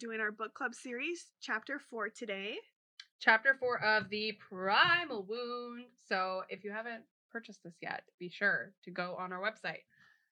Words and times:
doing 0.00 0.20
our 0.20 0.32
book 0.32 0.54
club 0.54 0.74
series, 0.74 1.26
chapter 1.42 1.78
four 1.78 2.08
today. 2.08 2.56
chapter 3.18 3.54
four 3.60 3.82
of 3.84 4.08
the 4.08 4.32
primal 4.48 5.24
wound. 5.28 5.84
So 6.08 6.42
if 6.48 6.64
you 6.64 6.70
haven't 6.70 7.04
purchased 7.30 7.62
this 7.62 7.74
yet, 7.82 8.02
be 8.18 8.30
sure 8.30 8.72
to 8.84 8.90
go 8.90 9.14
on 9.18 9.32
our 9.32 9.40
website, 9.40 9.84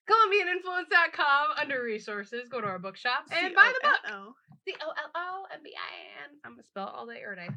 ColombianInfluence.com 0.09 1.47
under 1.61 1.83
resources. 1.83 2.49
Go 2.49 2.61
to 2.61 2.67
our 2.67 2.79
bookshop 2.79 3.27
and 3.31 3.55
buy 3.55 3.73
the 3.83 3.89
book. 3.89 4.35
C 4.65 4.75
O 4.81 4.89
L 4.89 5.11
O 5.15 5.45
M 5.53 5.61
B 5.63 5.73
I 5.77 6.25
N. 6.25 6.39
I'm 6.45 6.53
gonna 6.53 6.63
spell 6.63 6.87
all 6.89 7.07
day 7.07 7.21
every 7.25 7.37
day. 7.37 7.49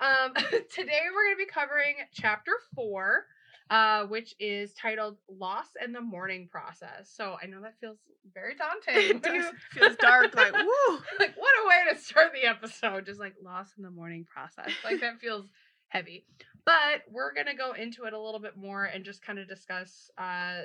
Um, 0.00 0.32
today 0.74 1.00
we're 1.14 1.26
gonna 1.26 1.36
be 1.38 1.46
covering 1.46 1.94
chapter 2.12 2.52
four, 2.74 3.26
uh, 3.70 4.04
which 4.06 4.34
is 4.38 4.72
titled 4.74 5.16
"Loss 5.28 5.68
and 5.80 5.94
the 5.94 6.00
Mourning 6.00 6.48
Process." 6.48 7.10
So 7.12 7.36
I 7.42 7.46
know 7.46 7.60
that 7.62 7.74
feels 7.80 7.98
very 8.34 8.54
daunting. 8.54 9.16
it 9.16 9.22
does, 9.24 9.52
feels 9.72 9.96
dark. 9.96 10.34
Like 10.34 10.52
woo. 10.54 10.98
like 11.18 11.34
what 11.36 11.50
a 11.64 11.68
way 11.68 11.92
to 11.92 11.98
start 12.00 12.32
the 12.32 12.48
episode 12.48 13.06
just 13.06 13.20
like 13.20 13.34
loss 13.42 13.68
in 13.76 13.82
the 13.82 13.90
mourning 13.90 14.24
process 14.24 14.70
like 14.84 15.00
that 15.00 15.20
feels 15.20 15.46
heavy 15.88 16.24
but 16.64 17.02
we're 17.10 17.34
gonna 17.34 17.56
go 17.56 17.72
into 17.72 18.04
it 18.04 18.12
a 18.12 18.20
little 18.20 18.38
bit 18.40 18.56
more 18.56 18.84
and 18.84 19.04
just 19.04 19.22
kind 19.22 19.38
of 19.40 19.48
discuss 19.48 20.10
uh 20.18 20.60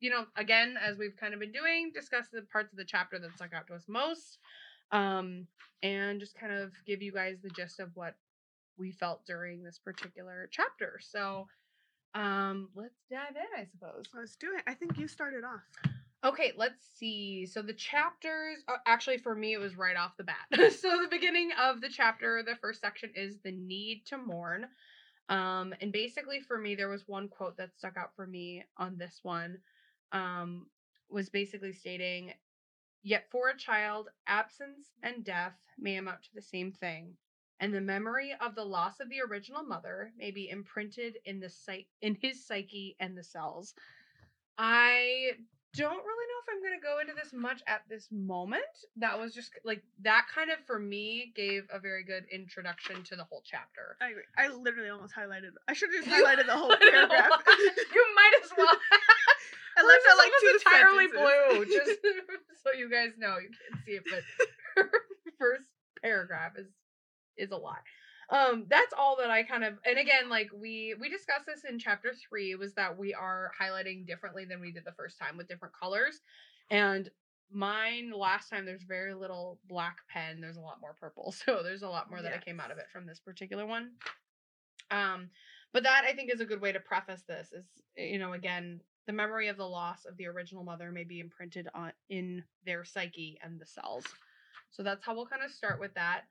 you 0.00 0.10
know 0.10 0.24
again 0.36 0.76
as 0.82 0.98
we've 0.98 1.16
kind 1.16 1.34
of 1.34 1.40
been 1.40 1.52
doing 1.52 1.90
discuss 1.94 2.26
the 2.32 2.42
parts 2.52 2.72
of 2.72 2.78
the 2.78 2.84
chapter 2.84 3.18
that 3.18 3.34
stuck 3.34 3.54
out 3.54 3.66
to 3.66 3.74
us 3.74 3.84
most 3.88 4.38
um 4.92 5.46
and 5.82 6.20
just 6.20 6.38
kind 6.38 6.52
of 6.52 6.72
give 6.86 7.02
you 7.02 7.12
guys 7.12 7.36
the 7.42 7.50
gist 7.50 7.80
of 7.80 7.90
what 7.94 8.14
we 8.78 8.92
felt 8.92 9.24
during 9.26 9.62
this 9.62 9.78
particular 9.78 10.48
chapter 10.52 10.98
so 11.00 11.46
um 12.14 12.68
let's 12.74 13.02
dive 13.10 13.36
in 13.36 13.60
i 13.60 13.64
suppose 13.64 14.04
Let's 14.14 14.36
do 14.36 14.48
it. 14.56 14.62
I 14.66 14.74
think 14.74 14.98
you 14.98 15.08
started 15.08 15.44
off. 15.44 15.62
Okay, 16.24 16.52
let's 16.56 16.84
see. 16.98 17.46
So 17.46 17.62
the 17.62 17.72
chapters, 17.72 18.58
uh, 18.68 18.76
actually, 18.86 19.18
for 19.18 19.34
me, 19.34 19.52
it 19.52 19.60
was 19.60 19.76
right 19.76 19.96
off 19.96 20.16
the 20.16 20.24
bat. 20.24 20.36
so 20.72 21.00
the 21.02 21.08
beginning 21.10 21.50
of 21.60 21.80
the 21.80 21.88
chapter, 21.88 22.42
the 22.42 22.56
first 22.56 22.80
section 22.80 23.10
is 23.14 23.36
the 23.44 23.52
need 23.52 24.02
to 24.06 24.18
mourn. 24.18 24.66
Um, 25.28 25.74
and 25.80 25.92
basically, 25.92 26.40
for 26.40 26.58
me, 26.58 26.74
there 26.74 26.88
was 26.88 27.04
one 27.06 27.28
quote 27.28 27.56
that 27.58 27.76
stuck 27.76 27.96
out 27.96 28.10
for 28.16 28.26
me 28.26 28.64
on 28.78 28.96
this 28.98 29.20
one. 29.22 29.58
Um, 30.12 30.66
was 31.08 31.28
basically 31.28 31.72
stating, 31.72 32.34
"Yet 33.02 33.30
for 33.30 33.48
a 33.48 33.56
child, 33.56 34.08
absence 34.26 34.92
and 35.02 35.24
death 35.24 35.56
may 35.78 35.96
amount 35.96 36.22
to 36.24 36.34
the 36.34 36.42
same 36.42 36.72
thing." 36.72 37.16
And 37.60 37.72
the 37.72 37.80
memory 37.80 38.34
of 38.40 38.54
the 38.54 38.64
loss 38.64 39.00
of 39.00 39.08
the 39.08 39.20
original 39.22 39.62
mother 39.62 40.12
may 40.16 40.30
be 40.30 40.50
imprinted 40.50 41.18
in 41.24 41.40
the 41.40 41.48
psych- 41.48 41.88
in 42.02 42.14
his 42.16 42.44
psyche 42.44 42.96
and 43.00 43.16
the 43.16 43.24
cells. 43.24 43.74
I 44.58 45.32
don't 45.74 46.04
really 46.04 46.26
know 46.26 46.40
if 46.42 46.48
I'm 46.50 46.62
going 46.62 46.80
to 46.80 46.84
go 46.84 47.00
into 47.00 47.12
this 47.12 47.32
much 47.32 47.62
at 47.66 47.82
this 47.88 48.08
moment. 48.10 48.64
That 48.96 49.18
was 49.18 49.34
just 49.34 49.50
like 49.64 49.82
that 50.02 50.26
kind 50.34 50.50
of 50.50 50.58
for 50.66 50.78
me 50.78 51.32
gave 51.34 51.64
a 51.70 51.78
very 51.78 52.02
good 52.04 52.24
introduction 52.32 53.02
to 53.04 53.16
the 53.16 53.24
whole 53.24 53.42
chapter. 53.44 53.96
I 54.00 54.08
agree. 54.10 54.22
I 54.38 54.48
literally 54.48 54.88
almost 54.88 55.14
highlighted. 55.14 55.52
I 55.68 55.74
should 55.74 55.90
have 55.94 56.04
just 56.04 56.14
highlighted 56.14 56.46
the 56.46 56.56
whole 56.56 56.72
I 56.72 56.78
don't 56.78 56.92
know 56.94 57.08
paragraph. 57.08 57.42
you 57.94 58.06
might 58.14 58.32
as 58.42 58.50
well. 58.56 58.68
I 59.76 59.82
left 59.82 60.02
out 60.10 60.18
like 60.18 60.32
two 60.40 60.58
entirely 60.58 61.08
sentences. 61.08 61.56
blue, 61.56 61.64
just 61.66 62.00
so 62.64 62.72
you 62.78 62.90
guys 62.90 63.10
know. 63.18 63.36
You 63.38 63.50
can't 63.50 63.84
see 63.84 63.92
it, 63.92 64.04
but 64.10 64.22
her 64.76 64.90
first 65.38 65.68
paragraph 66.02 66.52
is 66.56 66.68
is 67.36 67.50
a 67.50 67.56
lot. 67.56 67.78
Um, 68.28 68.64
that's 68.68 68.92
all 68.98 69.16
that 69.18 69.30
I 69.30 69.44
kind 69.44 69.64
of 69.64 69.74
and 69.84 69.98
again, 69.98 70.28
like 70.28 70.48
we 70.54 70.94
we 70.98 71.08
discussed 71.08 71.46
this 71.46 71.64
in 71.68 71.78
chapter 71.78 72.12
three, 72.28 72.54
was 72.54 72.74
that 72.74 72.96
we 72.96 73.14
are 73.14 73.52
highlighting 73.60 74.06
differently 74.06 74.44
than 74.44 74.60
we 74.60 74.72
did 74.72 74.84
the 74.84 74.92
first 74.92 75.18
time 75.18 75.36
with 75.36 75.48
different 75.48 75.74
colors. 75.74 76.20
And 76.70 77.10
mine 77.52 78.12
last 78.16 78.50
time 78.50 78.64
there's 78.64 78.82
very 78.82 79.14
little 79.14 79.60
black 79.68 79.98
pen, 80.08 80.40
there's 80.40 80.56
a 80.56 80.60
lot 80.60 80.80
more 80.80 80.96
purple. 80.98 81.34
So 81.44 81.62
there's 81.62 81.82
a 81.82 81.88
lot 81.88 82.10
more 82.10 82.22
that 82.22 82.32
I 82.34 82.38
came 82.38 82.58
out 82.58 82.70
of 82.72 82.78
it 82.78 82.86
from 82.92 83.06
this 83.06 83.20
particular 83.20 83.66
one. 83.66 83.92
Um, 84.90 85.30
but 85.72 85.82
that 85.82 86.04
I 86.08 86.12
think 86.12 86.32
is 86.32 86.40
a 86.40 86.46
good 86.46 86.60
way 86.60 86.72
to 86.72 86.80
preface 86.80 87.22
this 87.28 87.52
is 87.52 87.64
you 87.96 88.18
know, 88.18 88.32
again, 88.32 88.80
the 89.06 89.12
memory 89.12 89.48
of 89.48 89.56
the 89.56 89.68
loss 89.68 90.04
of 90.04 90.16
the 90.16 90.26
original 90.26 90.64
mother 90.64 90.90
may 90.90 91.04
be 91.04 91.20
imprinted 91.20 91.68
on 91.74 91.92
in 92.08 92.42
their 92.64 92.84
psyche 92.84 93.38
and 93.42 93.60
the 93.60 93.66
cells. 93.66 94.04
So 94.70 94.82
that's 94.82 95.04
how 95.04 95.14
we'll 95.14 95.26
kind 95.26 95.42
of 95.44 95.50
start 95.50 95.80
with 95.80 95.94
that. 95.94 96.22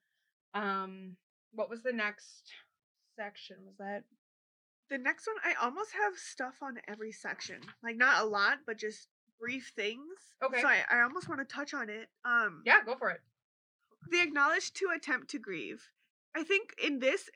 Um, 0.54 1.16
what 1.54 1.70
was 1.70 1.82
the 1.84 1.94
next 1.94 2.52
section? 3.18 3.58
Was 3.66 3.76
that 3.80 4.04
The 4.90 4.98
next 4.98 5.26
one, 5.28 5.38
I 5.44 5.54
almost 5.66 5.92
have 5.94 6.18
stuff 6.18 6.56
on 6.62 6.78
every 6.88 7.12
section. 7.12 7.62
Like 7.84 7.96
not 7.98 8.22
a 8.22 8.26
lot, 8.26 8.60
but 8.68 8.78
just 8.78 9.08
brief 9.40 9.72
things. 9.76 10.00
Okay. 10.44 10.62
So 10.62 10.68
I, 10.68 10.84
I 10.92 11.02
almost 11.02 11.28
want 11.30 11.42
to 11.48 11.56
touch 11.56 11.74
on 11.74 11.90
it. 11.90 12.10
Um 12.24 12.62
yeah? 12.66 12.80
Go 12.86 12.96
for 12.96 13.10
it. 13.10 13.22
the 14.12 14.22
acknowledged 14.22 14.76
to 14.78 14.90
attempt 14.96 15.30
to 15.32 15.40
grieve. 15.40 15.90
I 16.36 16.44
think 16.44 16.76
in 16.84 17.00
this 17.00 17.30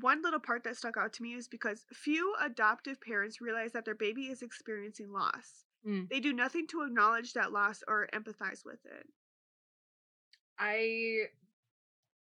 one 0.00 0.22
little 0.22 0.40
part 0.40 0.64
that 0.64 0.76
stuck 0.76 0.96
out 0.96 1.12
to 1.14 1.22
me 1.22 1.34
is 1.34 1.48
because 1.48 1.84
few 1.92 2.34
adoptive 2.40 3.00
parents 3.00 3.40
realize 3.40 3.72
that 3.72 3.84
their 3.84 3.94
baby 3.94 4.22
is 4.26 4.42
experiencing 4.42 5.12
loss. 5.12 5.64
Mm. 5.86 6.08
They 6.08 6.20
do 6.20 6.32
nothing 6.32 6.66
to 6.68 6.82
acknowledge 6.82 7.32
that 7.34 7.52
loss 7.52 7.82
or 7.88 8.08
empathize 8.14 8.64
with 8.64 8.78
it. 8.84 9.06
I 10.58 11.24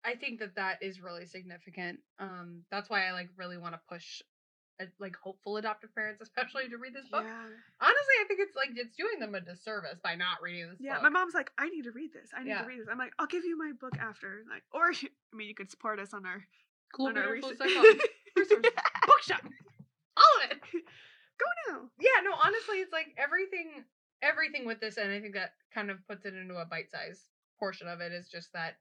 I 0.05 0.15
think 0.15 0.39
that 0.39 0.55
that 0.55 0.77
is 0.81 1.01
really 1.01 1.25
significant. 1.25 1.99
Um, 2.19 2.63
that's 2.71 2.89
why 2.89 3.07
I 3.07 3.11
like 3.11 3.29
really 3.37 3.57
want 3.57 3.73
to 3.73 3.79
push. 3.89 4.21
uh, 4.81 4.85
Like 4.99 5.15
hopeful 5.15 5.57
adoptive 5.57 5.93
parents, 5.95 6.21
especially 6.21 6.69
to 6.69 6.77
read 6.77 6.93
this 6.93 7.07
book. 7.09 7.23
Yeah. 7.25 7.47
Honestly, 7.81 8.15
I 8.21 8.25
think 8.27 8.39
it's 8.41 8.55
like 8.55 8.69
it's 8.75 8.95
doing 8.95 9.19
them 9.19 9.35
a 9.35 9.41
disservice 9.41 9.99
by 10.03 10.15
not 10.15 10.41
reading 10.41 10.67
this 10.69 10.77
book. 10.77 10.85
Yeah, 10.85 10.93
book. 10.95 11.03
my 11.03 11.09
mom's 11.09 11.33
like, 11.33 11.51
I 11.57 11.69
need 11.69 11.83
to 11.83 11.91
read 11.91 12.11
this. 12.13 12.29
I 12.37 12.43
need 12.43 12.49
Yeah. 12.49 12.61
to 12.61 12.67
read 12.67 12.79
this. 12.81 12.87
I'm 12.91 12.97
like, 12.97 13.13
I'll 13.19 13.27
give 13.27 13.43
you 13.45 13.57
my 13.57 13.71
book 13.79 13.97
after. 13.99 14.43
Like, 14.49 14.63
or 14.71 14.91
I 14.93 15.35
mean, 15.35 15.47
you 15.47 15.55
could 15.55 15.71
support 15.71 15.99
us 15.99 16.13
on 16.13 16.25
our 16.25 16.43
on 16.99 17.17
our 17.17 17.31
research. 17.33 17.57
dot. 17.59 17.85
Resources. 18.35 18.71
bookshop, 19.07 19.41
all 19.43 20.43
of 20.43 20.51
it. 20.51 20.59
Go 21.37 21.45
now. 21.71 21.89
yeah 21.99 22.21
no 22.23 22.31
honestly 22.43 22.77
it's 22.77 22.91
like 22.91 23.13
everything 23.17 23.83
everything 24.21 24.65
with 24.65 24.79
this 24.79 24.97
and 24.97 25.11
i 25.11 25.19
think 25.19 25.35
that 25.35 25.51
kind 25.73 25.91
of 25.91 25.97
puts 26.07 26.25
it 26.25 26.33
into 26.33 26.55
a 26.55 26.65
bite 26.65 26.89
size 26.89 27.25
portion 27.59 27.87
of 27.87 28.01
it 28.01 28.11
is 28.11 28.27
just 28.27 28.51
that 28.53 28.77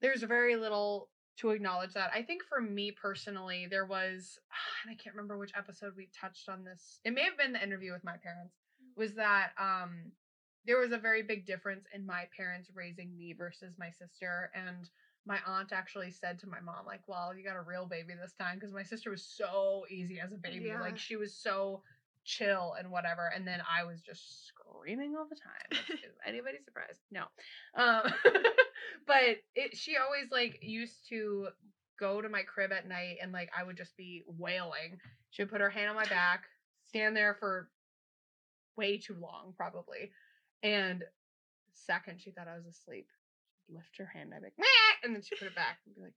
there's 0.00 0.22
very 0.22 0.56
little 0.56 1.08
to 1.36 1.50
acknowledge 1.50 1.92
that 1.94 2.10
i 2.14 2.22
think 2.22 2.42
for 2.42 2.60
me 2.60 2.90
personally 2.90 3.66
there 3.70 3.86
was 3.86 4.38
and 4.84 4.92
i 4.92 5.00
can't 5.00 5.14
remember 5.14 5.38
which 5.38 5.52
episode 5.56 5.92
we 5.96 6.08
touched 6.18 6.48
on 6.48 6.64
this 6.64 6.98
it 7.04 7.14
may 7.14 7.22
have 7.22 7.38
been 7.38 7.52
the 7.52 7.62
interview 7.62 7.92
with 7.92 8.04
my 8.04 8.16
parents 8.22 8.54
was 8.96 9.14
that 9.14 9.50
um 9.58 10.10
there 10.66 10.78
was 10.78 10.92
a 10.92 10.98
very 10.98 11.22
big 11.22 11.46
difference 11.46 11.86
in 11.94 12.04
my 12.04 12.24
parents 12.36 12.70
raising 12.74 13.16
me 13.16 13.32
versus 13.32 13.74
my 13.78 13.90
sister 13.90 14.50
and 14.54 14.90
my 15.26 15.38
aunt 15.46 15.72
actually 15.72 16.10
said 16.10 16.38
to 16.38 16.48
my 16.48 16.60
mom 16.60 16.86
like 16.86 17.00
well 17.06 17.34
you 17.36 17.44
got 17.44 17.56
a 17.56 17.60
real 17.60 17.86
baby 17.86 18.14
this 18.20 18.34
time 18.34 18.56
because 18.56 18.72
my 18.72 18.82
sister 18.82 19.10
was 19.10 19.22
so 19.22 19.84
easy 19.90 20.18
as 20.20 20.32
a 20.32 20.36
baby 20.38 20.66
Yeah. 20.66 20.80
like 20.80 20.98
she 20.98 21.16
was 21.16 21.34
so 21.34 21.82
chill 22.24 22.74
and 22.78 22.90
whatever 22.90 23.30
and 23.34 23.46
then 23.46 23.60
i 23.70 23.82
was 23.84 24.00
just 24.02 24.46
screaming 24.46 25.14
all 25.16 25.26
the 25.28 25.36
time 25.36 25.80
is 25.92 26.10
anybody 26.26 26.58
surprised? 26.64 27.00
No. 27.10 27.24
Um 27.74 28.02
but 29.06 29.38
it 29.54 29.76
she 29.76 29.96
always 29.96 30.30
like 30.30 30.58
used 30.62 31.08
to 31.08 31.48
go 31.98 32.20
to 32.20 32.28
my 32.28 32.42
crib 32.42 32.72
at 32.72 32.88
night 32.88 33.16
and 33.22 33.32
like 33.32 33.50
i 33.58 33.62
would 33.62 33.76
just 33.76 33.96
be 33.96 34.22
wailing. 34.26 34.98
She 35.30 35.42
would 35.42 35.50
put 35.50 35.60
her 35.60 35.70
hand 35.70 35.90
on 35.90 35.96
my 35.96 36.06
back 36.06 36.44
stand 36.88 37.16
there 37.16 37.34
for 37.38 37.68
way 38.76 38.98
too 38.98 39.14
long 39.20 39.52
probably 39.56 40.10
and 40.62 41.04
second 41.72 42.20
she 42.20 42.30
thought 42.30 42.48
i 42.48 42.56
was 42.56 42.66
asleep 42.66 43.08
lift 43.74 43.96
her 43.98 44.06
hand 44.06 44.32
i'd 44.34 44.40
be 44.40 44.46
like 44.46 44.58
"Meh," 44.58 44.66
and 45.04 45.14
then 45.14 45.22
she 45.22 45.36
put 45.36 45.48
it 45.48 45.54
back 45.54 45.78
and 45.86 45.94
be 45.94 46.02
like 46.02 46.14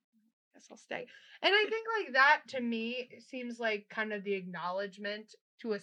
guess 0.54 0.68
i'll 0.70 0.78
stay. 0.78 1.06
And 1.42 1.54
i 1.54 1.66
think 1.70 1.88
like 2.00 2.14
that 2.14 2.42
to 2.50 2.62
me 2.62 3.10
seems 3.28 3.60
like 3.60 3.88
kind 3.90 4.14
of 4.14 4.24
the 4.24 4.34
acknowledgement 4.34 5.36
to 5.62 5.74
a 5.74 5.80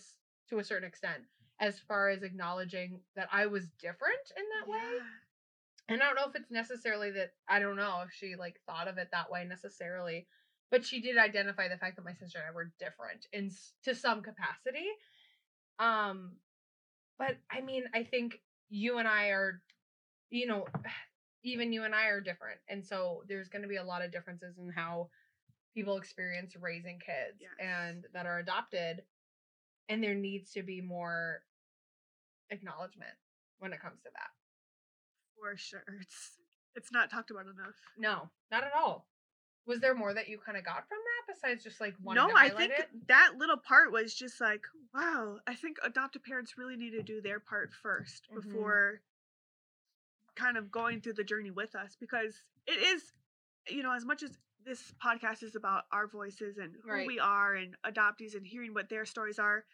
to 0.49 0.59
a 0.59 0.65
certain 0.65 0.89
extent 0.89 1.23
as 1.61 1.79
far 1.79 2.09
as 2.09 2.23
acknowledging 2.23 3.01
that 3.17 3.29
i 3.33 3.47
was 3.47 3.69
different 3.81 4.33
in 4.37 4.45
that 4.61 4.71
way. 4.71 5.01
And 5.91 6.01
I 6.01 6.07
don't 6.07 6.15
know 6.15 6.29
if 6.29 6.37
it's 6.37 6.53
necessarily 6.53 7.11
that 7.11 7.33
I 7.49 7.59
don't 7.59 7.75
know 7.77 8.03
if 8.07 8.13
she 8.13 8.37
like 8.37 8.61
thought 8.65 8.87
of 8.87 8.97
it 8.97 9.09
that 9.11 9.29
way 9.29 9.45
necessarily, 9.45 10.29
but 10.71 10.85
she 10.85 11.01
did 11.01 11.19
identify 11.19 11.67
the 11.67 11.79
fact 11.79 11.97
that 11.97 12.05
my 12.05 12.15
sister 12.15 12.39
and 12.39 12.47
I 12.49 12.55
were 12.55 12.71
different 12.79 13.27
in 13.33 13.51
to 13.85 13.95
some 13.95 14.23
capacity. 14.23 14.87
Um, 15.81 16.37
but 17.19 17.37
I 17.51 17.61
mean, 17.61 17.85
I 17.93 18.05
think 18.05 18.41
you 18.69 18.99
and 18.99 19.09
I 19.09 19.31
are, 19.31 19.61
you 20.31 20.47
know, 20.47 20.67
even 21.43 21.73
you 21.73 21.85
and 21.85 21.95
I 21.95 22.07
are 22.07 22.21
different, 22.21 22.61
and 22.69 22.85
so 22.85 23.23
there's 23.29 23.49
going 23.49 23.63
to 23.63 23.69
be 23.69 23.77
a 23.77 23.85
lot 23.85 24.03
of 24.03 24.13
differences 24.13 24.59
in 24.59 24.71
how 24.71 25.11
people 25.75 25.97
experience 25.97 26.57
raising 26.57 26.99
kids 27.01 27.39
Yes. 27.41 27.51
and 27.61 28.07
that 28.13 28.27
are 28.27 28.39
adopted, 28.39 29.03
and 29.89 30.03
there 30.03 30.15
needs 30.15 30.53
to 30.53 30.63
be 30.63 30.81
more 30.81 31.43
acknowledgement 32.51 33.15
when 33.59 33.73
it 33.73 33.81
comes 33.81 34.01
to 34.03 34.11
that. 34.15 34.31
For 35.39 35.57
sure. 35.57 35.85
It's 36.01 36.37
it's 36.75 36.93
not 36.93 37.11
talked 37.11 37.31
about 37.31 37.47
enough. 37.47 37.75
No, 37.99 38.29
not 38.51 38.65
at 38.65 38.73
all. 38.75 39.09
Was 39.67 39.81
there 39.81 39.95
more 39.95 40.15
that 40.15 40.29
you 40.29 40.39
kind 40.39 40.57
of 40.57 40.65
got 40.65 40.89
from 40.89 40.99
that 40.99 41.35
besides 41.35 41.63
just 41.63 41.81
like 41.81 41.95
one? 42.03 42.17
no, 42.17 42.31
I 42.35 42.49
think 42.49 42.73
that 43.09 43.33
little 43.37 43.57
part 43.57 43.93
was 43.93 44.15
just 44.15 44.41
like, 44.41 44.63
wow, 44.95 45.39
I 45.47 45.55
think 45.55 45.79
adoptive 45.83 46.25
parents 46.25 46.57
really 46.57 46.77
need 46.77 46.91
to 46.93 47.03
do 47.03 47.21
their 47.21 47.41
part 47.41 47.73
1st 47.73 48.29
Mhm. 48.31 48.43
before 48.43 49.01
kind 50.41 50.57
of 50.57 50.71
going 50.71 51.01
through 51.01 51.15
the 51.15 51.25
journey 51.25 51.51
with 51.51 51.75
us 51.75 51.97
because 52.01 52.43
it 52.67 52.79
is, 52.83 53.13
you 53.69 53.83
know, 53.83 53.93
as 53.93 54.05
much 54.05 54.23
as 54.23 54.31
this 54.65 54.93
podcast 55.05 55.43
is 55.43 55.55
about 55.57 55.85
our 55.93 56.07
voices 56.07 56.59
and 56.59 56.73
who 56.83 56.91
Right. 56.91 57.07
we 57.07 57.19
are 57.19 57.55
and 57.55 57.75
adoptees 57.87 58.35
and 58.35 58.47
hearing 58.47 58.75
what 58.75 58.89
their 58.89 59.05
stories 59.05 59.39
are, 59.39 59.65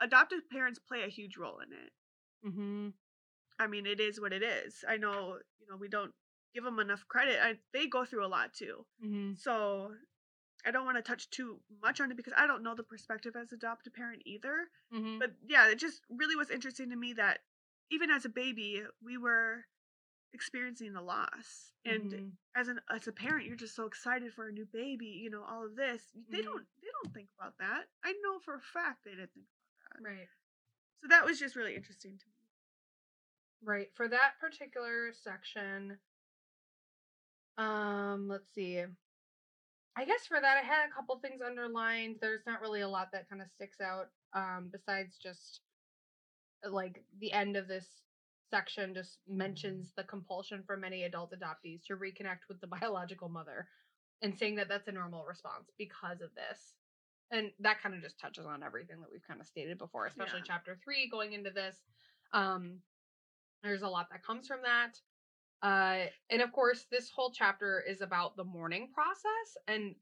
adoptive 0.00 0.48
parents 0.50 0.78
play 0.78 1.02
a 1.04 1.08
huge 1.08 1.36
role 1.36 1.58
in 1.60 1.72
it. 1.72 1.92
Mm-hmm. 2.46 2.88
I 3.58 3.66
mean, 3.66 3.86
it 3.86 4.00
is 4.00 4.20
what 4.20 4.32
it 4.32 4.42
is. 4.42 4.84
I 4.88 4.96
know, 4.96 5.38
you 5.60 5.66
know, 5.68 5.76
we 5.76 5.88
don't 5.88 6.12
give 6.54 6.64
them 6.64 6.78
enough 6.78 7.06
credit. 7.08 7.38
I, 7.42 7.54
they 7.72 7.86
go 7.86 8.04
through 8.04 8.24
a 8.24 8.28
lot 8.28 8.54
too. 8.54 8.86
Mm-hmm. 9.04 9.34
So 9.36 9.92
I 10.64 10.70
don't 10.70 10.84
want 10.84 10.96
to 10.96 11.02
touch 11.02 11.28
too 11.30 11.58
much 11.82 12.00
on 12.00 12.10
it 12.10 12.16
because 12.16 12.32
I 12.36 12.46
don't 12.46 12.62
know 12.62 12.74
the 12.74 12.82
perspective 12.84 13.34
as 13.40 13.52
adoptive 13.52 13.94
parent 13.94 14.22
either. 14.24 14.68
Mm-hmm. 14.94 15.18
But 15.18 15.32
yeah, 15.48 15.68
it 15.68 15.78
just 15.78 16.02
really 16.08 16.36
was 16.36 16.50
interesting 16.50 16.90
to 16.90 16.96
me 16.96 17.14
that 17.14 17.40
even 17.90 18.10
as 18.10 18.24
a 18.24 18.28
baby, 18.28 18.82
we 19.04 19.18
were 19.18 19.64
experiencing 20.32 20.92
the 20.92 21.02
loss. 21.02 21.72
And 21.84 22.14
Mhm. 22.14 22.38
as 22.56 22.68
an 22.68 22.80
as 22.90 23.06
a 23.08 23.12
parent, 23.12 23.46
you're 23.46 23.56
just 23.56 23.76
so 23.76 23.86
excited 23.86 24.32
for 24.32 24.48
a 24.48 24.52
new 24.52 24.66
baby, 24.66 25.06
you 25.06 25.30
know, 25.30 25.44
all 25.44 25.64
of 25.66 25.76
this. 25.76 26.12
They 26.30 26.38
Mhm. 26.38 26.42
don't 26.42 26.66
they 26.82 26.88
don't 27.02 27.14
think 27.14 27.30
about 27.38 27.58
that. 27.58 27.86
I 28.04 28.12
know 28.22 28.38
for 28.40 28.54
a 28.54 28.60
fact 28.60 29.04
they 29.04 29.12
didn't 29.12 29.32
think 29.34 29.46
about 29.46 29.94
that. 29.94 30.00
right, 30.00 30.28
So 31.02 31.08
that 31.08 31.24
was 31.24 31.38
just 31.38 31.56
really 31.56 31.76
interesting 31.76 32.18
to 32.18 32.26
me. 32.28 32.34
right. 33.62 33.88
For 33.94 34.08
that 34.08 34.34
particular 34.40 35.12
section, 35.12 35.98
um, 37.56 38.28
let's 38.28 38.48
see. 38.54 38.84
I 39.96 40.04
guess 40.04 40.26
for 40.26 40.40
that, 40.40 40.56
I 40.56 40.62
had 40.62 40.88
a 40.88 40.92
couple 40.92 41.18
things 41.18 41.42
underlined. 41.42 42.18
There's 42.20 42.46
not 42.46 42.60
really 42.60 42.80
a 42.82 42.88
lot 42.88 43.12
that 43.12 43.28
kind 43.28 43.42
of 43.42 43.50
sticks 43.50 43.80
out, 43.80 44.12
um, 44.32 44.68
besides 44.70 45.18
just 45.18 45.60
like 46.64 47.04
the 47.18 47.32
end 47.32 47.56
of 47.56 47.68
this 47.68 48.07
section 48.50 48.94
just 48.94 49.18
mentions 49.28 49.92
the 49.96 50.04
compulsion 50.04 50.62
for 50.66 50.76
many 50.76 51.04
adult 51.04 51.32
adoptees 51.32 51.84
to 51.86 51.96
reconnect 51.96 52.48
with 52.48 52.60
the 52.60 52.66
biological 52.66 53.28
mother 53.28 53.68
and 54.22 54.36
saying 54.36 54.56
that 54.56 54.68
that's 54.68 54.88
a 54.88 54.92
normal 54.92 55.24
response 55.24 55.70
because 55.78 56.20
of 56.20 56.30
this. 56.34 56.74
And 57.30 57.50
that 57.60 57.82
kind 57.82 57.94
of 57.94 58.02
just 58.02 58.18
touches 58.18 58.46
on 58.46 58.62
everything 58.62 59.00
that 59.00 59.08
we've 59.12 59.26
kind 59.26 59.40
of 59.40 59.46
stated 59.46 59.78
before, 59.78 60.06
especially 60.06 60.38
Yeah. 60.38 60.46
chapter 60.46 60.78
three 60.82 61.08
going 61.10 61.34
into 61.34 61.50
this. 61.50 61.76
Um, 62.32 62.82
there's 63.62 63.82
a 63.82 63.88
lot 63.88 64.08
that 64.10 64.24
comes 64.24 64.46
from 64.46 64.62
that. 64.62 64.98
Uh, 65.62 66.06
and 66.30 66.40
of 66.40 66.52
course, 66.52 66.86
this 66.90 67.10
whole 67.10 67.30
chapter 67.30 67.80
is 67.80 68.00
about 68.00 68.36
the 68.36 68.44
mourning 68.44 68.92
process. 68.92 69.56
And 69.66 69.94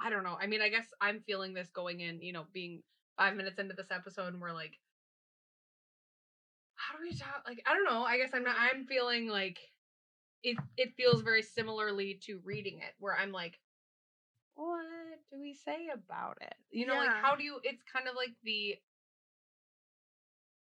I 0.00 0.10
don't 0.10 0.24
know. 0.24 0.38
I 0.40 0.46
mean, 0.46 0.62
I 0.62 0.68
guess 0.68 0.86
I'm 1.00 1.20
feeling 1.20 1.52
this 1.52 1.70
going 1.70 2.00
in, 2.00 2.22
you 2.22 2.32
know, 2.32 2.46
being 2.52 2.82
five 3.18 3.36
minutes 3.36 3.58
into 3.58 3.74
this 3.74 3.90
episode, 3.90 4.32
and 4.32 4.40
we're 4.40 4.52
like, 4.52 4.78
how 6.82 6.98
do 6.98 7.04
we 7.04 7.14
talk? 7.16 7.44
Like, 7.46 7.62
I 7.66 7.74
don't 7.74 7.84
know. 7.84 8.02
I 8.02 8.18
guess 8.18 8.30
I'm 8.34 8.44
not. 8.44 8.56
I'm 8.58 8.86
feeling 8.86 9.28
like 9.28 9.58
it. 10.42 10.56
It 10.76 10.94
feels 10.96 11.22
very 11.22 11.42
similarly 11.42 12.20
to 12.26 12.40
reading 12.44 12.78
it, 12.78 12.94
where 12.98 13.16
I'm 13.16 13.32
like, 13.32 13.58
what 14.54 14.84
do 15.30 15.40
we 15.40 15.54
say 15.54 15.88
about 15.92 16.38
it? 16.40 16.54
You 16.70 16.86
know, 16.86 16.96
like 16.96 17.10
how 17.22 17.36
do 17.36 17.44
you? 17.44 17.60
It's 17.62 17.82
kind 17.92 18.08
of 18.08 18.16
like 18.16 18.32
the 18.42 18.76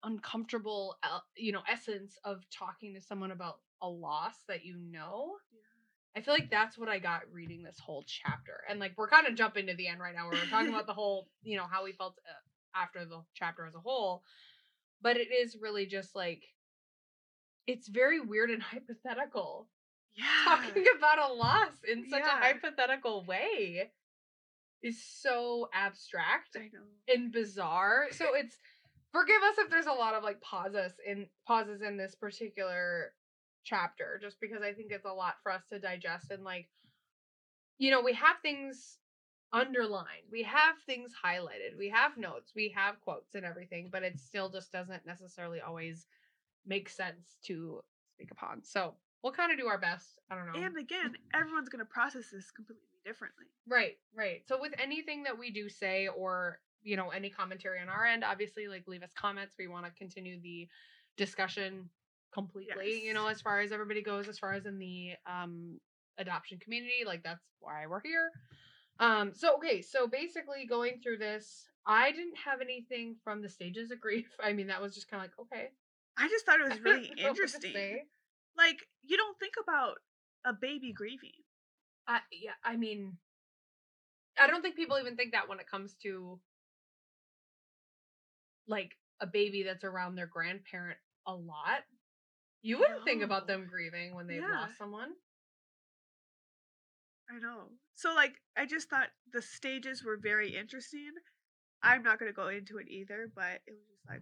uncomfortable, 0.04 0.98
you 1.36 1.52
know, 1.52 1.62
essence 1.72 2.18
of 2.24 2.44
talking 2.50 2.94
to 2.94 3.02
someone 3.02 3.32
about 3.32 3.60
a 3.82 3.88
loss 3.90 4.36
that 4.48 4.66
you 4.66 4.78
know. 4.78 5.34
I 6.16 6.22
feel 6.22 6.34
like 6.34 6.52
that's 6.52 6.78
what 6.78 6.90
I 6.90 7.00
got 7.00 7.22
reading 7.32 7.64
this 7.64 7.80
whole 7.80 8.04
chapter. 8.06 8.64
And 8.70 8.80
like 8.80 8.94
we're 8.98 9.08
kind 9.08 9.28
of 9.28 9.36
jumping 9.36 9.68
to 9.68 9.76
the 9.76 9.88
end 9.88 10.02
right 10.02 10.14
now 10.14 10.30
where 10.30 10.40
we're 10.40 10.50
talking 10.50 10.70
about 10.70 10.88
the 10.88 10.94
whole, 10.94 11.30
you 11.44 11.58
know, 11.58 11.66
how 11.70 11.84
we 11.86 11.94
felt 11.94 12.18
uh, 12.28 12.80
after 12.80 13.06
the 13.06 13.22
chapter 13.34 13.66
as 13.66 13.76
a 13.76 13.80
whole. 13.80 14.24
But 15.02 15.18
it 15.18 15.32
is 15.32 15.58
really 15.60 15.86
just 15.86 16.16
like 16.16 16.44
it's 17.68 17.88
very 17.88 18.20
weird 18.20 18.50
and 18.50 18.62
hypothetical. 18.62 19.70
Yeah. 20.14 20.26
Talking 20.44 20.86
about 20.98 21.32
a 21.32 21.34
loss 21.34 21.84
in 21.90 22.06
such 22.10 22.22
Yeah. 22.22 22.38
a 22.38 22.44
hypothetical 22.44 23.24
way 23.26 23.92
is 24.82 25.04
so 25.04 25.70
abstract 25.74 26.58
and 27.08 27.32
bizarre. 27.32 28.08
So 28.12 28.34
it's 28.34 28.58
forgive 29.12 29.42
us 29.44 29.58
if 29.60 29.70
there's 29.70 29.86
a 29.86 29.92
lot 29.92 30.14
of 30.16 30.24
like 30.24 30.42
pauses 30.42 30.94
in 31.06 31.28
pauses 31.48 31.82
in 31.82 31.98
this 31.98 32.16
particular 32.16 33.14
chapter, 33.64 34.20
just 34.22 34.40
because 34.42 34.64
I 34.64 34.74
think 34.74 34.92
it's 34.92 35.06
a 35.06 35.14
lot 35.14 35.36
for 35.44 35.52
us 35.52 35.64
to 35.70 35.80
digest 35.80 36.32
and 36.32 36.44
like 36.44 36.68
you 37.78 37.90
know, 37.90 38.02
we 38.02 38.14
have 38.14 38.36
things 38.44 39.00
underlined, 39.54 40.26
we 40.32 40.44
have 40.44 40.76
things 40.86 41.12
highlighted, 41.26 41.78
we 41.78 41.90
have 41.90 42.18
notes, 42.18 42.54
we 42.56 42.74
have 42.76 43.00
quotes 43.02 43.36
and 43.36 43.46
everything, 43.46 43.90
but 43.92 44.04
it 44.04 44.20
still 44.20 44.50
just 44.50 44.72
doesn't 44.72 45.06
necessarily 45.06 45.62
always 45.62 46.06
make 46.66 46.90
sense 46.90 47.38
to 47.44 47.80
speak 48.14 48.32
upon. 48.32 48.64
So 48.64 48.94
we'll 49.24 49.34
kind 49.34 49.52
of 49.52 49.58
do 49.58 49.68
our 49.68 49.78
best. 49.78 50.20
I 50.30 50.36
don't 50.36 50.46
know. 50.48 50.66
And 50.66 50.78
again, 50.78 51.16
everyone's 51.34 51.70
gonna 51.70 51.86
process 51.86 52.30
this 52.32 52.52
completely 52.52 52.84
differently. 53.06 53.46
Right, 53.68 53.98
right. 54.16 54.42
So 54.48 54.60
with 54.60 54.74
anything 54.82 55.24
that 55.24 55.38
we 55.38 55.52
do 55.52 55.70
say 55.70 56.08
or, 56.08 56.60
you 56.84 56.96
know, 56.96 57.10
any 57.10 57.30
commentary 57.30 57.80
on 57.80 57.90
our 57.90 58.06
end, 58.06 58.24
obviously 58.24 58.68
like 58.68 58.88
leave 58.88 59.04
us 59.04 59.12
comments. 59.14 59.56
We 59.58 59.68
want 59.68 59.86
to 59.86 59.92
continue 59.92 60.40
the 60.42 60.68
discussion 61.18 61.90
completely, 62.34 63.04
you 63.06 63.14
know, 63.14 63.28
as 63.28 63.42
far 63.42 63.60
as 63.60 63.72
everybody 63.72 64.02
goes, 64.02 64.28
as 64.28 64.40
far 64.40 64.54
as 64.54 64.66
in 64.66 64.80
the 64.80 65.14
um 65.30 65.80
adoption 66.18 66.60
community, 66.60 67.04
like 67.06 67.24
that's 67.24 67.44
why 67.60 67.86
we're 67.88 68.02
here. 68.02 68.32
Um 69.00 69.34
so 69.34 69.56
okay, 69.56 69.82
so 69.82 70.08
basically 70.08 70.66
going 70.68 71.00
through 71.02 71.18
this, 71.18 71.70
I 71.86 72.12
didn't 72.12 72.38
have 72.46 72.62
anything 72.62 73.16
from 73.24 73.42
the 73.42 73.50
stages 73.50 73.92
of 73.92 74.00
grief. 74.00 74.30
I 74.44 74.54
mean, 74.54 74.68
that 74.68 74.82
was 74.82 74.94
just 74.94 75.10
kind 75.10 75.24
of 75.24 75.30
like, 75.30 75.40
okay. 75.48 75.70
I 76.18 76.28
just 76.28 76.46
thought 76.46 76.60
it 76.60 76.70
was 76.70 76.82
really 76.82 77.02
know 77.02 77.08
what 77.10 77.18
to 77.18 77.28
interesting. 77.28 78.06
Like, 78.58 78.80
you 79.02 79.18
don't 79.18 79.40
think 79.40 79.54
about 79.62 79.98
a 80.46 80.54
baby 80.54 80.92
grieving. 80.94 81.32
I 82.08 82.20
yeah, 82.32 82.52
I 82.64 82.76
mean 82.76 83.18
I 84.40 84.48
don't 84.48 84.62
think 84.62 84.76
people 84.76 85.00
even 85.00 85.16
think 85.16 85.34
that 85.34 85.48
when 85.50 85.60
it 85.60 85.70
comes 85.70 85.96
to 86.04 86.40
like 88.68 88.98
a 89.20 89.28
baby 89.28 89.64
that's 89.64 89.84
around 89.84 90.16
their 90.16 90.28
grandparent 90.28 90.98
a 91.28 91.34
lot. 91.34 91.84
You 92.62 92.78
wouldn't 92.78 93.06
think 93.06 93.24
about 93.24 93.48
them 93.48 93.68
grieving 93.68 94.16
when 94.16 94.28
they've 94.28 94.42
Yeah. 94.42 94.62
lost 94.62 94.78
someone. 94.78 95.16
I 97.32 97.40
know. 97.40 97.70
So 97.96 98.14
like 98.14 98.36
I 98.58 98.66
just 98.66 98.90
thought 98.90 99.10
the 99.32 99.42
stages 99.42 100.04
were 100.04 100.18
very 100.18 100.56
interesting. 100.56 101.12
I'm 101.84 102.04
not 102.04 102.20
gonna 102.20 102.34
go 102.34 102.50
into 102.50 102.78
it 102.78 102.88
either, 102.90 103.32
but 103.34 103.62
it 103.68 103.72
was 103.74 103.88
just 103.90 104.10
like, 104.10 104.22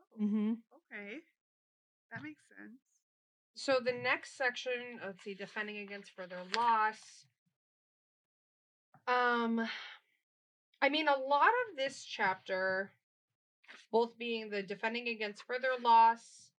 oh, 0.00 0.24
Mm-hmm. 0.24 0.52
okay. 0.74 1.18
That 2.12 2.22
makes 2.22 2.42
sense. 2.48 2.80
So 3.54 3.80
the 3.84 3.92
next 3.92 4.36
section, 4.36 5.00
let's 5.04 5.22
see, 5.22 5.34
defending 5.34 5.78
against 5.78 6.12
further 6.12 6.38
loss. 6.56 7.26
Um 9.06 9.68
I 10.82 10.88
mean 10.88 11.08
a 11.08 11.16
lot 11.18 11.48
of 11.48 11.76
this 11.76 12.04
chapter 12.04 12.92
both 13.90 14.16
being 14.18 14.50
the 14.50 14.62
defending 14.62 15.08
against 15.08 15.44
further 15.44 15.68
loss 15.82 16.50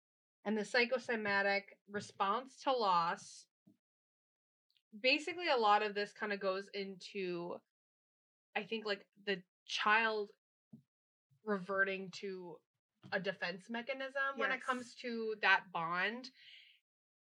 and 0.45 0.57
the 0.57 0.65
psychosomatic 0.65 1.77
response 1.89 2.61
to 2.63 2.71
loss. 2.71 3.45
Basically 5.01 5.47
a 5.47 5.59
lot 5.59 5.83
of 5.83 5.93
this 5.93 6.11
kind 6.11 6.33
of 6.33 6.39
goes 6.39 6.69
into 6.73 7.55
I 8.55 8.63
think 8.63 8.85
like 8.85 9.05
the 9.25 9.41
child 9.65 10.29
reverting 11.45 12.09
to 12.11 12.57
a 13.11 13.19
defense 13.19 13.63
mechanism 13.69 14.37
when 14.37 14.51
it 14.51 14.63
comes 14.63 14.93
to 15.01 15.35
that 15.41 15.61
bond 15.71 16.29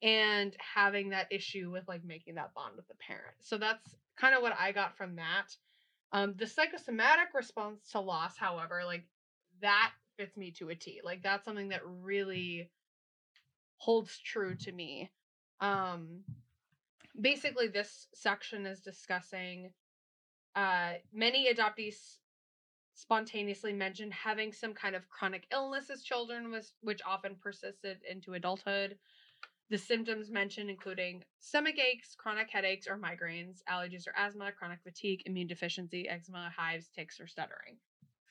and 0.01 0.55
having 0.59 1.09
that 1.09 1.27
issue 1.31 1.71
with 1.71 1.87
like 1.87 2.03
making 2.03 2.35
that 2.35 2.53
bond 2.53 2.75
with 2.75 2.87
the 2.87 2.93
parent. 2.95 3.35
So 3.39 3.57
that's 3.57 3.95
kind 4.17 4.35
of 4.35 4.41
what 4.41 4.53
I 4.59 4.71
got 4.71 4.97
from 4.97 5.15
that. 5.15 5.55
Um, 6.11 6.35
the 6.37 6.45
psychosomatic 6.45 7.29
response 7.33 7.89
to 7.91 7.99
loss, 7.99 8.37
however, 8.37 8.81
like 8.85 9.05
that 9.61 9.91
fits 10.17 10.37
me 10.37 10.51
to 10.51 10.69
a 10.69 10.75
T. 10.75 11.01
Like 11.03 11.23
that's 11.23 11.45
something 11.45 11.69
that 11.69 11.81
really 11.85 12.69
holds 13.77 14.19
true 14.19 14.55
to 14.55 14.71
me. 14.71 15.09
Um, 15.59 16.23
basically, 17.19 17.67
this 17.67 18.07
section 18.13 18.65
is 18.65 18.79
discussing 18.79 19.71
uh, 20.55 20.93
many 21.11 21.53
adoptees 21.53 22.17
spontaneously 22.95 23.73
mentioned 23.73 24.13
having 24.13 24.51
some 24.53 24.73
kind 24.73 24.95
of 24.95 25.09
chronic 25.09 25.47
illness 25.51 25.89
as 25.89 26.03
children, 26.03 26.51
was, 26.51 26.73
which 26.81 27.01
often 27.05 27.35
persisted 27.35 27.97
into 28.09 28.33
adulthood. 28.33 28.97
The 29.69 29.77
symptoms 29.77 30.29
mentioned 30.29 30.69
including 30.69 31.23
stomach 31.39 31.79
aches, 31.79 32.15
chronic 32.15 32.49
headaches 32.51 32.87
or 32.87 32.97
migraines, 32.97 33.63
allergies 33.69 34.07
or 34.07 34.13
asthma, 34.15 34.51
chronic 34.51 34.79
fatigue, 34.83 35.23
immune 35.25 35.47
deficiency, 35.47 36.07
eczema, 36.07 36.51
hives, 36.55 36.89
tics, 36.89 37.19
or 37.19 37.27
stuttering. 37.27 37.77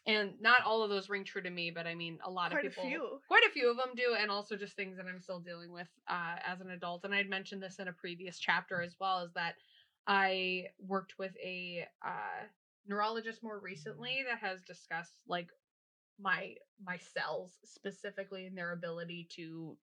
And 0.06 0.32
not 0.40 0.62
all 0.64 0.82
of 0.82 0.90
those 0.90 1.08
ring 1.08 1.24
true 1.24 1.42
to 1.42 1.50
me, 1.50 1.70
but 1.70 1.86
I 1.86 1.94
mean, 1.94 2.18
a 2.24 2.30
lot 2.30 2.50
Quite 2.50 2.64
of 2.66 2.72
people, 2.72 2.88
few. 2.88 3.20
quite 3.28 3.44
a 3.48 3.52
few 3.52 3.70
of 3.70 3.76
them 3.76 3.90
do, 3.96 4.16
and 4.18 4.30
also 4.32 4.56
just 4.56 4.74
things 4.74 4.96
that 4.96 5.06
I'm 5.06 5.20
still 5.20 5.38
dealing 5.38 5.72
with 5.72 5.86
uh, 6.08 6.34
as 6.44 6.60
an 6.60 6.70
adult. 6.70 7.04
And 7.04 7.14
I'd 7.14 7.30
mentioned 7.30 7.62
this 7.62 7.78
in 7.78 7.86
a 7.86 7.92
previous 7.92 8.38
chapter 8.38 8.82
as 8.82 8.96
well, 8.98 9.20
is 9.24 9.32
that 9.34 9.54
I 10.08 10.64
worked 10.80 11.14
with 11.18 11.32
a 11.42 11.86
uh, 12.04 12.46
neurologist 12.86 13.44
more 13.44 13.60
recently 13.60 14.24
that 14.28 14.38
has 14.46 14.62
discussed 14.62 15.18
like 15.28 15.48
my 16.20 16.54
my 16.84 16.98
cells 16.98 17.52
specifically 17.64 18.46
and 18.46 18.56
their 18.56 18.72
ability 18.72 19.28
to 19.36 19.76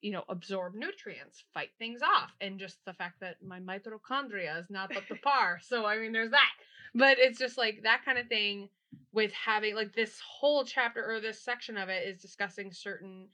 you 0.00 0.10
know 0.12 0.24
absorb 0.28 0.74
nutrients 0.74 1.44
fight 1.54 1.70
things 1.78 2.02
off 2.02 2.30
and 2.40 2.58
just 2.58 2.78
the 2.86 2.92
fact 2.92 3.20
that 3.20 3.36
my 3.42 3.60
mitochondria 3.60 4.60
is 4.60 4.70
not 4.70 4.94
up 4.96 5.06
to 5.06 5.14
par 5.22 5.58
so 5.62 5.84
i 5.86 5.98
mean 5.98 6.12
there's 6.12 6.30
that 6.30 6.50
but 6.94 7.18
it's 7.18 7.38
just 7.38 7.58
like 7.58 7.80
that 7.82 8.04
kind 8.04 8.18
of 8.18 8.26
thing 8.28 8.68
with 9.12 9.32
having 9.32 9.74
like 9.74 9.94
this 9.94 10.20
whole 10.20 10.64
chapter 10.64 11.04
or 11.04 11.20
this 11.20 11.40
section 11.40 11.76
of 11.76 11.88
it 11.88 12.06
is 12.06 12.20
discussing 12.20 12.72
certain 12.72 13.28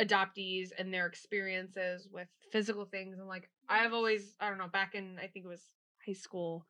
adoptees 0.00 0.70
and 0.78 0.92
their 0.92 1.06
experiences 1.06 2.08
with 2.10 2.28
physical 2.50 2.84
things 2.84 3.18
and 3.18 3.28
like 3.28 3.48
i've 3.68 3.92
always 3.92 4.36
i 4.40 4.48
don't 4.48 4.58
know 4.58 4.68
back 4.68 4.94
in 4.94 5.18
i 5.18 5.26
think 5.26 5.44
it 5.44 5.48
was 5.48 5.74
high 6.06 6.14
school 6.14 6.66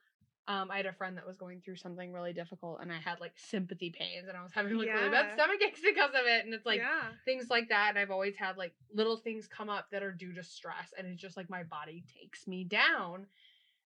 um, 0.48 0.72
I 0.72 0.76
had 0.78 0.86
a 0.86 0.92
friend 0.92 1.16
that 1.16 1.26
was 1.26 1.36
going 1.36 1.60
through 1.60 1.76
something 1.76 2.12
really 2.12 2.32
difficult, 2.32 2.78
and 2.80 2.92
I 2.92 2.96
had 2.96 3.20
like 3.20 3.32
sympathy 3.36 3.90
pains, 3.90 4.26
and 4.26 4.36
I 4.36 4.42
was 4.42 4.50
having 4.52 4.76
like 4.76 4.92
really 4.92 5.08
bad 5.08 5.26
Yeah. 5.28 5.34
stomach 5.34 5.62
aches 5.64 5.80
because 5.80 6.10
of 6.10 6.26
it. 6.26 6.44
And 6.44 6.52
it's 6.52 6.66
like 6.66 6.80
yeah. 6.80 7.12
things 7.24 7.48
like 7.48 7.68
that. 7.68 7.90
And 7.90 7.98
I've 7.98 8.10
always 8.10 8.34
had 8.36 8.56
like 8.56 8.72
little 8.92 9.16
things 9.16 9.46
come 9.46 9.70
up 9.70 9.90
that 9.92 10.02
are 10.02 10.10
due 10.10 10.32
to 10.34 10.42
stress, 10.42 10.92
and 10.98 11.06
it's 11.06 11.22
just 11.22 11.36
like 11.36 11.48
my 11.48 11.62
body 11.62 12.02
takes 12.12 12.48
me 12.48 12.64
down. 12.64 13.26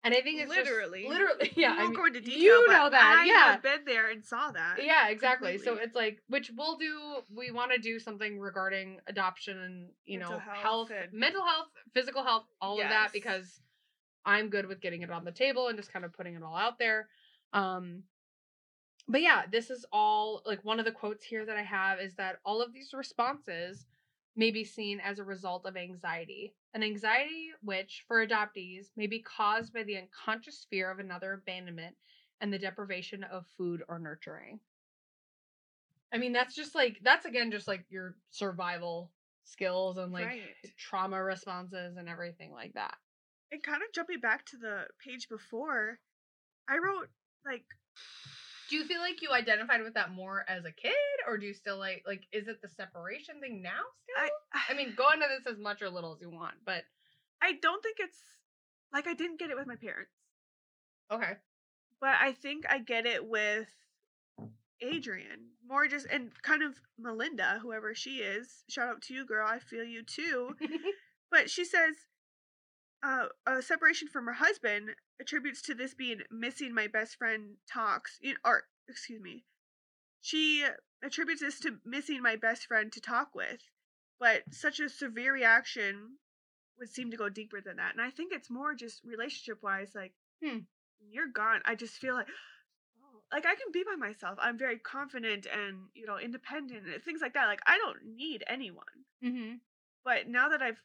And 0.06 0.14
I 0.14 0.22
think 0.22 0.40
it's 0.40 0.54
just- 0.54 0.70
Literally. 0.70 1.08
literally, 1.10 1.52
yeah. 1.56 1.74
I 1.74 1.78
won't 1.78 1.90
mean, 1.90 1.94
go 1.96 2.06
into 2.06 2.22
detail. 2.22 2.40
you 2.40 2.68
know 2.68 2.90
that, 2.92 3.18
I 3.22 3.26
yeah. 3.26 3.52
have 3.54 3.64
been 3.64 3.86
there 3.86 4.12
and 4.12 4.24
saw 4.24 4.52
that. 4.52 4.78
Yeah, 4.82 5.10
exactly. 5.10 5.58
So 5.58 5.76
it's 5.76 5.96
like, 5.96 6.22
which 6.28 6.52
we'll 6.56 6.78
do. 6.78 7.18
We 7.36 7.50
want 7.50 7.72
to 7.72 7.80
do 7.80 7.98
something 8.00 8.40
regarding 8.40 9.00
adoption 9.08 9.58
and 9.60 9.90
you 10.06 10.20
Mental 10.20 10.36
know 10.36 10.40
health 10.40 10.90
health, 10.90 11.12
mental 11.12 11.44
health, 11.44 11.70
physical 11.96 12.24
health, 12.24 12.44
all 12.62 12.80
of 12.80 12.88
that 12.88 13.14
because 13.14 13.60
I'm 14.26 14.50
good 14.50 14.68
with 14.68 14.80
getting 14.80 15.02
it 15.02 15.10
on 15.10 15.26
the 15.26 15.32
table 15.32 15.70
and 15.70 15.78
just 15.78 15.92
kind 15.92 16.06
of 16.06 16.14
putting 16.14 16.36
it 16.36 16.44
all 16.44 16.56
out 16.56 16.78
there. 16.78 17.08
Um, 17.52 18.04
but 19.08 19.22
yeah, 19.22 19.44
this 19.52 19.70
is 19.72 19.86
all 19.92 20.42
like 20.46 20.64
one 20.64 20.80
of 20.80 20.86
the 20.86 20.92
quotes 20.92 21.26
here 21.26 21.46
that 21.46 21.58
I 21.58 21.64
have 21.64 22.00
is 22.00 22.16
that 22.16 22.38
all 22.46 22.62
of 22.62 22.74
these 22.74 22.92
responses 22.94 23.86
may 24.36 24.52
be 24.52 24.64
seen 24.64 25.00
as 25.00 25.20
a 25.20 25.24
result 25.24 25.66
of 25.66 25.78
anxiety, 25.78 26.56
an 26.74 26.84
anxiety 26.84 27.52
which, 27.62 28.04
for 28.08 28.26
adoptees, 28.26 28.92
may 28.96 29.08
be 29.08 29.22
caused 29.22 29.74
by 29.74 29.84
the 29.84 29.98
unconscious 29.98 30.66
fear 30.70 30.92
of 30.92 31.00
another 31.00 31.34
abandonment 31.34 31.98
and 32.42 32.52
the 32.54 32.60
deprivation 32.60 33.24
of 33.24 33.48
food 33.48 33.84
or 33.88 34.00
nurturing. 34.00 34.60
I 36.12 36.18
mean, 36.18 36.34
that's 36.34 36.56
just 36.56 36.76
like 36.76 37.00
that's 37.02 37.26
again 37.26 37.52
just 37.52 37.68
like 37.68 37.86
your 37.90 38.16
survival 38.32 39.12
skills 39.44 39.98
and 39.98 40.12
like 40.14 40.26
Right. 40.26 40.56
trauma 40.78 41.22
responses 41.24 41.98
and 41.98 42.08
everything 42.10 42.52
like 42.52 42.74
that. 42.74 42.98
And 43.52 43.62
kind 43.64 43.82
of 43.84 43.92
jumping 43.94 44.20
back 44.20 44.46
to 44.48 44.58
the 44.58 44.88
page 45.00 45.30
before, 45.30 46.00
I 46.68 46.78
wrote 46.78 47.10
like 47.46 47.66
Do 48.70 48.76
you 48.76 48.86
feel 48.86 49.00
like 49.00 49.22
you 49.22 49.32
identified 49.32 49.84
with 49.84 49.94
that 49.94 50.12
more 50.12 50.46
as 50.48 50.66
a 50.66 50.72
kid, 50.72 50.94
or 51.28 51.38
do 51.38 51.46
you 51.46 51.54
still 51.54 51.78
like 51.78 52.04
like 52.08 52.24
is 52.32 52.48
it 52.48 52.62
the 52.62 52.68
separation 52.68 53.40
thing 53.40 53.62
now? 53.62 53.82
Still, 54.04 54.30
I 54.54 54.74
I 54.74 54.76
mean, 54.76 54.94
go 54.98 55.12
into 55.12 55.26
this 55.28 55.52
as 55.52 55.60
much 55.60 55.82
or 55.82 55.90
little 55.90 56.14
as 56.14 56.22
you 56.22 56.30
want, 56.30 56.56
but 56.66 56.84
I 57.42 57.54
don't 57.62 57.84
think 57.84 57.98
it's 58.00 58.20
like 58.94 59.08
I 59.08 59.14
didn't 59.14 59.40
get 59.40 59.50
it 59.50 59.58
with 59.58 59.68
my 59.68 59.76
parents, 59.76 60.12
okay, 61.12 61.34
but 62.00 62.16
I 62.20 62.32
think 62.32 62.66
I 62.70 62.80
get 62.80 63.06
it 63.06 63.28
with 63.28 63.68
Adrian. 64.82 65.52
More 65.68 65.88
just 65.88 66.08
and 66.12 66.32
kind 66.44 66.62
of 66.62 66.76
Melinda, 67.00 67.60
whoever 67.62 67.96
she 67.96 68.18
is. 68.18 68.64
Shout 68.70 68.88
out 68.88 69.02
to 69.04 69.14
you, 69.14 69.26
girl. 69.26 69.48
I 69.48 69.60
feel 69.60 69.84
you 69.84 70.04
too. 70.04 70.56
But 71.32 71.50
she 71.50 71.66
says 71.66 71.96
uh, 73.04 73.28
a 73.46 73.62
separation 73.62 74.08
from 74.08 74.26
her 74.26 74.34
husband 74.34 74.90
attributes 75.20 75.62
to 75.64 75.74
this 75.76 75.94
being 75.94 76.22
missing 76.32 76.74
my 76.74 76.88
best 76.88 77.16
friend 77.18 77.56
talks, 77.72 78.18
you 78.22 78.36
or 78.44 78.64
excuse 78.90 79.22
me. 79.22 79.44
She 80.22 80.66
attributes 81.04 81.42
this 81.42 81.60
to 81.62 81.78
missing 81.86 82.22
my 82.22 82.36
best 82.36 82.66
friend 82.66 82.92
to 82.94 83.02
talk 83.02 83.36
with, 83.36 83.62
but 84.20 84.44
such 84.52 84.80
a 84.80 84.90
severe 84.90 85.34
reaction 85.34 86.18
would 86.80 86.90
seem 86.90 87.12
to 87.12 87.18
go 87.18 87.30
deeper 87.30 87.62
than 87.62 87.78
that. 87.78 87.94
And 87.94 88.02
I 88.02 88.10
think 88.10 88.34
it's 88.34 88.50
more 88.50 88.74
just 88.74 89.04
relationship 89.04 89.60
wise, 89.64 89.92
like, 89.96 90.14
Hmm. 90.44 90.60
you're 91.00 91.28
gone. 91.28 91.62
I 91.66 91.76
just 91.76 91.96
feel 91.96 92.16
like, 92.16 92.28
oh, 93.04 93.22
like 93.32 93.46
I 93.46 93.56
can 93.56 93.72
be 93.72 93.84
by 93.84 93.96
myself. 93.96 94.38
I'm 94.42 94.58
very 94.58 94.78
confident 94.80 95.46
and 95.46 95.88
you 95.94 96.06
know 96.06 96.18
independent 96.18 96.88
and 96.88 97.04
things 97.04 97.22
like 97.22 97.34
that. 97.34 97.48
Like 97.48 97.62
I 97.66 97.78
don't 97.78 98.16
need 98.16 98.44
anyone 98.48 99.06
mm-hmm. 99.24 99.56
but 100.04 100.28
now 100.28 100.50
that 100.50 100.62
I've 100.62 100.82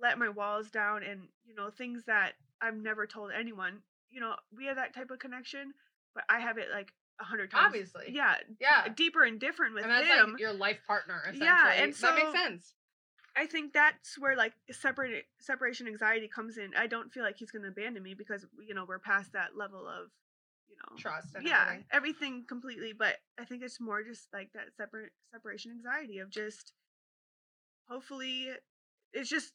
let 0.00 0.18
my 0.18 0.28
walls 0.28 0.70
down 0.70 1.02
and 1.02 1.22
you 1.46 1.54
know 1.54 1.70
things 1.70 2.04
that 2.06 2.32
I've 2.60 2.76
never 2.76 3.06
told 3.06 3.30
anyone, 3.38 3.78
you 4.10 4.20
know, 4.20 4.34
we 4.56 4.66
have 4.66 4.76
that 4.76 4.94
type 4.94 5.10
of 5.10 5.18
connection, 5.18 5.74
but 6.14 6.24
I 6.28 6.40
have 6.40 6.58
it 6.58 6.68
like 6.72 6.92
a 7.20 7.24
hundred 7.24 7.50
times. 7.50 7.66
Obviously. 7.66 8.06
yeah, 8.10 8.34
yeah, 8.60 8.88
deeper 8.94 9.24
and 9.24 9.38
different 9.40 9.74
with 9.74 9.84
and 9.84 9.92
that's 9.92 10.06
him. 10.06 10.32
like 10.32 10.40
your 10.40 10.52
life 10.52 10.78
partner. 10.86 11.20
Essentially. 11.24 11.46
Yeah, 11.46 11.72
and 11.72 11.94
that 11.94 12.14
makes 12.14 12.26
so- 12.28 12.32
sense. 12.34 12.74
I 13.36 13.46
think 13.46 13.72
that's 13.72 14.18
where 14.18 14.34
like 14.36 14.52
separate 14.72 15.26
separation 15.38 15.86
anxiety 15.86 16.26
comes 16.26 16.58
in. 16.58 16.72
I 16.76 16.88
don't 16.88 17.12
feel 17.12 17.22
like 17.22 17.36
he's 17.38 17.52
gonna 17.52 17.68
abandon 17.68 18.02
me 18.02 18.14
because 18.14 18.44
you 18.66 18.74
know 18.74 18.84
we're 18.84 18.98
past 18.98 19.32
that 19.34 19.56
level 19.56 19.86
of 19.86 20.10
you 20.68 20.74
know 20.76 20.96
Trust. 20.96 21.36
And 21.36 21.46
yeah 21.46 21.62
everything. 21.62 21.84
everything 21.92 22.44
completely. 22.48 22.92
But 22.98 23.18
I 23.38 23.44
think 23.44 23.62
it's 23.62 23.80
more 23.80 24.02
just 24.02 24.26
like 24.32 24.52
that 24.54 24.74
separate 24.76 25.12
separation 25.32 25.70
anxiety 25.70 26.18
of 26.18 26.30
just 26.30 26.72
hopefully 27.88 28.48
it's 29.12 29.30
just 29.30 29.52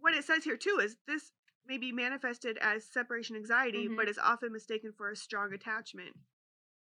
what 0.00 0.14
it 0.14 0.24
says 0.24 0.44
here 0.44 0.56
too 0.56 0.78
is 0.82 0.96
this 1.06 1.32
may 1.66 1.78
be 1.78 1.92
manifested 1.92 2.58
as 2.60 2.84
separation 2.84 3.36
anxiety, 3.36 3.86
Mhm. 3.88 3.96
but 3.96 4.08
is 4.08 4.18
often 4.18 4.52
mistaken 4.52 4.92
for 4.92 5.10
a 5.10 5.16
strong 5.16 5.52
attachment. 5.52 6.16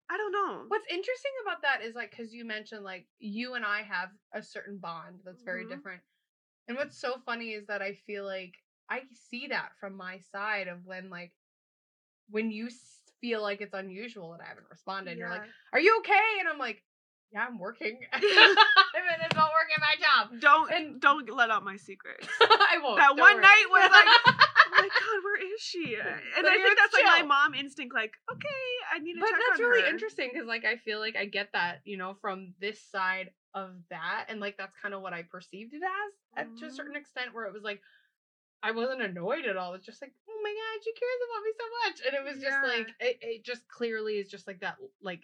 I 0.09 0.17
don't 0.17 0.31
know. 0.31 0.65
What's 0.67 0.87
interesting 0.89 1.31
about 1.43 1.61
that 1.63 1.81
is 1.81 1.95
like 1.95 2.11
because 2.11 2.33
you 2.33 2.45
mentioned 2.45 2.83
like 2.83 3.07
you 3.19 3.55
and 3.55 3.65
I 3.65 3.81
have 3.81 4.09
a 4.33 4.41
certain 4.41 4.77
bond 4.77 5.21
that's 5.23 5.43
very 5.43 5.63
Mhm. 5.65 5.69
different. 5.69 6.01
And 6.67 6.77
what's 6.77 6.97
so 6.97 7.19
funny 7.25 7.53
is 7.53 7.67
that 7.67 7.81
I 7.81 7.93
feel 7.93 8.25
like 8.25 8.53
I 8.89 9.03
see 9.13 9.47
that 9.47 9.77
from 9.79 9.95
my 9.95 10.19
side 10.19 10.67
of 10.67 10.85
when 10.85 11.09
like 11.09 11.33
when 12.29 12.51
you 12.51 12.69
feel 13.21 13.41
like 13.41 13.61
it's 13.61 13.73
unusual 13.73 14.31
that 14.31 14.41
I 14.41 14.47
haven't 14.47 14.69
responded. 14.69 15.17
You're 15.17 15.29
like, 15.29 15.49
"Are 15.73 15.79
you 15.79 15.97
okay?" 15.99 16.37
And 16.39 16.47
I'm 16.47 16.57
like, 16.59 16.83
"Yeah, 17.31 17.45
I'm 17.47 17.59
working." 17.59 17.99
I'm 18.13 18.21
in 18.21 19.21
a 19.21 19.35
not 19.35 19.51
working 19.53 19.79
my 19.79 19.95
job. 19.99 20.39
don't 20.39 20.71
and- 20.71 21.01
don't 21.01 21.29
let 21.29 21.49
out 21.49 21.63
my 21.63 21.77
secrets. 21.77 22.27
I 22.41 22.79
won't. 22.81 22.97
that 22.97 23.15
one 23.17 23.33
worry. 23.35 23.41
night 23.41 23.65
was 23.69 23.91
like, 23.91 24.07
oh 24.67 24.71
my 24.71 24.87
god, 24.87 25.23
where 25.23 25.53
is 25.53 25.61
she? 25.61 25.95
And 26.01 26.21
But 26.41 26.45
I 26.51 26.55
think 26.57 26.77
that's 26.77 26.93
like 26.93 27.03
my 27.05 27.23
mom 27.23 27.53
instinct, 27.53 27.93
like, 27.93 28.13
okay, 28.31 28.65
I 28.93 28.99
need 28.99 29.13
to 29.13 29.19
but 29.19 29.29
that's 29.47 29.59
really 29.59 29.81
her. 29.83 29.87
interesting 29.89 30.29
because 30.31 30.47
like 30.47 30.63
i 30.65 30.75
feel 30.77 30.99
like 30.99 31.15
i 31.17 31.25
get 31.25 31.51
that 31.53 31.81
you 31.83 31.97
know 31.97 32.15
from 32.21 32.53
this 32.61 32.79
side 32.81 33.31
of 33.53 33.71
that 33.89 34.25
and 34.29 34.39
like 34.39 34.57
that's 34.57 34.73
kind 34.81 34.93
of 34.93 35.01
what 35.01 35.13
i 35.13 35.23
perceived 35.23 35.73
it 35.73 35.81
as 35.83 36.13
at 36.37 36.57
to 36.57 36.65
a 36.65 36.69
Mhm. 36.69 36.75
certain 36.75 36.95
extent 36.95 37.33
where 37.33 37.45
it 37.45 37.53
was 37.53 37.63
like 37.63 37.81
i 38.63 38.71
wasn't 38.71 39.01
annoyed 39.01 39.45
at 39.45 39.57
all 39.57 39.73
it's 39.73 39.85
just 39.85 40.01
like 40.01 40.13
oh 40.29 40.39
my 40.43 40.49
god 40.53 40.83
she 40.83 40.93
cares 40.93 41.21
about 41.27 41.43
me 41.43 41.51
so 41.57 41.65
much 41.83 41.97
and 42.05 42.15
it 42.15 42.23
was 42.33 42.41
just 42.41 42.57
Yeah. 42.63 42.77
like 42.77 42.87
it, 42.99 43.17
it 43.21 43.43
just 43.43 43.67
clearly 43.67 44.13
is 44.13 44.29
just 44.29 44.47
like 44.47 44.61
that 44.61 44.77
like 45.01 45.21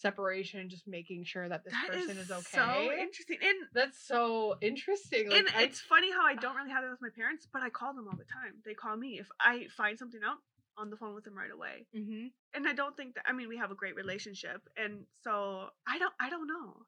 separation 0.00 0.68
just 0.68 0.86
making 0.86 1.24
sure 1.24 1.48
that 1.48 1.64
this 1.64 1.72
That 1.72 1.88
person 1.92 2.18
is, 2.18 2.30
okay 2.30 2.42
So 2.54 2.90
interesting. 2.92 3.38
And 3.42 3.58
that's 3.74 3.98
so 4.06 4.56
interesting 4.60 5.28
like, 5.30 5.38
and 5.40 5.48
I- 5.56 5.62
it's 5.64 5.80
funny 5.80 6.10
how 6.10 6.24
I 6.24 6.34
don't 6.34 6.56
really 6.56 6.70
have 6.70 6.82
that 6.84 6.90
with 6.90 7.02
my 7.02 7.10
parents, 7.14 7.46
but 7.52 7.62
I 7.62 7.70
call 7.70 7.94
them 7.94 8.06
all 8.08 8.16
the 8.16 8.24
time. 8.24 8.54
They 8.64 8.74
call 8.74 8.96
me 8.96 9.18
if 9.18 9.28
I 9.40 9.66
find 9.76 9.98
something 9.98 10.20
out 10.24 10.38
on 10.76 10.88
the 10.90 10.96
phone 10.96 11.14
with 11.14 11.24
them 11.24 11.34
right 11.36 11.50
away. 11.50 11.86
Mhm. 11.94 12.32
And 12.54 12.66
I 12.66 12.72
don't 12.72 12.96
think 12.96 13.14
that 13.16 13.24
I 13.28 13.32
mean 13.32 13.48
we 13.48 13.58
have 13.58 13.70
a 13.70 13.74
great 13.74 13.94
relationship, 13.96 14.66
and 14.76 15.06
so 15.22 15.70
I 15.86 15.98
don't 15.98 16.14
I 16.18 16.30
don't 16.30 16.46
know. 16.46 16.86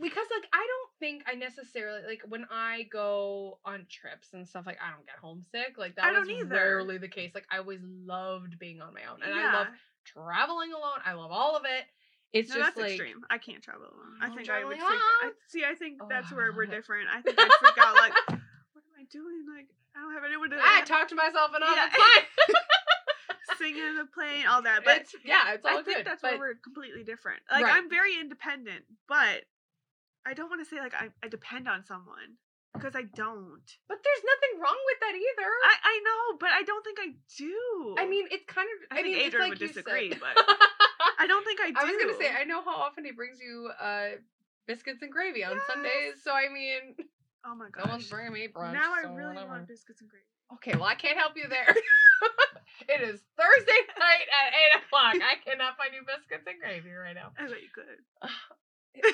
because 0.00 0.26
like 0.30 0.48
I 0.52 0.66
don't 0.72 0.90
think 0.98 1.22
I 1.26 1.34
necessarily 1.34 2.02
like 2.06 2.22
when 2.26 2.46
I 2.50 2.84
go 2.84 3.60
on 3.64 3.86
trips 3.90 4.32
and 4.32 4.48
stuff 4.48 4.66
like 4.66 4.78
I 4.80 4.90
don't 4.90 5.06
get 5.06 5.16
homesick. 5.18 5.76
Like 5.76 5.94
that 5.96 6.06
I 6.06 6.12
was 6.18 6.26
don't 6.28 6.38
either. 6.38 6.48
rarely 6.54 6.98
the 6.98 7.08
case. 7.08 7.32
Like 7.34 7.46
I 7.50 7.58
always 7.58 7.82
loved 7.82 8.58
being 8.58 8.80
on 8.80 8.94
my 8.94 9.04
own. 9.04 9.22
And 9.22 9.32
I 9.34 9.52
love 9.52 9.68
traveling 10.04 10.72
alone. 10.72 10.98
I 11.04 11.12
love 11.12 11.30
all 11.30 11.56
of 11.56 11.64
it. 11.66 11.84
It's 12.32 12.48
no, 12.50 12.56
just 12.56 12.74
that's 12.74 12.76
like 12.80 12.92
extreme. 12.96 13.20
I 13.28 13.36
can't 13.38 13.62
travel 13.62 13.86
alone. 13.92 14.16
I 14.20 14.28
Oh, 14.28 14.34
think 14.34 14.48
I 14.48 14.64
would 14.64 14.76
freak. 14.78 14.88
I, 14.88 15.30
see, 15.48 15.64
I 15.68 15.74
think 15.74 16.00
that's 16.08 16.32
where 16.32 16.52
we're 16.52 16.64
Ugh. 16.64 16.70
different. 16.70 17.08
I 17.12 17.20
think 17.20 17.38
I'd 17.38 17.50
freak 17.60 17.76
out. 17.78 17.94
Like, 17.94 18.12
what 18.28 18.82
am 18.88 18.96
I 18.98 19.04
doing? 19.12 19.44
Like, 19.54 19.68
I 19.94 20.00
don't 20.00 20.14
have 20.14 20.24
anyone 20.24 20.48
to 20.50 20.56
I 20.56 20.80
talk 20.86 21.08
to 21.08 21.14
myself 21.14 21.50
and 21.54 21.62
all 21.62 21.76
Yeah. 21.76 21.88
the 21.92 21.98
time. 21.98 22.24
sing 23.58 23.76
in 23.76 23.96
the 23.96 24.06
plane, 24.06 24.46
all 24.48 24.62
that. 24.62 24.80
But 24.84 25.02
it's 25.04 25.14
yeah, 25.24 25.52
it's 25.52 25.64
all 25.66 25.78
I 25.78 25.82
think 25.82 25.98
good. 25.98 26.06
that's 26.06 26.22
but 26.22 26.38
where 26.38 26.56
we're 26.56 26.60
completely 26.64 27.04
different. 27.04 27.40
Like, 27.50 27.64
Right. 27.64 27.74
I'm 27.76 27.90
very 27.90 28.16
independent, 28.18 28.84
but 29.08 29.44
I 30.26 30.32
don't 30.34 30.48
want 30.48 30.64
to 30.64 30.68
say 30.68 30.80
like 30.80 30.94
I, 30.94 31.08
I 31.22 31.28
depend 31.28 31.68
on 31.68 31.84
someone 31.84 32.40
because 32.72 32.96
I 32.96 33.02
don't. 33.02 33.66
but 33.92 33.98
there's 34.02 34.24
nothing 34.24 34.56
wrong 34.62 34.78
with 34.88 34.98
that 35.04 35.14
either. 35.14 35.50
I 35.68 35.74
I 35.84 35.94
know, 36.00 36.38
but 36.40 36.50
I 36.56 36.62
don't 36.62 36.82
think 36.82 36.98
I 36.98 37.12
do. 37.36 37.94
I 37.98 38.06
mean, 38.08 38.24
it's 38.32 38.44
kind 38.48 38.68
of. 38.72 38.78
I 38.90 39.02
think 39.02 39.08
mean, 39.08 39.16
it's 39.18 39.26
Adrian 39.26 39.42
like 39.44 39.50
would 39.50 39.60
you 39.60 39.68
said- 39.68 39.84
disagree, 39.84 40.08
but- 40.16 40.32
I 41.18 41.26
don't 41.26 41.44
think 41.44 41.60
I 41.60 41.70
do. 41.70 41.76
I 41.80 41.84
was 41.84 41.96
gonna 42.00 42.18
say 42.18 42.30
I 42.30 42.44
know 42.44 42.62
how 42.62 42.76
often 42.76 43.04
he 43.04 43.12
brings 43.12 43.38
you 43.40 43.70
uh 43.80 44.16
biscuits 44.66 45.02
and 45.02 45.10
gravy 45.10 45.44
on 45.44 45.58
Sundays, 45.66 46.22
so 46.22 46.32
I 46.32 46.48
mean, 46.52 46.94
Oh 47.44 47.54
my 47.54 47.68
god, 47.70 47.86
no 47.86 47.92
one's 47.92 48.08
bringing 48.08 48.32
me 48.32 48.48
brunch. 48.48 48.72
now 48.72 48.92
I 48.94 49.00
really 49.12 49.34
whatever. 49.34 49.48
want 49.48 49.68
biscuits 49.68 50.00
and 50.00 50.08
gravy. 50.10 50.24
Okay, 50.54 50.74
well 50.76 50.84
I 50.88 50.94
can't 50.94 51.18
help 51.18 51.32
you 51.36 51.48
there. 51.48 51.66
it 52.88 53.00
is 53.02 53.20
Thursday 53.38 53.80
night 53.98 54.28
at 54.30 54.52
eight 54.54 54.82
o'clock. 54.84 55.14
I 55.18 55.36
cannot 55.44 55.76
find 55.76 55.94
you 55.94 56.02
biscuits 56.06 56.46
and 56.46 56.60
gravy 56.60 56.92
right 56.92 57.14
now. 57.14 57.32
I 57.38 57.48
bet 57.48 57.62
you 57.62 57.72
could. 57.74 57.98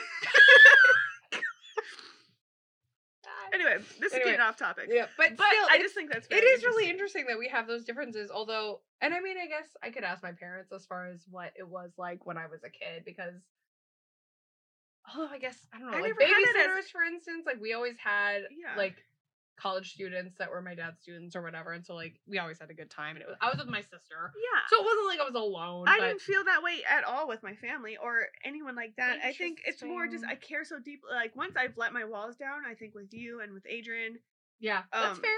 Anyway, 3.52 3.78
this 4.00 4.12
Anyway, 4.12 4.30
is 4.30 4.36
getting 4.36 4.40
off 4.40 4.56
topic. 4.56 4.88
Yeah, 4.90 5.06
but, 5.16 5.36
But 5.36 5.46
still, 5.48 5.66
I 5.70 5.78
just 5.78 5.94
think 5.94 6.10
that's 6.12 6.26
it 6.30 6.44
is 6.44 6.62
really 6.64 6.88
interesting 6.90 7.26
that 7.28 7.38
we 7.38 7.48
have 7.48 7.66
those 7.66 7.84
differences. 7.84 8.30
Although, 8.30 8.80
and 9.00 9.12
I 9.14 9.20
mean, 9.20 9.36
I 9.38 9.46
guess 9.46 9.68
I 9.82 9.90
could 9.90 10.04
ask 10.04 10.22
my 10.22 10.32
parents 10.32 10.72
as 10.72 10.84
far 10.86 11.06
as 11.08 11.24
what 11.30 11.52
it 11.56 11.66
was 11.68 11.90
like 11.98 12.26
when 12.26 12.36
I 12.38 12.46
was 12.46 12.62
a 12.64 12.70
kid 12.70 13.04
because. 13.04 13.34
Although 15.14 15.32
I 15.32 15.38
guess 15.38 15.56
I 15.72 15.78
don't 15.78 15.90
know, 15.90 15.96
I 15.96 16.00
like 16.02 16.12
it 16.18 16.22
as- 16.22 16.28
babysitters, 16.28 16.90
for 16.90 17.02
instance, 17.02 17.44
like 17.46 17.60
we 17.60 17.72
always 17.72 17.96
had 18.02 18.42
Yeah. 18.50 18.76
like 18.76 18.96
college 19.60 19.92
students 19.92 20.36
that 20.38 20.50
were 20.50 20.62
my 20.62 20.74
dad's 20.74 21.00
students 21.00 21.34
or 21.34 21.42
whatever, 21.42 21.72
and 21.72 21.84
so 21.84 21.94
like 21.94 22.20
we 22.26 22.38
always 22.38 22.58
had 22.58 22.70
a 22.70 22.74
good 22.74 22.90
time. 22.90 23.16
And 23.16 23.22
it 23.22 23.28
was 23.28 23.36
I 23.40 23.48
was 23.48 23.58
with 23.58 23.68
my 23.68 23.80
sister, 23.80 24.32
Yeah. 24.36 24.60
so 24.70 24.80
it 24.80 24.84
wasn't 24.84 25.06
like 25.08 25.20
I 25.20 25.24
was 25.24 25.34
alone. 25.34 25.88
I 25.88 25.98
didn't 25.98 26.20
feel 26.20 26.44
that 26.44 26.62
way 26.62 26.82
at 26.88 27.04
all 27.04 27.28
with 27.28 27.42
my 27.42 27.54
family 27.54 27.96
or 27.96 28.26
anyone 28.44 28.76
like 28.76 28.94
that. 28.96 29.18
I 29.24 29.32
think 29.32 29.60
it's 29.66 29.82
more 29.82 30.06
just 30.06 30.24
I 30.24 30.34
care 30.36 30.64
so 30.64 30.78
deeply. 30.78 31.10
Like 31.12 31.34
once 31.34 31.54
I've 31.56 31.76
let 31.76 31.92
my 31.92 32.04
walls 32.04 32.36
down, 32.36 32.62
I 32.68 32.74
think 32.74 32.94
with 32.94 33.12
you 33.12 33.40
and 33.40 33.52
with 33.52 33.66
Adrian, 33.68 34.18
yeah, 34.60 34.82
that's 34.92 35.18
um, 35.18 35.22
fair. 35.22 35.30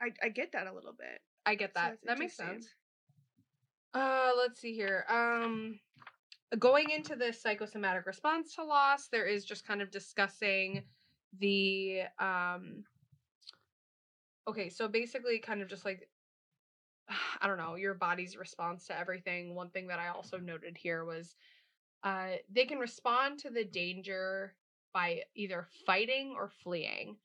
I, 0.00 0.26
I 0.26 0.28
get 0.30 0.52
that 0.52 0.66
a 0.66 0.72
little 0.72 0.92
bit. 0.92 1.20
I 1.46 1.54
get 1.54 1.74
that. 1.74 1.94
it's 1.94 2.06
that 2.06 2.18
makes 2.18 2.36
sense. 2.36 2.68
Uh, 3.94 4.30
let's 4.36 4.60
see 4.60 4.74
here. 4.74 5.04
Um, 5.08 5.78
going 6.58 6.90
into 6.90 7.16
the 7.16 7.32
psychosomatic 7.32 8.06
response 8.06 8.54
to 8.54 8.64
loss, 8.64 9.08
there 9.08 9.26
is 9.26 9.44
just 9.44 9.66
kind 9.66 9.82
of 9.82 9.90
discussing 9.90 10.82
the 11.38 12.02
um. 12.18 12.84
Okay, 14.48 14.68
so 14.68 14.88
basically, 14.88 15.38
kind 15.38 15.62
of 15.62 15.68
just 15.68 15.84
like 15.84 16.08
I 17.40 17.46
don't 17.46 17.58
know 17.58 17.74
your 17.74 17.94
body's 17.94 18.36
response 18.36 18.86
to 18.86 18.98
everything. 18.98 19.54
One 19.54 19.70
thing 19.70 19.86
that 19.88 19.98
I 19.98 20.08
also 20.08 20.38
noted 20.38 20.76
here 20.76 21.04
was, 21.04 21.36
uh, 22.02 22.36
they 22.50 22.64
can 22.64 22.78
respond 22.78 23.38
to 23.40 23.50
the 23.50 23.64
danger 23.64 24.54
by 24.92 25.22
either 25.34 25.66
fighting 25.86 26.34
or 26.36 26.48
fleeing, 26.48 27.16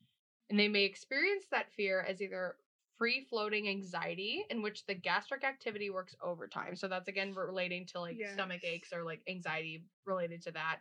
and 0.50 0.58
they 0.58 0.68
may 0.68 0.84
experience 0.84 1.46
that 1.50 1.72
fear 1.72 2.00
as 2.08 2.22
either 2.22 2.56
free 2.96 3.26
floating 3.28 3.68
anxiety 3.68 4.44
in 4.50 4.60
which 4.62 4.84
the 4.86 4.94
gastric 4.94 5.44
activity 5.44 5.90
works 5.90 6.16
overtime. 6.22 6.74
So 6.74 6.88
that's 6.88 7.08
again 7.08 7.32
relating 7.34 7.86
to 7.86 8.00
like 8.00 8.16
stomach 8.32 8.64
aches 8.64 8.92
or 8.92 9.04
like 9.04 9.22
anxiety 9.28 9.84
related 10.04 10.42
to 10.42 10.52
that. 10.52 10.80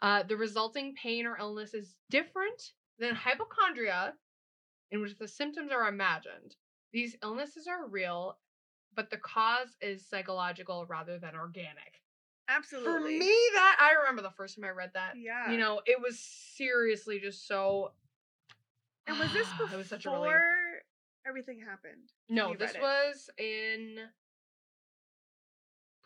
Uh, 0.00 0.22
the 0.22 0.36
resulting 0.36 0.94
pain 0.94 1.26
or 1.26 1.36
illness 1.38 1.74
is 1.74 1.96
different 2.10 2.72
than 2.98 3.14
hypochondria, 3.14 4.14
in 4.92 5.00
which 5.00 5.18
the 5.18 5.26
symptoms 5.26 5.72
are 5.72 5.88
imagined. 5.88 6.54
These 6.92 7.16
illnesses 7.22 7.66
are 7.66 7.88
real, 7.88 8.36
but 8.94 9.10
the 9.10 9.16
cause 9.16 9.74
is 9.80 10.06
psychological 10.06 10.86
rather 10.86 11.18
than 11.18 11.34
organic. 11.34 12.02
Absolutely. 12.48 12.92
For 12.92 13.00
me, 13.00 13.34
that 13.54 13.76
I 13.80 13.98
remember 14.00 14.20
the 14.22 14.30
first 14.30 14.54
time 14.56 14.66
I 14.66 14.70
read 14.70 14.90
that. 14.94 15.14
yeah. 15.16 15.50
You 15.50 15.58
know, 15.58 15.80
it 15.86 16.00
was 16.00 16.20
seriously 16.20 17.18
just 17.18 17.48
so. 17.48 17.92
and 19.06 19.18
was 19.18 19.32
this 19.32 19.48
it 19.72 19.76
was 19.76 19.88
such 19.88 20.04
a 20.04 20.10
relief. 20.10 20.24
before 20.24 20.44
everything 21.26 21.58
happened? 21.58 22.12
No, 22.28 22.54
this 22.54 22.74
was 22.80 23.30
in 23.38 23.96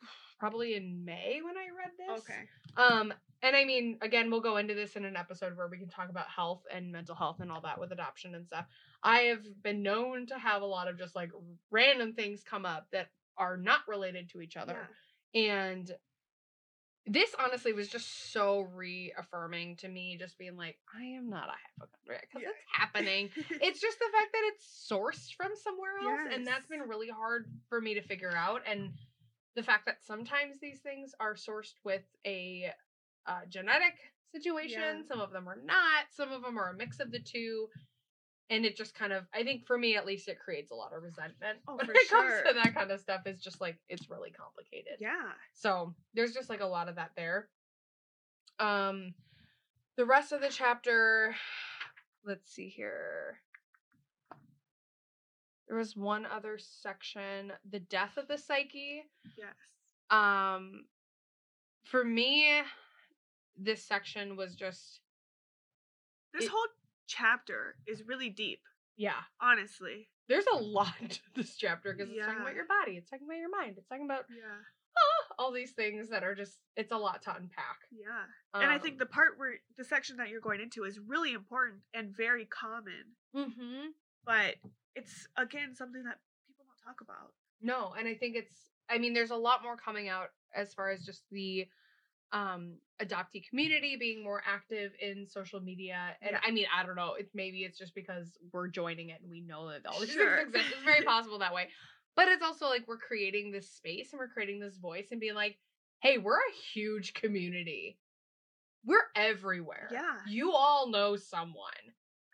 probably 0.39 0.77
in 0.77 1.05
May 1.05 1.41
when 1.45 1.57
I 1.57 1.67
read 1.77 1.91
this. 1.99 2.21
Okay. 2.21 2.49
Um, 2.77 3.13
and 3.43 3.55
I 3.55 3.65
mean, 3.65 3.99
again, 4.01 4.31
we'll 4.31 4.41
go 4.41 4.57
into 4.57 4.75
this 4.75 4.97
in 4.97 5.05
an 5.05 5.17
episode 5.17 5.57
where 5.57 5.69
we 5.69 5.79
can 5.79 5.89
talk 5.89 6.09
about 6.09 6.27
health 6.29 6.63
and 6.73 6.91
mental 6.91 7.15
health 7.15 7.41
and 7.41 7.51
all 7.53 7.61
that 7.63 7.79
with 7.79 7.93
adoption 7.93 8.35
and 8.35 8.47
stuff. 8.47 8.67
I 9.03 9.19
have 9.21 9.63
been 9.63 9.83
known 9.83 10.27
to 10.27 10.39
have 10.39 10.63
a 10.63 10.67
lot 10.67 10.89
of 10.89 10.99
just 10.99 11.15
like 11.15 11.31
random 11.71 12.15
things 12.15 12.43
come 12.43 12.65
up 12.65 12.87
that 12.93 13.09
are 13.37 13.57
not 13.57 13.81
related 13.87 14.31
to 14.31 14.41
each 14.41 14.57
other. 14.57 14.89
And 15.35 15.91
this 17.07 17.35
honestly 17.39 17.73
was 17.73 17.87
just 17.89 18.33
so 18.33 18.63
reaffirming 18.75 19.77
to 19.77 19.89
me, 19.89 20.17
just 20.19 20.39
being 20.39 20.57
like, 20.57 20.77
I 20.93 21.05
am 21.05 21.31
not 21.31 21.49
a 21.49 21.53
hypochondriac 21.53 22.29
because 22.29 22.43
Yeah. 22.43 22.49
it's 22.49 22.59
happening. 22.73 23.31
it's 23.63 23.81
just 23.81 23.99
the 23.99 24.07
fact 24.13 24.33
that 24.33 24.43
it's 24.55 24.89
sourced 24.91 25.33
from 25.37 25.53
somewhere 25.55 25.99
else 26.03 26.33
and 26.35 26.47
that's 26.47 26.67
been 26.67 26.81
really 26.81 27.09
hard 27.09 27.47
for 27.69 27.81
me 27.81 27.95
to 27.95 28.03
figure 28.03 28.35
out 28.35 28.63
and 28.67 28.91
the 29.57 29.63
fact 29.63 29.87
that 29.87 30.05
sometimes 30.05 30.59
these 30.61 30.79
things 30.81 31.15
are 31.19 31.35
sourced 31.35 31.75
with 31.85 32.03
a 32.27 32.71
uh, 33.27 33.41
genetic 33.49 33.95
situation 34.33 34.81
Yeah. 34.81 35.03
some 35.09 35.21
of 35.21 35.33
them 35.33 35.49
are 35.49 35.59
not 35.65 36.05
some 36.11 36.31
of 36.31 36.43
them 36.43 36.59
are 36.59 36.69
a 36.71 36.75
mix 36.75 37.01
of 37.01 37.11
the 37.11 37.19
two 37.21 37.69
and 38.51 38.65
it 38.67 38.77
just 38.77 38.95
kind 38.95 39.13
of 39.13 39.25
i 39.35 39.43
think 39.43 39.67
for 39.67 39.79
me 39.79 39.97
at 39.97 40.05
least 40.07 40.29
it 40.29 40.39
creates 40.39 40.71
a 40.71 40.75
lot 40.75 40.93
of 40.95 41.03
resentment 41.03 41.59
Oh, 41.67 41.75
when 41.77 41.87
for 41.87 41.93
it 41.93 42.09
comes 42.09 42.33
to 42.47 42.53
that 42.55 42.75
kind 42.75 42.91
of 42.91 43.01
stuff 43.01 43.23
it's 43.27 43.43
just 43.43 43.61
like 43.61 43.79
it's 43.89 44.11
really 44.11 44.31
complicated 44.31 44.99
yeah. 45.01 45.33
so 45.55 45.95
there's 46.15 46.33
just 46.35 46.51
like 46.51 46.61
a 46.61 46.67
lot 46.67 46.89
of 46.89 46.97
that 46.97 47.13
there. 47.17 47.49
Um 48.59 49.15
the 49.97 50.05
rest 50.05 50.33
of 50.33 50.41
the 50.43 50.49
chapter, 50.51 51.35
let's 52.25 52.53
see 52.53 52.69
here. 52.69 53.39
There 55.69 55.77
was 55.77 55.97
one 55.97 56.27
other 56.27 56.59
section, 56.59 57.53
the 57.69 57.81
death 57.81 58.17
of 58.17 58.29
the 58.29 58.39
psyche. 58.39 59.03
Yes. 59.37 59.55
Um 60.11 60.87
for 61.85 62.05
me 62.05 62.63
this 63.57 63.83
section 63.85 64.37
was 64.37 64.55
just 64.55 65.01
This 66.33 66.45
It- 66.45 66.51
whole 66.51 66.67
chapter 67.07 67.77
is 67.87 68.03
really 68.03 68.29
deep, 68.31 68.61
yeah. 68.97 69.23
honestly. 69.41 70.09
There's 70.29 70.47
a 70.53 70.57
lot 70.57 70.95
to 71.11 71.21
this 71.35 71.57
chapter 71.57 71.93
because 71.95 72.11
it's 72.11 72.19
talking 72.25 72.43
about 72.43 72.55
your 72.55 72.67
body, 72.67 72.97
it's 72.97 73.09
talking 73.09 73.27
about 73.27 73.39
your 73.39 73.49
mind, 73.51 73.79
it's 73.79 73.89
talking 73.89 74.05
about 74.05 74.27
Yeah. 74.29 74.43
ah, 74.99 75.35
all 75.39 75.53
these 75.53 75.73
things 75.73 76.09
that 76.11 76.23
are 76.25 76.35
just 76.35 76.59
it's 76.77 76.93
a 76.93 76.97
lot 76.97 77.23
to 77.23 77.35
unpack. 77.35 77.79
Yeah. 77.91 78.25
and 78.55 78.71
I 78.71 78.79
think 78.79 78.95
Um, 78.95 78.99
the 78.99 79.07
part 79.07 79.39
where 79.39 79.55
the 79.77 79.85
section 79.85 80.17
that 80.19 80.29
you're 80.29 80.41
going 80.41 80.61
into 80.61 80.85
is 80.85 80.99
really 81.01 81.33
important 81.33 81.83
and 81.95 82.15
very 82.15 82.45
common, 82.47 83.17
mhm. 83.35 83.95
but 84.25 84.57
it's 84.97 85.29
again 85.37 85.75
something 85.75 86.03
that 86.05 86.19
people 86.47 86.65
don't 86.67 86.85
talk 86.93 87.01
about. 87.01 87.33
No, 87.63 87.95
and 87.99 88.09
I 88.09 88.15
think 88.15 88.35
it's 88.37 88.71
I 88.91 88.99
mean 88.99 89.15
there's 89.15 89.31
a 89.31 89.37
lot 89.37 89.63
more 89.63 89.77
coming 89.77 90.09
out 90.09 90.29
as 90.55 90.75
far 90.75 90.91
as 90.91 91.05
just 91.05 91.23
the 91.31 91.69
um 92.33 92.79
adoptee 93.01 93.49
community 93.49 93.97
being 93.97 94.25
more 94.25 94.43
active 94.45 94.91
in 95.01 95.29
social 95.29 95.61
media 95.61 96.17
and 96.21 96.33
Yeah. 96.33 96.41
I 96.45 96.51
mean 96.51 96.67
I 96.77 96.85
don't 96.85 96.97
know 96.97 97.15
it's 97.15 97.33
maybe 97.35 97.59
it's 97.63 97.79
just 97.79 97.95
because 97.95 98.37
we're 98.53 98.67
joining 98.67 99.11
it 99.11 99.21
and 99.23 99.31
we 99.31 99.43
know 99.43 99.69
that 99.71 99.87
all 99.87 100.01
these 100.01 100.11
Sure. 100.11 100.39
things 100.39 100.49
exist 100.49 100.73
it's 100.75 100.85
very 100.85 101.05
possible 101.05 101.39
that 101.39 101.55
way 101.55 101.69
but 102.17 102.27
it's 102.27 102.43
also 102.43 102.67
like 102.67 102.89
we're 102.89 102.99
creating 102.99 103.53
this 103.53 103.71
space 103.71 104.13
and 104.13 104.19
we're 104.19 104.27
creating 104.29 104.59
this 104.59 104.77
voice 104.77 105.09
and 105.13 105.21
being 105.21 105.35
like 105.37 105.57
hey 106.01 106.19
we're 106.19 106.35
a 106.39 106.53
huge 106.75 107.15
community 107.15 107.97
we're 108.85 109.07
everywhere 109.15 109.89
Yeah. 109.93 110.17
you 110.27 110.53
all 110.53 110.89
know 110.91 111.15
someone 111.17 111.71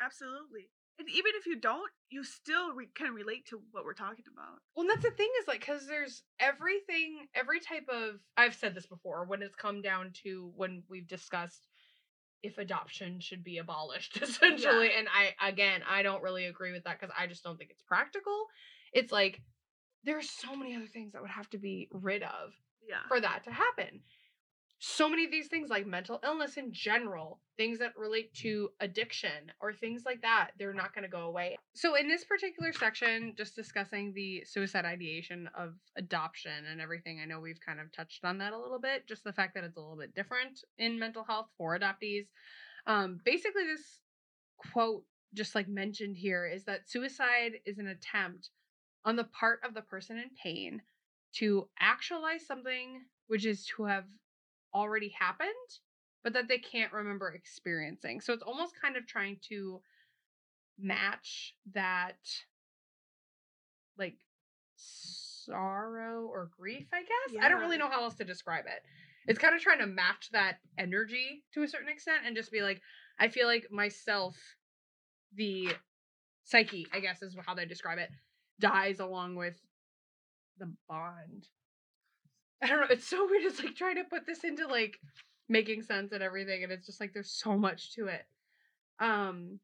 Absolutely. 0.00 0.68
And 0.98 1.08
even 1.08 1.32
if 1.36 1.46
you 1.46 1.58
don't, 1.58 1.90
you 2.10 2.22
still 2.22 2.72
re- 2.74 2.88
can 2.94 3.14
relate 3.14 3.46
to 3.48 3.60
what 3.72 3.84
we're 3.84 3.94
talking 3.94 4.24
about. 4.32 4.58
Well, 4.76 4.82
and 4.82 4.90
that's 4.90 5.02
the 5.02 5.10
thing 5.10 5.30
is 5.40 5.48
like 5.48 5.60
because 5.60 5.86
there's 5.86 6.22
everything, 6.38 7.26
every 7.34 7.60
type 7.60 7.88
of. 7.88 8.16
I've 8.36 8.54
said 8.54 8.74
this 8.74 8.86
before 8.86 9.24
when 9.24 9.42
it's 9.42 9.54
come 9.56 9.82
down 9.82 10.12
to 10.24 10.52
when 10.54 10.82
we've 10.88 11.08
discussed 11.08 11.66
if 12.42 12.58
adoption 12.58 13.20
should 13.20 13.42
be 13.44 13.58
abolished, 13.58 14.16
essentially. 14.22 14.90
And 14.96 15.08
I, 15.08 15.48
again, 15.48 15.80
I 15.88 16.02
don't 16.02 16.22
really 16.22 16.46
agree 16.46 16.72
with 16.72 16.84
that 16.84 17.00
because 17.00 17.14
I 17.18 17.26
just 17.26 17.42
don't 17.44 17.56
think 17.56 17.70
it's 17.70 17.82
practical. 17.82 18.46
It's 18.92 19.12
like 19.12 19.40
there's 20.04 20.28
so 20.28 20.54
many 20.56 20.74
other 20.76 20.86
things 20.86 21.12
that 21.12 21.22
would 21.22 21.30
have 21.30 21.48
to 21.50 21.58
be 21.58 21.88
rid 21.92 22.22
of 22.22 22.52
Yeah. 22.86 22.96
for 23.08 23.20
that 23.20 23.44
to 23.44 23.52
happen. 23.52 24.00
So 24.84 25.08
many 25.08 25.24
of 25.24 25.30
these 25.30 25.46
things, 25.46 25.70
like 25.70 25.86
mental 25.86 26.18
illness 26.24 26.56
in 26.56 26.72
general, 26.72 27.38
things 27.56 27.78
that 27.78 27.96
relate 27.96 28.34
to 28.38 28.68
addiction 28.80 29.52
or 29.60 29.72
things 29.72 30.02
like 30.04 30.20
that, 30.22 30.50
they're 30.58 30.74
not 30.74 30.92
going 30.92 31.04
to 31.04 31.08
go 31.08 31.20
away. 31.20 31.56
So, 31.72 31.94
in 31.94 32.08
this 32.08 32.24
particular 32.24 32.72
section, 32.72 33.34
just 33.36 33.54
discussing 33.54 34.12
the 34.12 34.42
suicide 34.44 34.84
ideation 34.84 35.48
of 35.56 35.74
adoption 35.96 36.66
and 36.68 36.80
everything, 36.80 37.20
I 37.20 37.26
know 37.26 37.38
we've 37.38 37.60
kind 37.64 37.78
of 37.78 37.92
touched 37.92 38.24
on 38.24 38.38
that 38.38 38.54
a 38.54 38.58
little 38.58 38.80
bit, 38.80 39.06
just 39.06 39.22
the 39.22 39.32
fact 39.32 39.54
that 39.54 39.62
it's 39.62 39.76
a 39.76 39.80
little 39.80 39.96
bit 39.96 40.16
different 40.16 40.64
in 40.78 40.98
mental 40.98 41.22
health 41.22 41.46
for 41.56 41.78
adoptees. 41.78 42.26
Um, 42.88 43.20
basically, 43.24 43.62
this 43.62 44.00
quote, 44.72 45.04
just 45.32 45.54
like 45.54 45.68
mentioned 45.68 46.16
here, 46.16 46.44
is 46.44 46.64
that 46.64 46.90
suicide 46.90 47.52
is 47.64 47.78
an 47.78 47.86
attempt 47.86 48.50
on 49.04 49.14
the 49.14 49.28
part 49.38 49.60
of 49.64 49.74
the 49.74 49.82
person 49.82 50.18
in 50.18 50.30
pain 50.42 50.82
to 51.34 51.68
actualize 51.78 52.44
something 52.44 53.02
which 53.28 53.46
is 53.46 53.64
to 53.64 53.84
have 53.84 54.04
already 54.74 55.08
happened, 55.18 55.48
but 56.24 56.32
that 56.32 56.48
they 56.48 56.58
can't 56.58 56.92
remember 56.92 57.30
experiencing. 57.30 58.20
So 58.20 58.32
it's 58.32 58.42
almost 58.42 58.74
kind 58.80 58.96
of 58.96 59.06
trying 59.06 59.38
to 59.48 59.80
match 60.78 61.54
that, 61.74 62.18
like, 63.98 64.16
sorrow 64.76 66.26
or 66.26 66.50
grief, 66.58 66.86
I 66.92 67.00
guess. 67.00 67.36
I 67.40 67.48
don't 67.48 67.60
really 67.60 67.78
know 67.78 67.90
how 67.90 68.02
else 68.02 68.14
to 68.16 68.24
describe 68.24 68.64
it. 68.66 68.82
It's 69.26 69.38
kind 69.38 69.54
of 69.54 69.60
trying 69.60 69.78
to 69.78 69.86
match 69.86 70.30
that 70.32 70.58
energy 70.78 71.44
to 71.54 71.62
a 71.62 71.68
certain 71.68 71.88
extent 71.88 72.22
and 72.26 72.34
just 72.34 72.50
be 72.50 72.62
like, 72.62 72.80
I 73.20 73.28
feel 73.28 73.46
like 73.46 73.70
myself, 73.70 74.36
the 75.34 75.68
psyche, 76.44 76.86
I 76.92 77.00
guess 77.00 77.22
is 77.22 77.36
how 77.46 77.54
they 77.54 77.66
describe 77.66 77.98
it, 77.98 78.10
dies 78.58 78.98
along 78.98 79.36
with 79.36 79.54
the 80.58 80.72
bond. 80.88 81.46
I 82.62 82.68
don't 82.68 82.80
know. 82.80 82.86
It's 82.90 83.08
so 83.08 83.26
weird. 83.28 83.44
It's 83.44 83.62
like 83.62 83.74
trying 83.74 83.96
to 83.96 84.04
put 84.04 84.26
this 84.26 84.44
into 84.44 84.66
like 84.66 84.98
making 85.48 85.82
sense 85.82 86.12
and 86.12 86.22
everything, 86.22 86.62
and 86.62 86.72
it's 86.72 86.86
just 86.86 87.00
like 87.00 87.12
there's 87.12 87.30
so 87.30 87.56
much 87.58 87.94
to 87.94 88.06
it. 88.06 88.24
Um, 89.00 89.58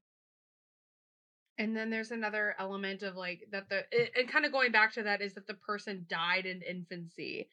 and 1.58 1.76
then 1.76 1.90
there's 1.90 2.10
another 2.10 2.56
element 2.58 3.02
of 3.02 3.16
like 3.16 3.48
that 3.52 3.68
the 3.68 3.84
it, 3.92 4.12
and 4.18 4.28
kind 4.28 4.44
of 4.44 4.52
going 4.52 4.72
back 4.72 4.92
to 4.94 5.02
that 5.04 5.20
is 5.20 5.34
that 5.34 5.46
the 5.46 5.54
person 5.54 6.06
died 6.08 6.44
in 6.44 6.62
infancy, 6.62 7.48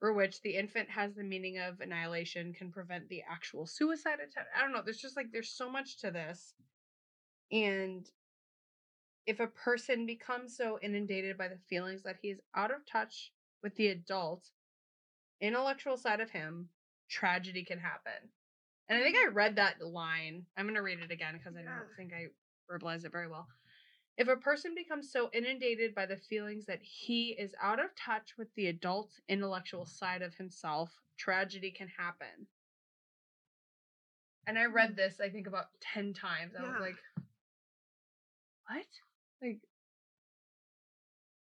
for 0.00 0.12
which 0.12 0.40
the 0.40 0.56
infant 0.56 0.88
has 0.88 1.14
the 1.14 1.24
meaning 1.24 1.58
of 1.58 1.80
annihilation, 1.80 2.54
can 2.54 2.70
prevent 2.70 3.08
the 3.08 3.22
actual 3.30 3.66
suicide 3.66 4.14
attempt. 4.14 4.50
I 4.56 4.62
don't 4.62 4.72
know. 4.72 4.82
There's 4.82 4.98
just 4.98 5.16
like 5.16 5.32
there's 5.32 5.50
so 5.50 5.70
much 5.70 5.98
to 6.00 6.10
this, 6.10 6.54
and 7.52 8.08
if 9.26 9.40
a 9.40 9.46
person 9.46 10.06
becomes 10.06 10.56
so 10.56 10.78
inundated 10.80 11.36
by 11.36 11.48
the 11.48 11.58
feelings 11.68 12.02
that 12.04 12.16
he 12.22 12.28
is 12.28 12.40
out 12.56 12.70
of 12.70 12.86
touch 12.90 13.32
with 13.62 13.76
the 13.76 13.88
adult 13.88 14.48
intellectual 15.40 15.96
side 15.96 16.20
of 16.20 16.30
him, 16.30 16.68
tragedy 17.08 17.64
can 17.64 17.78
happen. 17.78 18.30
And 18.88 18.98
I 18.98 19.02
think 19.02 19.16
mm-hmm. 19.16 19.30
I 19.30 19.32
read 19.32 19.56
that 19.56 19.80
line. 19.82 20.46
I'm 20.56 20.64
going 20.64 20.74
to 20.74 20.82
read 20.82 21.00
it 21.00 21.10
again 21.10 21.34
because 21.36 21.56
I 21.56 21.60
Yeah. 21.60 21.78
don't 21.78 21.96
think 21.96 22.12
I 22.12 22.28
verbalized 22.70 23.04
it 23.04 23.12
very 23.12 23.28
well. 23.28 23.48
If 24.16 24.28
a 24.28 24.36
person 24.36 24.74
becomes 24.74 25.12
so 25.12 25.30
inundated 25.32 25.94
by 25.94 26.06
the 26.06 26.16
feelings 26.16 26.66
that 26.66 26.82
he 26.82 27.36
is 27.38 27.54
out 27.62 27.78
of 27.78 27.94
touch 27.94 28.36
with 28.36 28.52
the 28.56 28.66
adult 28.66 29.12
intellectual 29.28 29.86
side 29.86 30.22
of 30.22 30.34
himself, 30.34 30.90
tragedy 31.18 31.70
can 31.70 31.88
happen. 31.88 32.48
And 34.46 34.58
I 34.58 34.64
read 34.64 34.90
hmm. 34.90 34.96
this, 34.96 35.20
I 35.20 35.28
think, 35.28 35.46
about 35.46 35.66
10 35.80 36.14
times. 36.14 36.54
I 36.58 36.62
was 36.62 36.80
like, 36.80 36.96
what? 38.66 38.86
Like, 39.42 39.60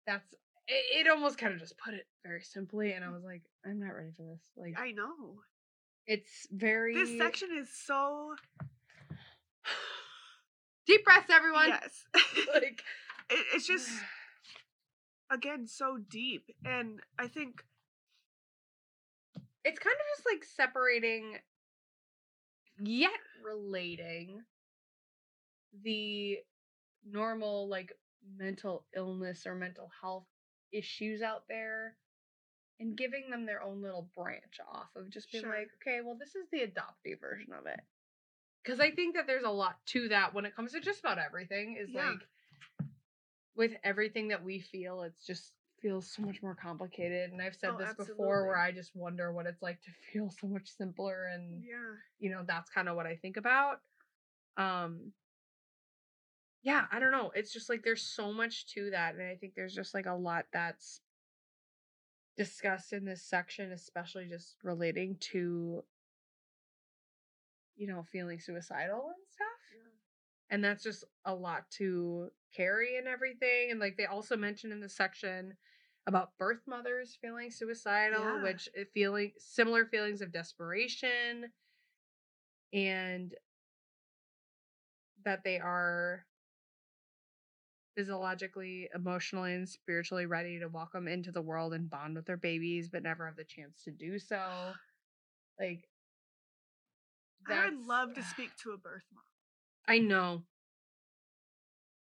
that's 0.08 0.34
it, 0.67 1.08
it 1.08 1.10
almost 1.10 1.38
kind 1.38 1.54
of 1.54 1.60
just 1.60 1.78
put 1.78 1.93
it 1.93 2.08
very 2.23 2.41
simply. 2.41 2.93
And 2.93 3.04
I 3.04 3.08
mm. 3.08 3.13
was 3.13 3.23
like, 3.23 3.43
I'm 3.65 3.80
not 3.80 3.95
ready 3.95 4.12
for 4.15 4.23
this. 4.23 4.41
Like, 4.56 4.80
I 4.80 4.91
know. 4.91 5.39
it's 6.08 6.47
very. 6.51 6.93
This 6.93 7.17
section 7.17 7.49
is 7.58 7.69
so 7.86 8.36
Deep 10.86 11.04
breaths, 11.04 11.32
everyone. 11.32 11.69
yes. 11.69 12.04
like, 12.54 12.84
it, 13.30 13.45
it's 13.54 13.67
just 13.67 13.89
again 15.32 15.67
so 15.67 15.97
deep, 16.10 16.45
and 16.63 16.99
I 17.17 17.28
think 17.28 17.63
it's 19.63 19.80
kind 19.80 19.95
of 19.95 20.17
just 20.17 20.28
like 20.32 20.43
separating 20.43 21.38
yet 22.78 23.10
relating 23.43 24.43
the 25.84 26.38
normal 27.10 27.67
like 27.69 27.93
mental 28.38 28.86
illness 28.95 29.45
or 29.47 29.56
mental 29.56 29.89
health 30.01 30.28
issues 30.76 31.22
out 31.22 31.44
there 31.48 31.96
and 32.80 32.98
giving 32.98 33.30
them 33.30 33.46
their 33.46 33.64
own 33.64 33.82
little 33.82 34.10
branch 34.16 34.60
off 34.70 34.90
of 34.96 35.10
just 35.10 35.32
being 35.32 35.44
Sure. 35.44 35.52
like 35.52 35.70
okay 35.82 36.02
well 36.04 36.18
this 36.20 36.36
is 36.36 36.48
the 36.52 36.60
adoptee 36.60 37.20
version 37.20 37.54
of 37.54 37.66
it 37.66 37.80
because 38.64 38.80
i 38.80 38.92
think 38.92 39.16
that 39.16 39.28
there's 39.28 39.44
a 39.44 39.50
lot 39.50 39.78
to 39.88 40.10
that 40.10 40.34
when 40.34 40.46
it 40.46 40.56
comes 40.56 40.74
to 40.74 40.82
just 40.82 41.00
about 41.00 41.18
everything 41.20 41.78
is 41.80 41.90
Yeah. 41.94 42.10
like 42.12 42.28
with 43.56 43.72
everything 43.84 44.28
that 44.30 44.44
we 44.44 44.60
feel 44.60 45.04
it's 45.04 45.26
just 45.26 45.54
feels 45.82 46.10
so 46.10 46.22
much 46.24 46.42
more 46.42 46.56
complicated 46.56 47.32
and 47.32 47.42
i've 47.42 47.56
said 47.56 47.72
Oh, 47.74 47.78
this 47.78 47.94
before 47.94 48.46
where 48.48 48.58
i 48.58 48.72
just 48.72 48.96
wonder 48.96 49.32
what 49.32 49.46
it's 49.46 49.62
like 49.62 49.82
to 49.84 49.92
feel 50.12 50.30
so 50.30 50.48
much 50.48 50.68
simpler 50.68 51.28
and 51.34 51.64
yeah, 51.64 51.94
you 52.20 52.32
know 52.32 52.44
that's 52.46 52.70
kind 52.70 52.90
of 52.90 52.96
what 52.96 53.06
i 53.06 53.16
think 53.16 53.38
about 53.38 53.82
um 54.58 55.12
yeah 56.65 56.86
i 56.91 56.99
don't 56.99 57.12
know 57.12 57.32
it's 57.36 57.54
just 57.54 57.69
like 57.69 57.84
there's 57.84 58.01
so 58.01 58.34
much 58.34 58.65
to 58.65 58.89
that 58.89 59.13
and 59.15 59.23
i 59.23 59.36
think 59.36 59.54
there's 59.56 59.75
just 59.75 59.93
like 59.93 60.08
a 60.08 60.13
lot 60.13 60.45
that's 60.51 60.99
discussed 62.36 62.91
in 62.91 63.06
this 63.06 63.23
section 63.23 63.71
especially 63.71 64.25
just 64.28 64.58
relating 64.63 65.15
to 65.21 65.84
you 67.78 67.88
know 67.88 68.04
feeling 68.12 68.39
suicidal 68.39 69.06
and 69.08 69.25
stuff 69.30 69.47
and 70.49 70.63
that's 70.63 70.84
just 70.84 71.04
a 71.25 71.34
lot 71.34 71.69
to 71.71 72.30
carry 72.54 72.97
and 72.97 73.08
everything 73.08 73.71
and 73.71 73.80
like 73.80 73.95
they 73.95 74.06
also 74.06 74.36
mentioned 74.36 74.73
in 74.73 74.82
the 74.82 74.89
section 74.89 75.54
about 76.08 76.38
birth 76.38 76.62
mothers 76.67 77.17
feeling 77.21 77.49
suicidal 77.51 78.19
Yeah. 78.21 78.43
which 78.43 78.69
uh, 78.80 78.84
feeling 78.93 79.32
similar 79.38 79.86
feelings 79.86 80.21
of 80.21 80.32
desperation 80.32 81.51
and 82.73 83.34
that 85.23 85.43
they 85.43 85.58
are 85.60 86.25
physiologically 87.95 88.89
emotionally 88.93 89.53
and 89.53 89.67
spiritually 89.67 90.25
ready 90.25 90.60
to 90.60 90.67
welcome 90.67 91.08
into 91.08 91.31
the 91.31 91.41
world 91.41 91.73
and 91.73 91.89
bond 91.89 92.15
with 92.15 92.25
their 92.25 92.38
babies 92.38 92.89
but 92.89 93.03
never 93.03 93.25
have 93.25 93.38
the 93.38 93.43
chance 93.43 93.81
to 93.84 93.91
do 93.91 94.19
so 94.19 94.38
like 95.60 95.88
I 97.47 97.65
would 97.65 97.86
love 97.86 98.13
to 98.15 98.23
speak 98.34 98.49
to 98.63 98.71
a 98.71 98.77
birth 98.77 99.03
mom. 99.13 99.23
I 99.88 99.99
know. 99.99 100.43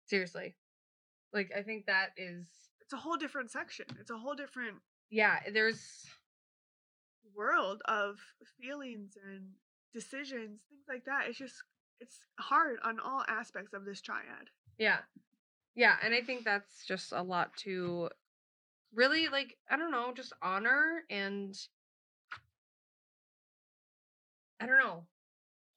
Seriously. 0.08 0.56
Like 1.34 1.52
I 1.56 1.62
think 1.62 1.86
that 1.86 2.10
is 2.18 2.46
It's 2.82 2.94
a 2.94 2.98
whole 2.98 3.16
different 3.18 3.52
section. 3.52 3.86
It's 4.00 4.10
a 4.10 4.18
whole 4.18 4.36
different 4.36 4.78
yeah, 5.12 5.40
there's 5.54 6.06
world 7.36 7.82
of 7.86 8.18
feelings 8.62 9.18
and 9.26 9.50
decisions, 9.94 10.60
things 10.70 10.86
like 10.88 11.06
that. 11.06 11.26
It's 11.28 11.38
just 11.38 11.56
it's 12.00 12.20
hard 12.40 12.78
on 12.84 13.00
all 13.00 13.24
aspects 13.28 13.74
of 13.74 13.86
this 13.86 14.02
triad. 14.02 14.50
yeah. 14.78 15.00
Yeah, 15.80 15.96
and 16.04 16.14
I 16.14 16.20
think 16.20 16.44
that's 16.44 16.86
just 16.86 17.14
a 17.14 17.22
lot 17.24 17.56
to 17.60 18.10
really 18.94 19.30
like 19.30 19.58
I 19.70 19.78
don't 19.78 19.92
know, 19.92 20.12
just 20.14 20.34
honor 20.42 21.04
and 21.10 21.56
I 24.60 24.66
don't 24.66 24.78
know, 24.78 25.06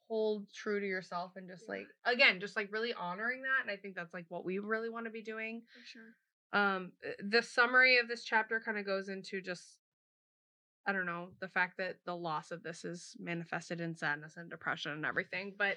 hold 0.08 0.46
true 0.52 0.80
to 0.80 0.86
yourself 0.86 1.32
and 1.36 1.48
just 1.48 1.68
like 1.68 1.86
again, 2.04 2.40
just 2.40 2.56
like 2.56 2.72
really 2.72 2.92
honoring 2.94 3.42
that 3.42 3.62
and 3.62 3.70
I 3.70 3.76
think 3.76 3.94
that's 3.94 4.12
like 4.12 4.26
what 4.28 4.44
we 4.44 4.58
really 4.58 4.90
want 4.90 5.06
to 5.06 5.12
be 5.12 5.22
doing. 5.22 5.62
For 5.72 5.86
sure. 5.86 6.60
um 6.60 6.92
uh, 7.06 7.12
the 7.22 7.42
summary 7.42 7.98
of 7.98 8.08
this 8.08 8.24
chapter 8.24 8.60
kind 8.60 8.78
of 8.78 8.84
goes 8.84 9.08
into 9.08 9.40
just 9.40 9.78
i 10.86 10.92
don't 10.92 11.06
know 11.06 11.28
the 11.40 11.48
fact 11.48 11.76
that 11.78 11.96
the 12.04 12.14
loss 12.14 12.50
of 12.50 12.62
this 12.62 12.84
is 12.84 13.16
manifested 13.18 13.80
in 13.80 13.96
sadness 13.96 14.34
and 14.36 14.50
depression 14.50 14.92
and 14.92 15.04
everything 15.06 15.52
but 15.58 15.76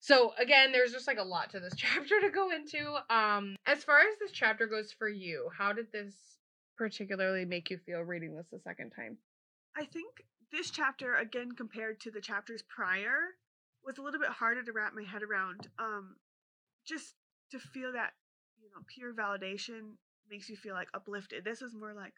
so 0.00 0.32
again 0.38 0.72
there's 0.72 0.92
just 0.92 1.06
like 1.06 1.18
a 1.18 1.22
lot 1.22 1.50
to 1.50 1.60
this 1.60 1.74
chapter 1.76 2.20
to 2.20 2.30
go 2.30 2.50
into 2.50 2.96
um 3.10 3.56
as 3.66 3.84
far 3.84 4.00
as 4.00 4.18
this 4.20 4.32
chapter 4.32 4.66
goes 4.66 4.92
for 4.92 5.08
you 5.08 5.48
how 5.56 5.72
did 5.72 5.86
this 5.92 6.14
particularly 6.76 7.44
make 7.44 7.70
you 7.70 7.78
feel 7.78 8.00
reading 8.00 8.34
this 8.34 8.52
a 8.52 8.58
second 8.58 8.90
time 8.90 9.16
I 9.76 9.84
think 9.84 10.24
this 10.52 10.70
chapter, 10.70 11.16
again 11.16 11.52
compared 11.52 12.00
to 12.00 12.10
the 12.10 12.20
chapters 12.20 12.62
prior, 12.62 13.34
was 13.84 13.98
a 13.98 14.02
little 14.02 14.20
bit 14.20 14.28
harder 14.28 14.62
to 14.62 14.72
wrap 14.72 14.94
my 14.94 15.02
head 15.02 15.22
around. 15.22 15.68
Um, 15.78 16.16
just 16.86 17.14
to 17.50 17.58
feel 17.58 17.92
that, 17.92 18.12
you 18.62 18.68
know, 18.70 18.82
pure 18.86 19.12
validation 19.12 19.96
makes 20.30 20.48
you 20.48 20.56
feel 20.56 20.74
like 20.74 20.88
uplifted. 20.94 21.44
This 21.44 21.60
is 21.60 21.74
more 21.74 21.92
like, 21.92 22.14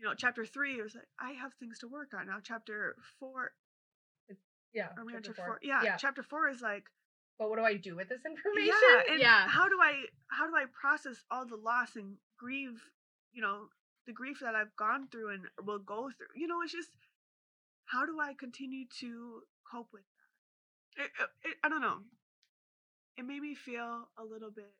you 0.00 0.06
know, 0.06 0.14
chapter 0.16 0.46
three 0.46 0.80
was 0.80 0.94
like, 0.94 1.08
I 1.20 1.32
have 1.32 1.52
things 1.60 1.78
to 1.80 1.88
work 1.88 2.12
on. 2.18 2.26
Now 2.26 2.38
chapter 2.42 2.96
four, 3.18 3.52
yeah 4.72 4.88
are 4.96 5.04
we 5.04 5.14
on 5.14 5.22
chapter 5.22 5.28
chapter 5.28 5.34
four. 5.34 5.46
four? 5.46 5.58
Yeah, 5.62 5.82
yeah 5.84 5.96
chapter 5.96 6.22
four 6.22 6.48
is 6.48 6.62
like, 6.62 6.84
but 7.38 7.50
what 7.50 7.58
do 7.58 7.64
i 7.64 7.74
do 7.74 7.96
with 7.96 8.08
this 8.08 8.20
information 8.26 8.74
yeah, 8.92 9.12
and 9.12 9.20
yeah 9.20 9.48
how 9.48 9.68
do 9.68 9.78
I 9.80 10.04
how 10.28 10.46
do 10.46 10.54
I 10.54 10.64
process 10.78 11.22
all 11.30 11.46
the 11.46 11.56
loss 11.56 11.96
and 11.96 12.16
grieve, 12.38 12.80
you 13.32 13.42
know, 13.42 13.68
the 14.06 14.12
grief 14.12 14.38
that 14.40 14.54
I've 14.54 14.74
gone 14.76 15.08
through 15.12 15.34
and 15.34 15.42
will 15.64 15.78
go 15.78 16.10
through. 16.16 16.32
You 16.34 16.46
know, 16.46 16.62
it's 16.62 16.72
just 16.72 16.90
how 17.84 18.06
do 18.06 18.18
I 18.20 18.34
continue 18.38 18.86
to 19.00 19.42
cope 19.70 19.88
with 19.92 20.02
that? 20.96 21.04
It, 21.04 21.10
it, 21.20 21.50
it, 21.50 21.56
I 21.62 21.68
don't 21.68 21.82
know. 21.82 21.98
It 23.18 23.26
made 23.26 23.42
me 23.42 23.54
feel 23.54 24.08
a 24.18 24.24
little 24.24 24.50
bit 24.50 24.72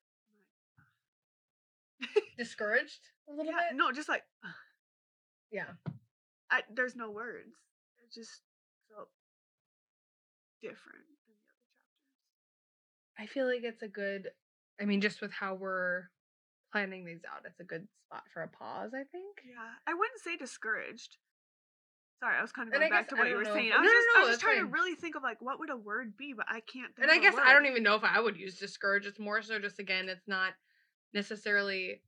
discouraged 2.38 3.00
a 3.28 3.32
little 3.32 3.52
yeah, 3.52 3.68
bit 3.70 3.76
no, 3.76 3.92
just 3.92 4.08
like 4.08 4.22
yeah 5.52 5.72
I, 6.50 6.62
there's 6.74 6.96
no 6.96 7.10
words. 7.10 7.54
It 8.02 8.12
just 8.12 8.42
felt 8.92 9.08
different 10.60 11.06
than 11.28 11.36
the 11.38 11.46
other 11.46 11.62
chapters. 11.62 13.18
I 13.18 13.26
feel 13.26 13.46
like 13.46 13.62
it's 13.62 13.82
a 13.82 13.88
good 13.88 14.28
I 14.80 14.84
mean 14.84 15.00
just 15.00 15.20
with 15.20 15.32
how 15.32 15.54
we're 15.54 16.04
planning 16.72 17.04
these 17.04 17.22
out, 17.30 17.42
it's 17.46 17.60
a 17.60 17.64
good 17.64 17.86
spot 18.06 18.24
for 18.32 18.42
a 18.42 18.48
pause, 18.48 18.90
I 18.94 19.04
think. 19.12 19.42
Yeah, 19.46 19.62
I 19.86 19.94
wouldn't 19.94 20.20
say 20.22 20.36
discouraged. 20.36 21.16
Sorry, 22.20 22.36
I 22.36 22.42
was 22.42 22.52
kind 22.52 22.68
of 22.68 22.74
going 22.74 22.90
back 22.90 23.08
guess- 23.08 23.10
to 23.10 23.16
what 23.16 23.28
you 23.28 23.36
were 23.36 23.44
know. 23.44 23.54
saying. 23.54 23.72
I 23.72 23.80
was 23.80 23.86
no, 23.86 23.92
just, 23.92 24.06
no, 24.14 24.20
I 24.20 24.24
was 24.24 24.30
just 24.34 24.40
trying 24.42 24.56
fine. 24.58 24.66
to 24.66 24.72
really 24.72 24.94
think 24.94 25.14
of 25.16 25.22
like 25.22 25.40
what 25.40 25.58
would 25.58 25.70
a 25.70 25.76
word 25.76 26.16
be, 26.16 26.34
but 26.36 26.46
I 26.48 26.60
can't 26.60 26.94
think. 26.94 27.02
And 27.02 27.10
I 27.10 27.18
guess 27.18 27.34
I 27.40 27.52
don't 27.52 27.66
even 27.66 27.82
know 27.82 27.94
if 27.94 28.04
I 28.04 28.20
would 28.20 28.36
use 28.36 28.58
discouraged. 28.58 29.06
It's 29.06 29.18
more 29.18 29.40
so 29.42 29.58
just 29.58 29.78
again, 29.78 30.08
it's 30.08 30.28
not 30.28 30.52
necessarily 31.14 32.02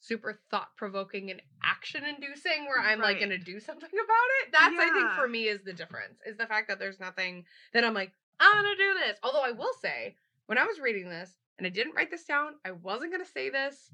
super 0.00 0.38
thought 0.50 0.76
provoking 0.76 1.30
and 1.30 1.42
action 1.64 2.04
inducing 2.04 2.66
where 2.66 2.80
I'm 2.80 3.00
like 3.00 3.20
gonna 3.20 3.38
do 3.38 3.60
something 3.60 3.88
about 3.92 4.28
it. 4.42 4.52
That's 4.52 4.74
I 4.78 4.92
think 4.92 5.12
for 5.12 5.28
me 5.28 5.44
is 5.44 5.62
the 5.62 5.72
difference. 5.72 6.20
Is 6.26 6.36
the 6.36 6.46
fact 6.46 6.68
that 6.68 6.78
there's 6.78 7.00
nothing 7.00 7.44
that 7.72 7.84
I'm 7.84 7.94
like, 7.94 8.12
I'm 8.40 8.54
gonna 8.54 8.76
do 8.76 8.94
this. 9.06 9.18
Although 9.22 9.44
I 9.44 9.52
will 9.52 9.72
say, 9.80 10.16
when 10.46 10.58
I 10.58 10.64
was 10.64 10.80
reading 10.80 11.08
this, 11.08 11.30
and 11.58 11.66
I 11.66 11.70
didn't 11.70 11.94
write 11.94 12.10
this 12.10 12.24
down, 12.24 12.52
I 12.64 12.72
wasn't 12.72 13.12
gonna 13.12 13.24
say 13.24 13.50
this, 13.50 13.90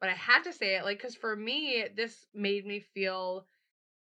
but 0.00 0.08
I 0.08 0.14
had 0.14 0.44
to 0.44 0.52
say 0.52 0.76
it, 0.76 0.84
like, 0.84 0.98
because 0.98 1.14
for 1.14 1.36
me, 1.36 1.84
this 1.94 2.26
made 2.34 2.66
me 2.66 2.80
feel 2.80 3.46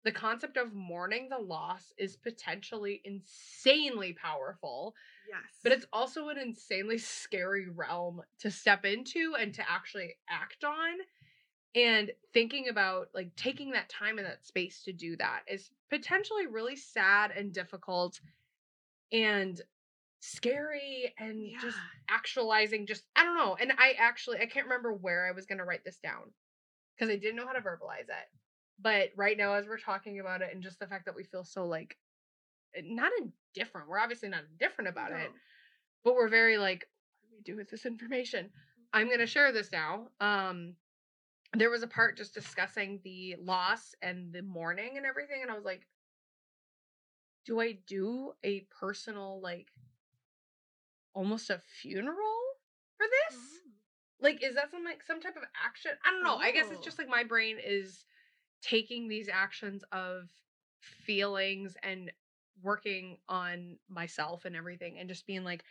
the 0.04 0.12
concept 0.12 0.58
of 0.58 0.74
mourning 0.74 1.30
the 1.30 1.38
loss 1.38 1.94
is 1.98 2.16
potentially 2.18 3.02
insanely 3.06 4.14
powerful 4.14 4.96
Yes. 5.30 5.60
but 5.64 5.72
it's 5.72 5.86
also 5.94 6.28
an 6.30 6.38
insanely 6.38 6.98
scary 6.98 7.70
realm 7.70 8.22
to 8.40 8.52
step 8.52 8.84
into 8.84 9.36
and 9.40 9.54
to 9.54 9.72
actually 9.72 10.16
act 10.30 10.64
on 10.64 10.98
and 11.76 12.12
thinking 12.34 12.68
about 12.70 13.10
like 13.14 13.36
taking 13.36 13.72
that 13.72 13.90
time 13.90 14.18
and 14.18 14.28
that 14.28 14.46
space 14.46 14.84
to 14.84 14.92
do 14.92 15.16
that 15.18 15.42
is 15.48 15.70
potentially 15.90 16.48
really 16.48 16.76
sad 16.76 17.32
and 17.32 17.54
difficult 17.54 18.20
and 19.12 19.62
scary 20.20 21.14
and 21.18 21.50
just 21.62 21.78
actualizing 22.10 22.86
just 22.86 23.04
i 23.16 23.24
don't 23.24 23.38
know 23.38 23.58
and 23.60 23.72
i 23.80 23.94
actually 23.98 24.38
i 24.40 24.46
can't 24.46 24.68
remember 24.68 24.94
where 24.94 25.26
i 25.26 25.32
was 25.32 25.46
going 25.46 25.58
to 25.58 25.64
write 25.64 25.84
this 25.84 25.98
down 25.98 26.32
because 26.96 27.12
i 27.12 27.18
didn't 27.18 27.36
know 27.36 27.48
how 27.48 27.54
to 27.54 27.62
verbalize 27.62 28.02
it. 28.02 28.30
But 28.80 29.10
right 29.16 29.38
now 29.38 29.54
as 29.54 29.68
we're 29.68 29.78
talking 29.78 30.20
about 30.20 30.42
it 30.42 30.50
and 30.54 30.62
just 30.62 30.80
the 30.80 30.88
fact 30.88 31.06
that 31.06 31.16
we 31.16 31.24
feel 31.24 31.44
so 31.44 31.66
like 31.66 31.98
eh, 32.76 32.82
not 32.86 33.12
indifferent 33.56 33.90
we're 33.90 34.00
obviously 34.00 34.30
not 34.30 34.44
indifferent 34.52 34.90
about 34.90 35.12
it 35.12 35.32
but 36.04 36.16
we're 36.16 36.30
very 36.30 36.58
like 36.58 36.88
what 37.22 37.30
do 37.30 37.36
we 37.36 37.42
do 37.42 37.58
with 37.58 37.70
this 37.70 37.86
information? 37.86 38.50
I'm 38.94 39.08
going 39.08 39.20
to 39.20 39.28
share 39.28 39.52
this 39.52 39.72
now 39.72 40.08
um 40.20 40.74
there 41.54 41.70
was 41.70 41.84
a 41.84 41.88
part 41.88 42.18
just 42.18 42.34
discussing 42.34 43.00
the 43.04 43.36
loss 43.42 43.94
and 44.02 44.32
the 44.34 44.42
mourning 44.42 44.98
and 44.98 45.06
everything 45.06 45.42
and 45.42 45.52
i 45.52 45.56
was 45.56 45.66
like 45.66 45.88
do 47.46 47.60
i 47.60 47.74
do 47.88 48.34
a 48.44 48.62
personal 48.80 49.40
like 49.42 49.68
almost 51.14 51.50
a 51.50 51.60
funeral 51.82 52.16
for 52.98 53.06
this 53.06 53.40
Mm. 53.40 53.72
like 54.22 54.44
is 54.44 54.56
that 54.56 54.72
some 54.72 54.84
like 54.84 55.04
some 55.04 55.20
type 55.22 55.36
of 55.36 55.44
action 55.66 55.92
i 56.06 56.12
don't 56.12 56.24
know 56.24 56.36
i 56.38 56.52
guess 56.52 56.70
it's 56.72 56.80
Oh. 56.82 56.84
just 56.84 56.98
like 56.98 57.08
my 57.10 57.24
brain 57.24 57.58
is 57.64 58.06
taking 58.62 59.08
these 59.08 59.30
actions 59.30 59.84
of 59.92 60.30
feelings 60.80 61.76
and 61.84 62.12
working 62.62 63.18
on 63.28 63.78
myself 63.90 64.46
and 64.46 64.56
everything 64.56 65.00
and 65.00 65.10
just 65.10 65.26
being 65.26 65.44
like 65.44 65.64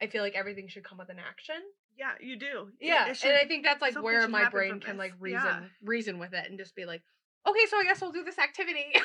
i 0.00 0.06
feel 0.06 0.22
like 0.22 0.34
everything 0.34 0.68
should 0.68 0.84
come 0.84 0.98
with 0.98 1.10
an 1.10 1.18
action 1.18 1.56
Yeah, 2.00 2.12
you 2.18 2.36
do. 2.38 2.68
Yeah 2.80 3.04
it 3.04 3.08
and 3.08 3.16
should- 3.16 3.34
i 3.34 3.44
think 3.44 3.62
that's 3.62 3.82
like 3.82 3.94
where 4.02 4.26
my 4.26 4.48
brain 4.48 4.80
can 4.80 4.96
this. 4.96 5.04
like 5.04 5.12
reason 5.20 5.42
Yeah. 5.44 5.60
reason 5.84 6.18
with 6.18 6.32
it 6.32 6.48
and 6.48 6.58
just 6.58 6.74
be 6.74 6.86
like 6.86 7.02
okay 7.46 7.66
so 7.70 7.76
i 7.78 7.84
guess 7.84 8.00
we'll 8.00 8.10
do 8.12 8.24
this 8.24 8.38
activity 8.38 8.86
and 8.94 9.04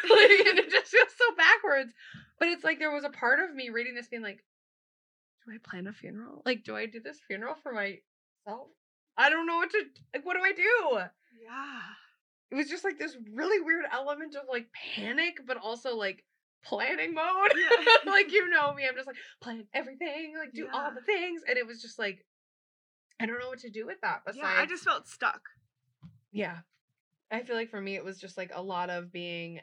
it 0.60 0.72
just 0.72 0.88
feels 0.92 1.10
so 1.18 1.36
backwards 1.36 1.92
but 2.40 2.48
it's 2.48 2.64
like 2.64 2.80
there 2.80 2.92
was 2.94 3.04
a 3.04 3.10
part 3.10 3.40
of 3.42 3.54
me 3.54 3.70
reading 3.70 3.96
this 3.96 4.08
being 4.08 4.24
like 4.24 4.44
do 5.46 5.54
i 5.54 5.58
plan 5.70 5.88
a 5.88 5.94
funeral 5.94 6.42
like 6.46 6.64
do 6.64 6.76
i 6.76 6.86
do 6.86 7.00
this 7.02 7.20
funeral 7.28 7.56
for 7.62 7.74
myself 7.74 8.68
i 9.18 9.30
don't 9.30 9.46
know 9.46 9.58
what 9.58 9.70
to 9.72 9.84
like 10.14 10.26
what 10.26 10.36
do 10.38 10.42
i 10.44 10.54
do 10.54 11.00
Yeah. 11.44 11.80
it 12.52 12.56
was 12.56 12.70
just 12.70 12.84
like 12.86 12.98
this 12.98 13.18
really 13.34 13.60
weird 13.62 13.86
element 13.92 14.36
of 14.36 14.44
like 14.50 14.68
panic 14.96 15.40
but 15.46 15.58
also 15.58 15.96
like 15.98 16.24
planning 16.64 17.14
mode 17.14 17.54
Yeah. 17.56 17.86
like 18.12 18.32
you 18.32 18.50
know 18.50 18.74
me 18.74 18.88
i'm 18.88 18.96
just 18.96 19.08
like 19.08 19.18
plan 19.42 19.66
everything 19.74 20.34
like 20.38 20.54
do 20.54 20.68
all 20.74 20.92
the 20.94 21.02
things 21.02 21.42
and 21.48 21.58
it 21.58 21.68
was 21.68 21.82
just 21.82 22.00
like 22.00 22.26
i 23.20 23.26
don't 23.26 23.40
know 23.40 23.48
what 23.50 23.60
to 23.60 23.70
do 23.70 23.86
with 23.86 24.00
that 24.02 24.22
besides 24.26 24.40
Yeah, 24.42 24.62
I 24.62 24.66
just 24.66 24.84
felt 24.84 25.08
stuck. 25.08 25.42
yeah 26.32 26.58
i 27.32 27.42
feel 27.42 27.56
like 27.56 27.70
for 27.70 27.82
me 27.82 27.96
it 27.96 28.04
was 28.04 28.20
just 28.20 28.38
like 28.38 28.52
a 28.54 28.62
lot 28.62 28.90
of 28.90 29.12
being 29.12 29.60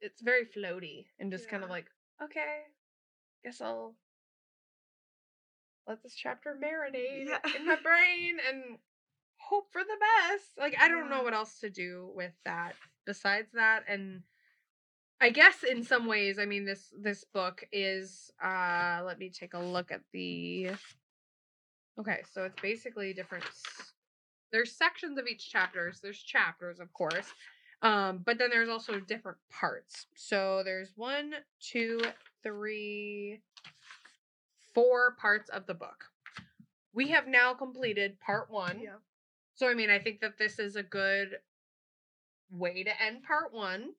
it's 0.00 0.20
very 0.22 0.44
floaty 0.44 1.06
and 1.18 1.30
just 1.32 1.48
kind 1.48 1.64
of 1.64 1.70
like 1.70 1.86
okay 2.22 2.60
guess 3.44 3.60
i'll 3.60 3.94
let 5.86 6.02
this 6.02 6.14
chapter 6.14 6.56
marinate 6.62 7.26
Yeah. 7.26 7.38
in 7.58 7.66
my 7.66 7.76
brain 7.82 8.38
and 8.48 8.78
hope 9.38 9.72
for 9.72 9.82
the 9.82 9.96
best 10.30 10.46
like 10.58 10.76
i 10.80 10.88
don't 10.88 11.08
know 11.10 11.22
what 11.22 11.34
else 11.34 11.60
to 11.60 11.70
do 11.70 12.10
with 12.14 12.32
that 12.44 12.74
besides 13.06 13.48
that 13.54 13.84
and 13.88 14.22
i 15.20 15.30
guess 15.30 15.62
in 15.62 15.82
some 15.82 16.06
ways 16.06 16.38
i 16.38 16.44
mean 16.44 16.64
this 16.64 16.92
this 17.00 17.24
book 17.24 17.64
is 17.72 18.30
uh 18.42 19.00
let 19.04 19.18
me 19.18 19.30
take 19.30 19.54
a 19.54 19.58
look 19.58 19.90
at 19.90 20.00
the 20.12 20.68
okay 21.98 22.22
so 22.32 22.44
it's 22.44 22.60
basically 22.60 23.12
different 23.12 23.44
s- 23.44 23.92
there's 24.52 24.72
sections 24.72 25.18
of 25.18 25.26
each 25.26 25.50
chapters 25.50 26.00
there's 26.02 26.22
chapters 26.22 26.80
of 26.80 26.92
course 26.92 27.26
um 27.82 28.18
but 28.24 28.38
then 28.38 28.50
there's 28.50 28.68
also 28.68 28.98
different 29.00 29.38
parts 29.50 30.06
so 30.14 30.62
there's 30.64 30.92
one 30.96 31.32
two 31.60 32.00
three 32.42 33.40
four 34.74 35.14
parts 35.20 35.48
of 35.50 35.66
the 35.66 35.74
book 35.74 36.04
we 36.92 37.08
have 37.08 37.26
now 37.26 37.54
completed 37.54 38.18
part 38.20 38.50
one 38.50 38.80
Yeah. 38.80 38.96
so 39.54 39.68
I 39.68 39.74
mean, 39.74 39.90
I 39.90 39.98
think 39.98 40.20
that 40.20 40.38
this 40.38 40.58
is 40.58 40.76
a 40.76 40.82
good 40.82 41.38
way 42.50 42.82
to 42.82 43.02
end 43.02 43.22
part 43.24 43.52
one. 43.52 43.90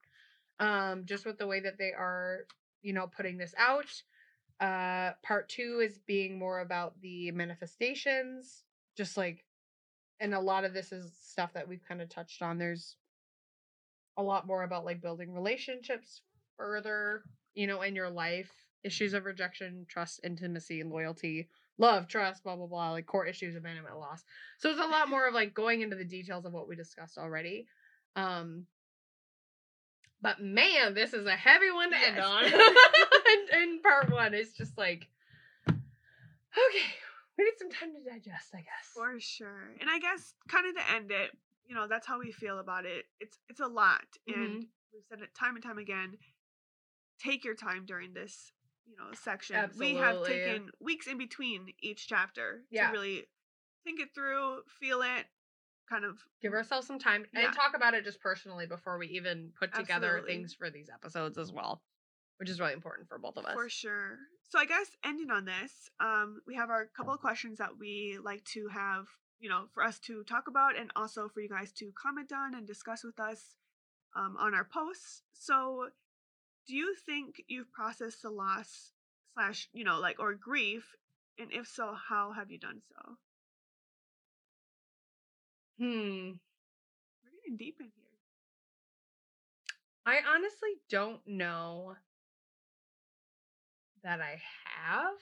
Um, 0.59 1.05
just 1.05 1.25
with 1.25 1.37
the 1.37 1.47
way 1.47 1.59
that 1.61 1.77
they 1.77 1.91
are, 1.93 2.45
you 2.81 2.91
know, 2.93 3.07
putting 3.07 3.37
this 3.37 3.53
out. 3.57 3.85
Uh 4.59 5.13
part 5.23 5.49
two 5.49 5.79
is 5.79 5.99
being 5.99 6.37
more 6.37 6.59
about 6.59 6.99
the 7.01 7.31
manifestations, 7.31 8.65
just 8.95 9.17
like 9.17 9.45
and 10.19 10.33
a 10.33 10.39
lot 10.39 10.65
of 10.65 10.73
this 10.73 10.91
is 10.91 11.17
stuff 11.17 11.53
that 11.53 11.67
we've 11.67 11.83
kind 11.83 12.01
of 12.01 12.09
touched 12.09 12.41
on. 12.41 12.57
There's 12.57 12.97
a 14.17 14.23
lot 14.23 14.47
more 14.47 14.63
about 14.63 14.85
like 14.85 15.01
building 15.01 15.31
relationships 15.33 16.21
further, 16.57 17.23
you 17.53 17.67
know, 17.67 17.81
in 17.81 17.95
your 17.95 18.09
life, 18.09 18.51
issues 18.83 19.13
of 19.13 19.25
rejection, 19.25 19.85
trust, 19.87 20.19
intimacy, 20.23 20.83
loyalty, 20.83 21.49
love, 21.77 22.07
trust, 22.07 22.43
blah 22.43 22.55
blah 22.55 22.67
blah, 22.67 22.91
like 22.91 23.05
core 23.05 23.25
issues, 23.25 23.55
abandonment, 23.55 23.97
loss. 23.97 24.23
So 24.57 24.69
it's 24.69 24.79
a 24.79 24.85
lot 24.85 25.09
more 25.09 25.27
of 25.27 25.33
like 25.33 25.53
going 25.53 25.81
into 25.81 25.95
the 25.95 26.05
details 26.05 26.45
of 26.45 26.53
what 26.53 26.67
we 26.67 26.75
discussed 26.75 27.17
already. 27.17 27.67
Um 28.15 28.67
but 30.21 30.41
man, 30.41 30.93
this 30.93 31.13
is 31.13 31.25
a 31.25 31.35
heavy 31.35 31.71
one 31.71 31.91
to 31.91 31.97
end 31.97 32.19
on. 32.19 32.43
and, 32.45 33.49
and 33.53 33.83
part 33.83 34.11
one 34.11 34.33
is 34.33 34.53
just 34.53 34.77
like 34.77 35.07
okay, 35.67 36.85
we 37.37 37.43
need 37.45 37.53
some 37.57 37.69
time 37.69 37.89
to 37.93 38.09
digest, 38.09 38.49
I 38.53 38.57
guess. 38.57 38.89
For 38.93 39.19
sure. 39.19 39.75
And 39.79 39.89
I 39.89 39.99
guess 39.99 40.33
kind 40.47 40.67
of 40.67 40.75
to 40.75 40.91
end 40.91 41.11
it, 41.11 41.31
you 41.67 41.75
know, 41.75 41.87
that's 41.87 42.07
how 42.07 42.19
we 42.19 42.31
feel 42.31 42.59
about 42.59 42.85
it. 42.85 43.05
It's 43.19 43.37
it's 43.49 43.59
a 43.59 43.67
lot. 43.67 44.05
And 44.27 44.63
Mhm. 44.63 44.67
we've 44.93 45.03
said 45.07 45.21
it 45.21 45.33
time 45.35 45.55
and 45.55 45.63
time 45.63 45.77
again. 45.77 46.17
Take 47.19 47.43
your 47.43 47.55
time 47.55 47.85
during 47.85 48.13
this, 48.13 48.53
you 48.87 48.95
know, 48.95 49.11
section. 49.13 49.71
We 49.77 49.95
have 49.95 50.23
taken 50.25 50.71
weeks 50.79 51.05
in 51.05 51.17
between 51.17 51.73
each 51.81 52.07
chapter 52.07 52.63
Yeah. 52.69 52.87
to 52.87 52.91
really 52.93 53.27
think 53.83 53.99
it 53.99 54.13
through, 54.13 54.63
feel 54.67 55.01
it, 55.01 55.27
kind 55.89 56.05
of 56.05 56.19
Give 56.41 56.53
ourselves 56.53 56.87
some 56.87 56.99
time 56.99 57.25
Yeah. 57.33 57.45
and 57.45 57.53
talk 57.53 57.75
about 57.75 57.93
it 57.93 58.03
just 58.03 58.21
personally 58.21 58.65
before 58.67 58.97
we 58.97 59.07
even 59.07 59.51
put 59.59 59.73
together 59.73 60.07
Absolutely. 60.07 60.33
things 60.33 60.53
for 60.53 60.69
these 60.69 60.89
episodes 60.89 61.37
as 61.37 61.51
well, 61.51 61.81
which 62.37 62.49
is 62.49 62.59
really 62.59 62.73
important 62.73 63.07
for 63.09 63.17
both 63.17 63.37
of 63.37 63.45
us. 63.45 63.53
For 63.53 63.69
sure. 63.69 64.19
So 64.47 64.59
I 64.59 64.65
guess 64.65 64.95
ending 65.03 65.29
on 65.31 65.45
this, 65.45 65.89
um, 65.99 66.41
we 66.47 66.55
have 66.55 66.69
our 66.69 66.85
couple 66.87 67.13
of 67.13 67.19
questions 67.19 67.57
that 67.57 67.77
we 67.77 68.17
like 68.23 68.43
to 68.45 68.67
have, 68.69 69.07
you 69.39 69.49
know, 69.49 69.65
for 69.73 69.83
us 69.83 69.99
to 70.01 70.23
talk 70.23 70.47
about 70.47 70.77
and 70.77 70.91
also 70.95 71.27
for 71.27 71.41
you 71.41 71.49
guys 71.49 71.71
to 71.73 71.91
comment 71.91 72.31
on 72.31 72.55
and 72.55 72.65
discuss 72.65 73.03
with 73.03 73.19
us 73.19 73.55
um, 74.15 74.37
on 74.37 74.53
our 74.53 74.63
posts. 74.63 75.23
So 75.33 75.89
do 76.67 76.75
you 76.75 76.95
think 76.95 77.43
you've 77.47 77.71
processed 77.71 78.21
the 78.21 78.29
loss 78.29 78.91
slash, 79.33 79.69
you 79.73 79.83
know, 79.83 79.99
like 79.99 80.19
or 80.19 80.33
grief? 80.33 80.95
And 81.37 81.51
if 81.53 81.67
so, 81.67 81.95
how 82.09 82.31
have 82.33 82.51
you 82.51 82.57
done 82.57 82.81
so? 82.93 83.17
Hmm. 85.79 86.31
We're 87.23 87.31
getting 87.41 87.57
deep 87.57 87.77
in 87.79 87.85
here. 87.85 88.03
I 90.05 90.19
honestly 90.35 90.71
don't 90.89 91.21
know 91.25 91.95
that 94.03 94.19
I 94.19 94.41
have. 94.75 95.15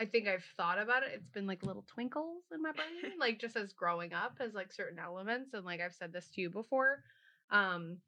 I 0.00 0.06
think 0.06 0.26
I've 0.26 0.44
thought 0.56 0.80
about 0.80 1.02
it. 1.02 1.10
It's 1.14 1.28
been 1.28 1.46
like 1.46 1.62
little 1.62 1.84
twinkles 1.86 2.44
in 2.52 2.62
my 2.62 2.72
brain, 2.72 3.18
like 3.20 3.38
just 3.38 3.56
as 3.56 3.72
growing 3.72 4.14
up 4.14 4.38
as 4.40 4.54
like 4.54 4.72
certain 4.72 4.98
elements. 4.98 5.52
And 5.52 5.64
like 5.64 5.80
I've 5.80 5.94
said 5.94 6.12
this 6.12 6.28
to 6.30 6.40
you 6.40 6.50
before. 6.50 7.02
Um, 7.50 7.98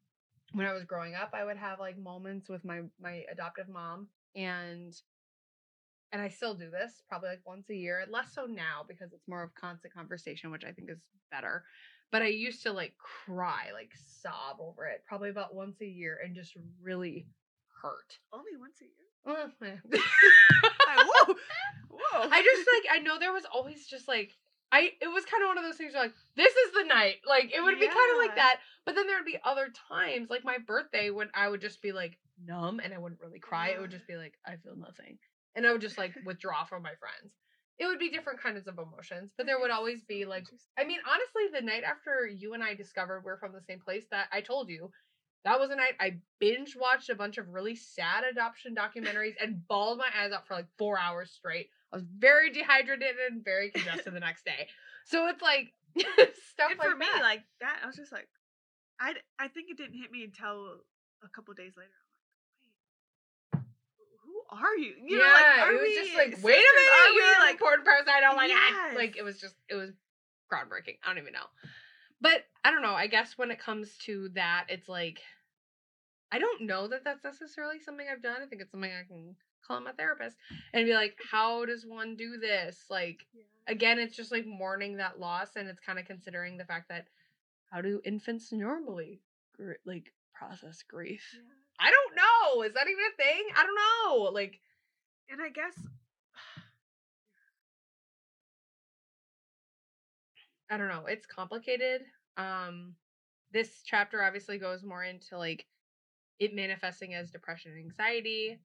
when 0.53 0.65
I 0.65 0.73
was 0.73 0.85
growing 0.85 1.15
up, 1.15 1.31
I 1.33 1.45
would 1.45 1.57
have 1.57 1.79
like 1.79 1.97
moments 1.97 2.49
with 2.49 2.65
my 2.65 2.81
my 2.99 3.23
adoptive 3.31 3.69
mom 3.69 4.07
and 4.35 4.93
and 6.13 6.21
I 6.21 6.29
still 6.29 6.53
do 6.53 6.69
this 6.69 7.01
probably 7.09 7.29
like 7.29 7.41
once 7.45 7.69
a 7.71 7.75
year, 7.75 8.05
less 8.09 8.33
so 8.33 8.45
now 8.45 8.85
because 8.87 9.11
it's 9.11 9.27
more 9.27 9.43
of 9.43 9.53
constant 9.55 9.93
conversation, 9.93 10.51
which 10.51 10.63
I 10.63 10.71
think 10.71 10.89
is 10.89 10.99
better. 11.31 11.65
But 12.11 12.21
I 12.21 12.27
used 12.27 12.61
to 12.63 12.71
like 12.71 12.93
cry, 12.99 13.69
like 13.73 13.91
sob 14.21 14.57
over 14.59 14.85
it, 14.85 15.03
probably 15.07 15.31
about 15.31 15.55
once 15.55 15.81
a 15.81 15.87
year 15.87 16.19
and 16.23 16.35
just 16.35 16.53
really 16.81 17.25
hurt. 17.81 18.19
Only 18.31 18.51
once 18.59 18.79
a 18.81 18.85
year. 18.85 18.91
Whoa, 20.95 21.33
whoa. 21.89 22.29
I 22.31 22.41
just 22.43 22.67
like 22.67 22.95
I 22.95 22.99
know 22.99 23.17
there 23.17 23.33
was 23.33 23.45
always 23.51 23.87
just 23.87 24.07
like 24.07 24.31
I 24.71 24.91
it 25.01 25.07
was 25.07 25.25
kind 25.25 25.41
of 25.43 25.47
one 25.47 25.57
of 25.57 25.63
those 25.63 25.77
things 25.77 25.93
where 25.93 26.03
like 26.03 26.13
this 26.35 26.53
is 26.53 26.73
the 26.73 26.83
night. 26.83 27.15
Like 27.27 27.45
it 27.55 27.61
would 27.63 27.79
be 27.79 27.87
kind 27.87 28.11
of 28.11 28.17
like 28.19 28.35
that. 28.35 28.57
But 28.85 28.95
then 28.95 29.07
there 29.07 29.17
would 29.17 29.25
be 29.25 29.39
other 29.43 29.69
times, 29.89 30.29
like 30.29 30.43
my 30.45 30.57
birthday, 30.59 31.09
when 31.09 31.29
I 31.33 31.49
would 31.49 31.61
just 31.61 31.81
be 31.81 31.91
like 31.91 32.19
numb 32.45 32.79
and 32.83 32.93
I 32.93 32.97
wouldn't 32.99 33.21
really 33.21 33.39
cry. 33.39 33.69
It 33.69 33.81
would 33.81 33.91
just 33.91 34.07
be 34.07 34.15
like 34.17 34.33
I 34.45 34.55
feel 34.57 34.75
nothing, 34.75 35.17
and 35.55 35.65
I 35.65 35.71
would 35.71 35.81
just 35.81 35.97
like 35.97 36.13
withdraw 36.25 36.65
from 36.65 36.83
my 36.83 36.93
friends. 36.99 37.33
It 37.79 37.87
would 37.87 37.99
be 37.99 38.11
different 38.11 38.41
kinds 38.41 38.67
of 38.67 38.77
emotions, 38.77 39.31
but 39.35 39.47
there 39.47 39.59
would 39.59 39.71
always 39.71 40.03
be 40.03 40.25
like 40.25 40.45
I 40.77 40.83
mean, 40.83 40.99
honestly, 41.09 41.59
the 41.59 41.65
night 41.65 41.83
after 41.83 42.27
you 42.27 42.53
and 42.53 42.63
I 42.63 42.75
discovered 42.75 43.23
we're 43.25 43.39
from 43.39 43.53
the 43.53 43.61
same 43.67 43.79
place, 43.79 44.05
that 44.11 44.27
I 44.31 44.41
told 44.41 44.69
you, 44.69 44.91
that 45.43 45.59
was 45.59 45.71
a 45.71 45.75
night 45.75 45.93
I 45.99 46.17
binge 46.39 46.75
watched 46.79 47.09
a 47.09 47.15
bunch 47.15 47.37
of 47.37 47.49
really 47.49 47.75
sad 47.75 48.23
adoption 48.23 48.75
documentaries 48.75 49.33
and 49.41 49.67
bawled 49.67 49.97
my 49.97 50.07
eyes 50.17 50.31
out 50.31 50.47
for 50.47 50.53
like 50.53 50.67
four 50.77 50.97
hours 50.99 51.31
straight. 51.31 51.69
I 51.91 51.97
was 51.97 52.05
very 52.17 52.51
dehydrated 52.51 53.15
and 53.29 53.43
very 53.43 53.69
congested 53.71 54.13
the 54.13 54.19
next 54.19 54.45
day. 54.45 54.67
So 55.05 55.27
it's 55.27 55.41
like 55.41 55.73
stuff 55.97 56.71
and 56.71 56.79
like 56.79 56.89
for 56.89 56.95
me, 56.95 57.05
that. 57.13 57.21
like 57.21 57.43
that, 57.59 57.79
I 57.83 57.87
was 57.87 57.95
just 57.95 58.11
like, 58.11 58.27
I 58.99 59.13
I 59.37 59.47
think 59.49 59.69
it 59.69 59.77
didn't 59.77 59.99
hit 59.99 60.11
me 60.11 60.23
until 60.23 60.79
a 61.23 61.29
couple 61.29 61.53
days 61.53 61.73
later. 61.75 61.91
I'm 61.91 63.59
like, 63.59 63.67
wait, 63.99 64.15
who 64.23 64.42
are 64.53 64.77
you? 64.77 64.93
You 65.05 65.17
know, 65.17 65.23
like, 65.25 65.45
yeah, 65.55 65.63
are 65.65 65.71
it 65.73 65.81
was 65.81 65.87
we 65.87 65.95
just 65.95 66.15
like, 66.15 66.43
wait 66.43 66.55
a 66.55 66.73
minute, 66.75 66.91
Are 66.93 67.09
we, 67.09 67.15
you're 67.17 67.33
an 67.35 67.39
like, 67.41 67.51
important 67.51 67.85
person. 67.85 68.13
I 68.15 68.21
don't 68.21 68.37
like 68.37 68.49
Yes. 68.49 69.15
it 69.17 69.23
was 69.23 69.39
just 69.39 69.55
it 69.69 69.75
was 69.75 69.91
groundbreaking. 70.51 70.97
I 71.03 71.07
don't 71.09 71.17
even 71.17 71.33
know, 71.33 71.47
but 72.21 72.45
I 72.63 72.71
don't 72.71 72.81
know. 72.81 72.93
I 72.93 73.07
guess 73.07 73.37
when 73.37 73.51
it 73.51 73.59
comes 73.59 73.97
to 74.05 74.29
that, 74.35 74.65
it's 74.69 74.87
like 74.89 75.19
I 76.31 76.39
don't 76.39 76.63
know 76.63 76.87
that 76.87 77.03
that's 77.03 77.23
necessarily 77.23 77.79
something 77.79 78.05
I've 78.11 78.23
done. 78.23 78.41
I 78.41 78.47
think 78.47 78.61
it's 78.61 78.71
something 78.71 78.91
I 78.91 79.07
can 79.07 79.35
call 79.65 79.79
my 79.81 79.91
therapist 79.91 80.35
and 80.73 80.85
be 80.85 80.93
like, 80.93 81.15
how 81.31 81.65
does 81.65 81.85
one 81.85 82.15
do 82.15 82.37
this? 82.37 82.85
Like 82.89 83.25
again, 83.67 83.99
it's 83.99 84.15
just 84.15 84.31
like 84.31 84.45
mourning 84.45 84.97
that 84.97 85.19
loss, 85.19 85.55
and 85.55 85.67
it's 85.67 85.79
kind 85.79 85.99
of 85.99 86.05
considering 86.05 86.57
the 86.57 86.65
fact 86.65 86.89
that 86.89 87.07
how 87.71 87.81
do 87.81 88.01
infants 88.05 88.51
normally 88.51 89.21
like 89.85 90.13
process 90.33 90.83
grief? 90.87 91.23
Yeah. 91.33 91.41
I 91.79 91.91
don't 91.91 92.15
know. 92.15 92.63
Is 92.63 92.73
that 92.73 92.87
even 92.87 93.03
a 93.13 93.21
thing? 93.21 93.43
I 93.55 93.63
don't 93.63 93.75
know. 93.75 94.31
Like. 94.31 94.59
And 95.29 95.41
I 95.41 95.49
guess 95.49 95.73
I 100.69 100.77
don't 100.77 100.89
know. 100.89 101.05
It's 101.07 101.25
complicated. 101.25 102.01
Um 102.37 102.95
this 103.51 103.81
chapter 103.85 104.23
obviously 104.23 104.57
goes 104.57 104.83
more 104.83 105.03
into 105.03 105.37
like 105.37 105.65
it 106.39 106.55
manifesting 106.55 107.13
as 107.13 107.31
depression 107.31 107.71
and 107.71 107.79
anxiety. 107.79 108.59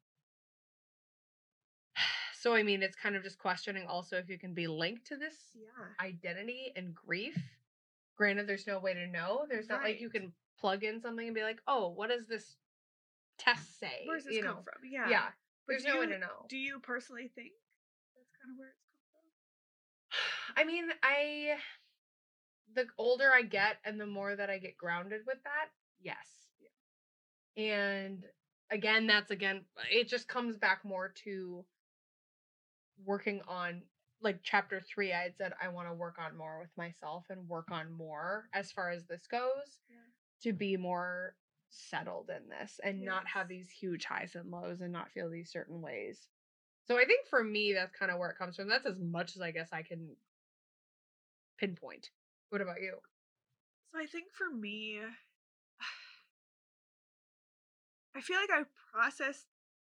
So 2.41 2.55
I 2.55 2.63
mean, 2.63 2.85
it's 2.85 2.95
kind 2.95 3.17
of 3.17 3.25
just 3.25 3.39
questioning 3.39 3.87
also 3.89 4.17
if 4.17 4.29
you 4.29 4.39
can 4.39 4.55
be 4.55 4.69
linked 4.69 5.07
to 5.09 5.17
this 5.17 5.35
yeah. 5.57 6.07
identity 6.07 6.73
and 6.77 6.95
grief. 6.95 7.37
Granted, 8.17 8.47
there's 8.47 8.67
no 8.67 8.79
way 8.79 8.95
to 8.95 9.09
know. 9.09 9.45
There's 9.49 9.69
not 9.69 9.83
like 9.83 10.01
you 10.01 10.09
can 10.09 10.33
plug 10.61 10.85
in 10.85 11.01
something 11.01 11.27
and 11.27 11.35
be 11.35 11.43
like, 11.43 11.61
"Oh, 11.67 11.89
what 11.89 12.13
is 12.13 12.29
this 12.29 12.57
test 13.39 13.79
say?" 13.79 14.03
Where's 14.07 14.25
this 14.25 14.35
you 14.35 14.43
come 14.43 14.57
know? 14.57 14.63
from? 14.63 14.83
Yeah. 14.91 15.09
Yeah. 15.09 15.29
But 15.67 15.73
There's 15.75 15.85
no 15.85 15.99
way 16.01 16.07
you- 16.07 16.13
to 16.13 16.19
know. 16.19 16.47
Do 16.49 16.57
you 16.57 16.81
personally 16.81 17.29
think 17.35 17.53
that's 18.17 18.31
kind 18.41 18.53
of 18.55 18.59
where 18.59 18.69
it's 18.71 18.81
come 19.13 19.23
from? 20.55 20.57
I 20.57 20.65
mean, 20.65 20.89
I 21.03 21.59
the 22.75 22.87
older 22.99 23.33
I 23.33 23.43
get 23.43 23.79
and 23.85 24.01
the 24.01 24.07
more 24.07 24.37
that 24.37 24.51
I 24.51 24.59
get 24.59 24.77
grounded 24.77 25.23
with 25.27 25.43
that, 25.45 25.71
yes. 26.01 26.17
And 27.57 28.25
again, 28.71 29.07
that's 29.07 29.31
again 29.31 29.65
it 29.91 30.09
just 30.09 30.29
comes 30.29 30.57
back 30.57 30.85
more 30.85 31.09
to 31.25 31.65
working 33.05 33.41
on 33.49 33.83
like 34.21 34.41
chapter 34.43 34.81
3 34.81 35.13
I 35.13 35.23
had 35.23 35.37
said 35.37 35.53
I 35.63 35.69
want 35.69 35.89
to 35.89 35.95
work 35.95 36.17
on 36.19 36.37
more 36.37 36.59
with 36.61 36.77
myself 36.77 37.25
and 37.31 37.49
work 37.49 37.71
on 37.71 37.93
more 37.93 38.49
as 38.53 38.73
far 38.73 38.91
as 38.91 39.07
this 39.07 39.27
goes 39.29 39.81
Yeah. 39.89 39.97
to 40.43 40.53
be 40.53 40.77
more 40.77 41.37
settled 41.71 42.31
in 42.31 42.49
this 42.49 42.81
and 42.83 43.05
not 43.05 43.27
have 43.27 43.49
these 43.49 43.69
huge 43.71 44.05
highs 44.05 44.35
and 44.35 44.51
lows 44.51 44.81
and 44.81 44.93
not 44.93 45.11
feel 45.11 45.31
these 45.31 45.51
certain 45.51 45.81
ways. 45.81 46.29
So 46.87 46.97
I 46.97 47.05
think 47.05 47.27
for 47.29 47.45
me, 47.45 47.75
that's 47.75 47.95
kind 47.95 48.11
of 48.11 48.19
where 48.19 48.31
it 48.31 48.39
comes 48.39 48.57
from. 48.57 48.69
That's 48.69 48.87
as 48.87 48.99
much 48.99 49.37
as 49.37 49.43
I 49.43 49.51
guess 49.51 49.69
I 49.73 49.83
can 49.83 50.17
pinpoint. 51.59 52.11
What 52.49 52.63
about 52.63 52.81
you? 52.81 52.95
So 53.93 54.01
I 54.01 54.07
think 54.07 54.27
for 54.33 54.55
me, 54.55 55.01
I 58.17 58.21
feel 58.21 58.37
like 58.37 58.51
I 58.51 58.65
processed 58.93 59.47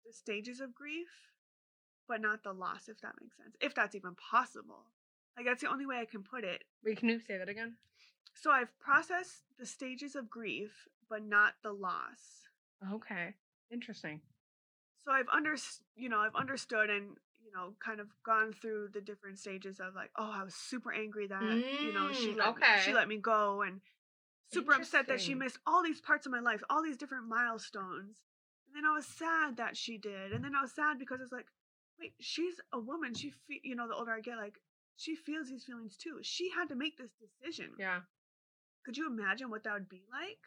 the 0.06 0.14
stages 0.14 0.60
of 0.60 0.74
grief, 0.76 1.08
but 2.08 2.22
not 2.22 2.44
the 2.44 2.54
loss, 2.54 2.90
if 2.90 3.00
that 3.02 3.14
makes 3.22 3.38
sense. 3.38 3.56
If 3.62 3.76
that's 3.76 3.96
even 3.96 4.16
possible. 4.16 4.86
Like, 5.38 5.46
that's 5.46 5.62
the 5.62 5.70
only 5.70 5.86
way 5.86 6.00
I 6.00 6.06
can 6.06 6.24
put 6.24 6.44
it. 6.44 6.64
Wait, 6.84 6.98
can 6.98 7.10
you 7.10 7.20
say 7.20 7.38
that 7.38 7.50
again? 7.50 7.76
So 8.34 8.52
I've 8.52 8.78
processed 8.80 9.44
the 9.58 9.66
stages 9.66 10.16
of 10.16 10.30
grief, 10.30 10.88
but 11.10 11.24
not 11.24 11.54
the 11.64 11.72
loss. 11.72 12.48
Okay. 12.94 13.34
Interesting. 13.72 14.22
So 15.04 15.12
I've 15.12 15.30
under, 15.30 15.56
you 15.96 16.10
know, 16.10 16.20
I've 16.20 16.36
understood 16.36 16.90
and 16.90 17.18
you 17.44 17.52
know, 17.56 17.74
kind 17.84 18.00
of 18.00 18.08
gone 18.24 18.54
through 18.54 18.90
the 18.94 19.02
different 19.02 19.40
stages 19.40 19.80
of 19.80 19.96
like, 19.96 20.12
oh, 20.18 20.32
I 20.32 20.44
was 20.44 20.54
super 20.54 20.94
angry 20.94 21.26
that 21.28 21.40
you 21.82 21.94
know 21.94 22.12
she 22.12 22.30
Mm, 22.30 22.38
let 22.38 22.56
me, 22.56 22.62
she 22.86 22.94
let 22.94 23.08
me 23.08 23.18
go, 23.18 23.62
and 23.64 23.82
super 24.52 24.74
upset 24.74 25.08
that 25.08 25.20
she 25.22 25.34
missed 25.34 25.58
all 25.66 25.82
these 25.84 26.02
parts 26.02 26.26
of 26.26 26.32
my 26.32 26.40
life, 26.40 26.62
all 26.70 26.84
these 26.84 26.98
different 26.98 27.28
milestones. 27.28 28.18
And 28.68 28.76
then 28.76 28.86
I 28.86 28.94
was 28.94 29.06
sad 29.08 29.58
that 29.58 29.76
she 29.76 29.98
did, 29.98 30.32
and 30.32 30.44
then 30.44 30.54
I 30.56 30.62
was 30.62 30.74
sad 30.74 31.00
because 31.00 31.22
it's 31.22 31.32
like, 31.32 31.48
wait, 32.00 32.14
she's 32.20 32.56
a 32.72 32.80
woman. 32.80 33.14
She, 33.16 33.32
fe- 33.32 33.62
you 33.64 33.76
know, 33.76 33.88
the 33.88 33.96
older 33.96 34.12
I 34.12 34.20
get, 34.22 34.38
like 34.38 34.60
she 34.96 35.16
feels 35.16 35.48
these 35.50 35.64
feelings 35.64 35.98
too. 35.98 36.20
She 36.22 36.52
had 36.52 36.70
to 36.70 36.76
make 36.76 36.98
this 36.98 37.12
decision. 37.20 37.72
Yeah. 37.80 38.02
Could 38.86 38.98
you 38.98 39.08
imagine 39.08 39.50
what 39.50 39.64
that 39.64 39.74
would 39.74 39.90
be 39.90 40.04
like? 40.12 40.40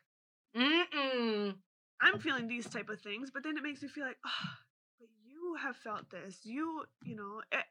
Mm-mm. 0.57 1.55
I'm 2.01 2.19
feeling 2.19 2.49
these 2.49 2.69
type 2.69 2.89
of 2.89 3.01
things, 3.01 3.31
but 3.31 3.43
then 3.43 3.57
it 3.57 3.63
makes 3.63 3.83
me 3.83 3.89
feel 3.89 4.05
like, 4.05 4.19
oh, 4.27 4.49
but 4.99 5.09
you 5.25 5.57
have 5.63 5.77
felt 5.77 6.11
this. 6.11 6.41
You, 6.45 6.85
you 7.05 7.17
know. 7.17 7.43
eh." 7.53 7.63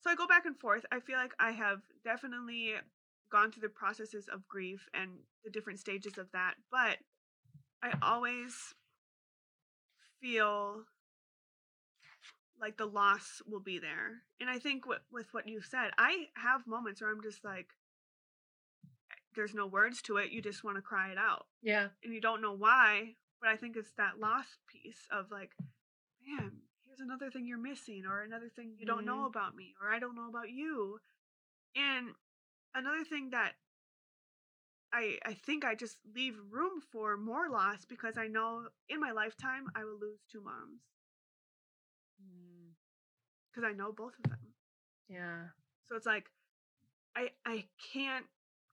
So 0.00 0.10
I 0.10 0.14
go 0.16 0.26
back 0.26 0.46
and 0.46 0.58
forth. 0.58 0.84
I 0.92 1.00
feel 1.00 1.16
like 1.16 1.32
I 1.38 1.52
have 1.52 1.80
definitely 2.04 2.74
gone 3.30 3.50
through 3.52 3.62
the 3.62 3.68
processes 3.68 4.28
of 4.32 4.46
grief 4.48 4.88
and 4.94 5.10
the 5.44 5.50
different 5.50 5.78
stages 5.78 6.18
of 6.18 6.26
that, 6.32 6.54
but 6.70 6.98
I 7.82 7.94
always 8.02 8.74
feel 10.20 10.86
like 12.60 12.76
the 12.76 12.86
loss 12.86 13.42
will 13.46 13.60
be 13.60 13.78
there. 13.78 14.22
And 14.40 14.48
I 14.48 14.58
think 14.58 14.86
with, 14.86 15.00
with 15.10 15.26
what 15.32 15.48
you 15.48 15.60
said, 15.62 15.90
I 15.98 16.26
have 16.36 16.66
moments 16.66 17.00
where 17.00 17.10
I'm 17.10 17.22
just 17.22 17.44
like, 17.44 17.68
there's 19.34 19.54
no 19.54 19.66
words 19.66 20.02
to 20.02 20.16
it. 20.18 20.30
You 20.30 20.42
just 20.42 20.64
want 20.64 20.76
to 20.76 20.82
cry 20.82 21.10
it 21.12 21.18
out 21.18 21.46
Yeah. 21.62 21.88
and 22.04 22.12
you 22.12 22.20
don't 22.20 22.40
know 22.42 22.52
why, 22.52 23.16
but 23.40 23.48
I 23.50 23.56
think 23.56 23.76
it's 23.76 23.92
that 23.96 24.18
loss 24.20 24.46
piece 24.68 25.06
of 25.10 25.30
like, 25.30 25.50
man, 26.26 26.52
here's 26.86 27.00
another 27.00 27.30
thing 27.30 27.46
you're 27.46 27.58
missing, 27.58 28.04
or 28.06 28.22
another 28.22 28.48
thing 28.48 28.74
you 28.78 28.86
don't 28.86 29.04
know 29.04 29.22
Mhm. 29.24 29.26
about 29.26 29.54
me, 29.56 29.74
or 29.80 29.92
I 29.92 29.98
don't 29.98 30.14
know 30.14 30.28
about 30.28 30.50
you. 30.50 31.00
And 31.74 32.14
another 32.74 33.04
thing 33.04 33.30
that 33.30 33.56
I 34.92 35.18
I 35.24 35.34
think 35.34 35.64
I 35.64 35.74
just 35.74 35.98
leave 36.04 36.38
room 36.50 36.80
for 36.80 37.16
more 37.16 37.48
loss 37.48 37.84
because 37.86 38.18
I 38.18 38.26
know 38.28 38.68
in 38.88 39.00
my 39.00 39.10
lifetime 39.12 39.70
I 39.74 39.84
will 39.84 39.98
lose 39.98 40.20
two 40.30 40.42
moms 40.42 40.82
Mm, 42.22 42.74
because 43.50 43.64
I 43.64 43.72
know 43.72 43.90
both 43.92 44.16
of 44.18 44.24
them. 44.24 44.54
Yeah. 45.08 45.48
So 45.88 45.96
it's 45.96 46.06
like 46.06 46.30
I 47.16 47.32
I 47.44 47.64
can't 47.92 48.26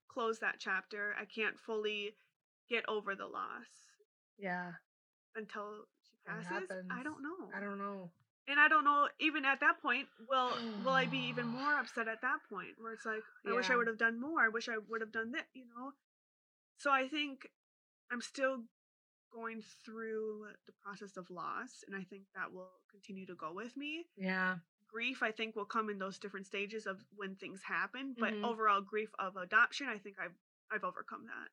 close 0.10 0.40
that 0.40 0.56
chapter. 0.60 1.16
I 1.20 1.26
can't 1.26 1.58
fully 1.60 2.16
get 2.70 2.84
over 2.88 3.16
the 3.16 3.26
loss 3.28 3.68
Yeah. 4.38 4.72
until 5.36 5.86
she 6.04 6.18
passes. 6.26 6.70
I 6.92 7.04
don't 7.04 7.22
know. 7.24 7.50
I 7.56 7.60
don't 7.60 7.78
know. 7.78 8.10
and 8.48 8.60
I 8.60 8.68
don't 8.68 8.84
know 8.84 9.08
even 9.20 9.46
at 9.46 9.60
that 9.60 9.80
point 9.82 10.08
will 10.28 10.52
will 10.84 10.94
I 10.94 11.06
be 11.06 11.20
even 11.30 11.48
more 11.48 11.76
upset 11.80 12.08
at 12.08 12.22
that 12.22 12.40
point 12.50 12.74
where 12.80 12.94
it's 12.94 13.06
like 13.06 13.24
I 13.48 13.54
wish 13.54 13.70
I 13.70 13.76
would 13.76 13.88
have 13.88 13.98
done 14.00 14.20
more. 14.20 14.42
I 14.42 14.50
wish 14.50 14.68
I 14.70 14.78
would 14.90 15.02
have 15.02 15.12
done 15.12 15.32
that, 15.34 15.46
you 15.54 15.66
know. 15.66 15.92
So 16.78 16.92
I 16.92 17.08
think 17.08 17.48
I'm 18.12 18.22
still 18.22 18.64
going 19.32 19.62
through 19.86 20.48
the 20.66 20.74
process 20.84 21.16
of 21.18 21.30
loss 21.30 21.84
and 21.88 21.96
I 21.96 22.04
think 22.04 22.24
that 22.36 22.52
will 22.52 22.72
continue 22.90 23.26
to 23.28 23.36
go 23.36 23.54
with 23.54 23.78
me. 23.78 24.06
Yeah. 24.18 24.56
Grief 24.92 25.22
I 25.22 25.32
think 25.32 25.56
will 25.56 25.66
come 25.66 25.90
in 25.90 26.00
those 26.00 26.18
different 26.18 26.48
stages 26.48 26.86
of 26.88 27.06
when 27.16 27.36
things 27.36 27.62
happen, 27.64 28.16
but 28.18 28.34
Mhm. 28.34 28.44
overall 28.44 28.82
grief 28.82 29.14
of 29.20 29.38
adoption 29.38 29.88
I 29.88 29.98
think 30.00 30.18
I've 30.20 30.36
I've 30.72 30.84
overcome 30.84 31.26
that. 31.28 31.50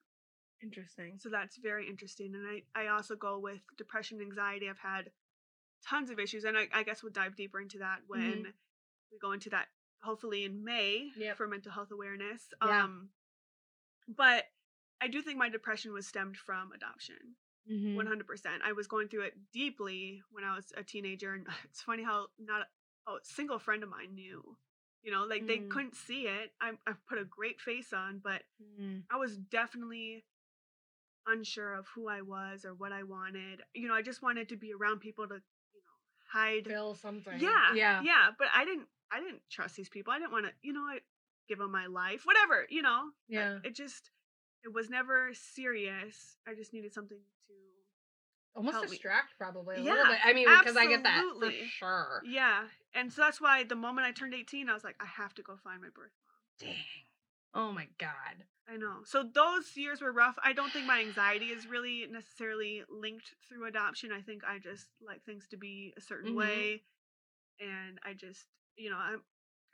Interesting. 0.63 1.19
So 1.19 1.29
that's 1.29 1.57
very 1.59 1.87
interesting. 1.89 2.35
And 2.35 2.47
I, 2.47 2.65
I 2.75 2.87
also 2.89 3.15
go 3.17 3.39
with 3.39 3.61
depression, 3.77 4.21
anxiety. 4.21 4.69
I've 4.71 4.79
had 4.79 5.13
tons 5.83 6.11
of 6.11 6.19
issues. 6.19 6.45
And 6.45 6.57
I, 6.57 6.69
I 6.73 6.83
guess 6.83 7.03
we'll 7.03 7.13
dive 7.13 7.37
deeper 7.37 7.61
into 7.61 7.79
that 7.79 8.01
when 8.07 8.55
we 9.13 9.19
go 9.19 9.33
into 9.33 9.51
that 9.51 9.69
hopefully 10.03 10.45
in 10.45 10.65
May 10.65 11.13
Yep. 11.17 11.37
for 11.37 11.47
mental 11.49 11.73
health 11.73 11.91
awareness. 11.93 12.53
Yeah. 12.63 12.85
Um 12.85 13.11
but 14.09 14.45
I 15.01 15.09
do 15.09 15.21
think 15.21 15.39
my 15.39 15.49
depression 15.51 15.93
was 15.93 16.07
stemmed 16.07 16.37
from 16.39 16.73
adoption. 16.73 17.37
Mhm. 17.71 17.95
100%. 17.97 18.63
I 18.63 18.73
was 18.73 18.87
going 18.87 19.09
through 19.09 19.23
it 19.23 19.51
deeply 19.53 20.23
when 20.31 20.45
I 20.45 20.55
was 20.57 20.73
a 20.77 20.85
teenager. 20.85 21.35
And 21.35 21.47
it's 21.65 21.83
funny 21.83 22.03
how 22.03 22.29
not 22.39 22.69
a 23.07 23.17
single 23.23 23.59
friend 23.59 23.83
of 23.83 23.89
mine 23.89 24.15
knew 24.15 24.57
You 25.03 25.13
know, 25.13 25.25
like 25.25 25.47
they 25.47 25.59
Mm. 25.59 25.71
couldn't 25.71 25.95
see 25.95 26.27
it. 26.27 26.53
I 26.61 26.73
I 26.87 26.95
put 27.09 27.19
a 27.19 27.25
great 27.25 27.61
face 27.61 27.93
on, 27.93 28.19
but 28.19 28.43
Mm. 28.61 29.05
I 29.09 29.17
was 29.17 29.37
definitely 29.37 30.25
unsure 31.27 31.75
of 31.75 31.87
who 31.89 32.09
I 32.09 32.23
was 32.23 32.65
or 32.65 32.75
what 32.75 32.93
I 32.93 33.03
wanted. 33.05 33.63
You 33.75 33.89
know, 33.89 33.95
I 33.95 34.03
just 34.03 34.23
wanted 34.23 34.49
to 34.49 34.57
be 34.57 34.73
around 34.73 35.01
people 35.01 35.27
to, 35.29 35.35
you 35.35 35.81
know, 35.83 35.97
hide. 36.33 36.67
Feel 36.67 36.95
something. 36.95 37.39
Yeah, 37.39 37.75
Yeah. 37.75 38.03
yeah. 38.03 38.31
But 38.39 38.49
I 38.55 38.65
didn't. 38.65 38.89
I 39.13 39.21
didn't 39.21 39.43
trust 39.49 39.77
these 39.77 39.89
people. 39.89 40.13
I 40.13 40.19
didn't 40.19 40.33
want 40.33 40.47
to. 40.47 40.53
You 40.63 40.73
know, 40.73 40.83
I 40.83 40.99
give 41.49 41.59
them 41.59 41.71
my 41.71 41.87
life, 41.87 42.27
whatever. 42.27 42.67
You 42.69 42.83
know. 42.83 43.11
Yeah. 43.29 43.61
It 43.63 43.75
just. 43.75 44.11
It 44.65 44.73
was 44.73 44.91
never 44.91 45.33
serious. 45.35 46.37
I 46.49 46.55
just 46.55 46.73
needed 46.73 46.93
something 46.93 47.19
to. 47.19 47.55
Almost 48.57 48.73
help 48.73 48.85
me. 48.87 48.91
distract 48.97 49.37
probably 49.39 49.77
a 49.77 49.83
Yeah, 49.83 49.91
little 49.93 50.07
bit. 50.07 50.19
I 50.25 50.33
mean, 50.33 50.49
because 50.59 50.77
I 50.77 50.87
get 50.87 51.03
that 51.05 51.21
for 51.21 51.27
absolutely. 51.37 51.67
sure. 51.69 52.23
Yeah, 52.25 52.65
and 52.97 53.13
so 53.13 53.23
that's 53.23 53.41
why 53.41 53.63
the 53.65 53.77
moment 53.77 54.07
I 54.07 54.13
turned 54.13 54.35
eighteen, 54.35 54.69
I 54.69 54.75
was 54.75 54.83
like, 54.85 54.97
I 55.01 55.07
have 55.07 55.35
to 55.35 55.43
go 55.43 55.57
find 55.63 55.81
my 55.81 55.89
birth 55.95 56.13
mom. 56.27 56.69
Dang. 56.71 56.77
Oh 57.55 57.73
my 57.73 57.87
god. 57.99 58.45
I 58.69 58.77
know. 58.77 58.99
So 59.05 59.23
those 59.23 59.77
years 59.77 60.01
were 60.01 60.11
rough. 60.13 60.35
I 60.43 60.53
don't 60.53 60.73
think 60.73 60.87
my 60.87 61.01
anxiety 61.01 61.47
is 61.47 61.67
really 61.69 62.07
necessarily 62.11 62.83
linked 62.91 63.33
through 63.49 63.67
adoption. 63.69 64.11
I 64.13 64.21
think 64.23 64.43
I 64.45 64.59
just 64.59 64.89
like 65.07 65.23
things 65.25 65.47
to 65.51 65.57
be 65.57 65.95
a 65.97 66.01
certain 66.01 66.33
Mhm. 66.33 66.37
way, 66.37 66.83
and 67.61 67.99
I 68.05 68.13
just, 68.15 68.47
you 68.77 68.91
know, 68.91 68.97
I'm, 68.97 69.23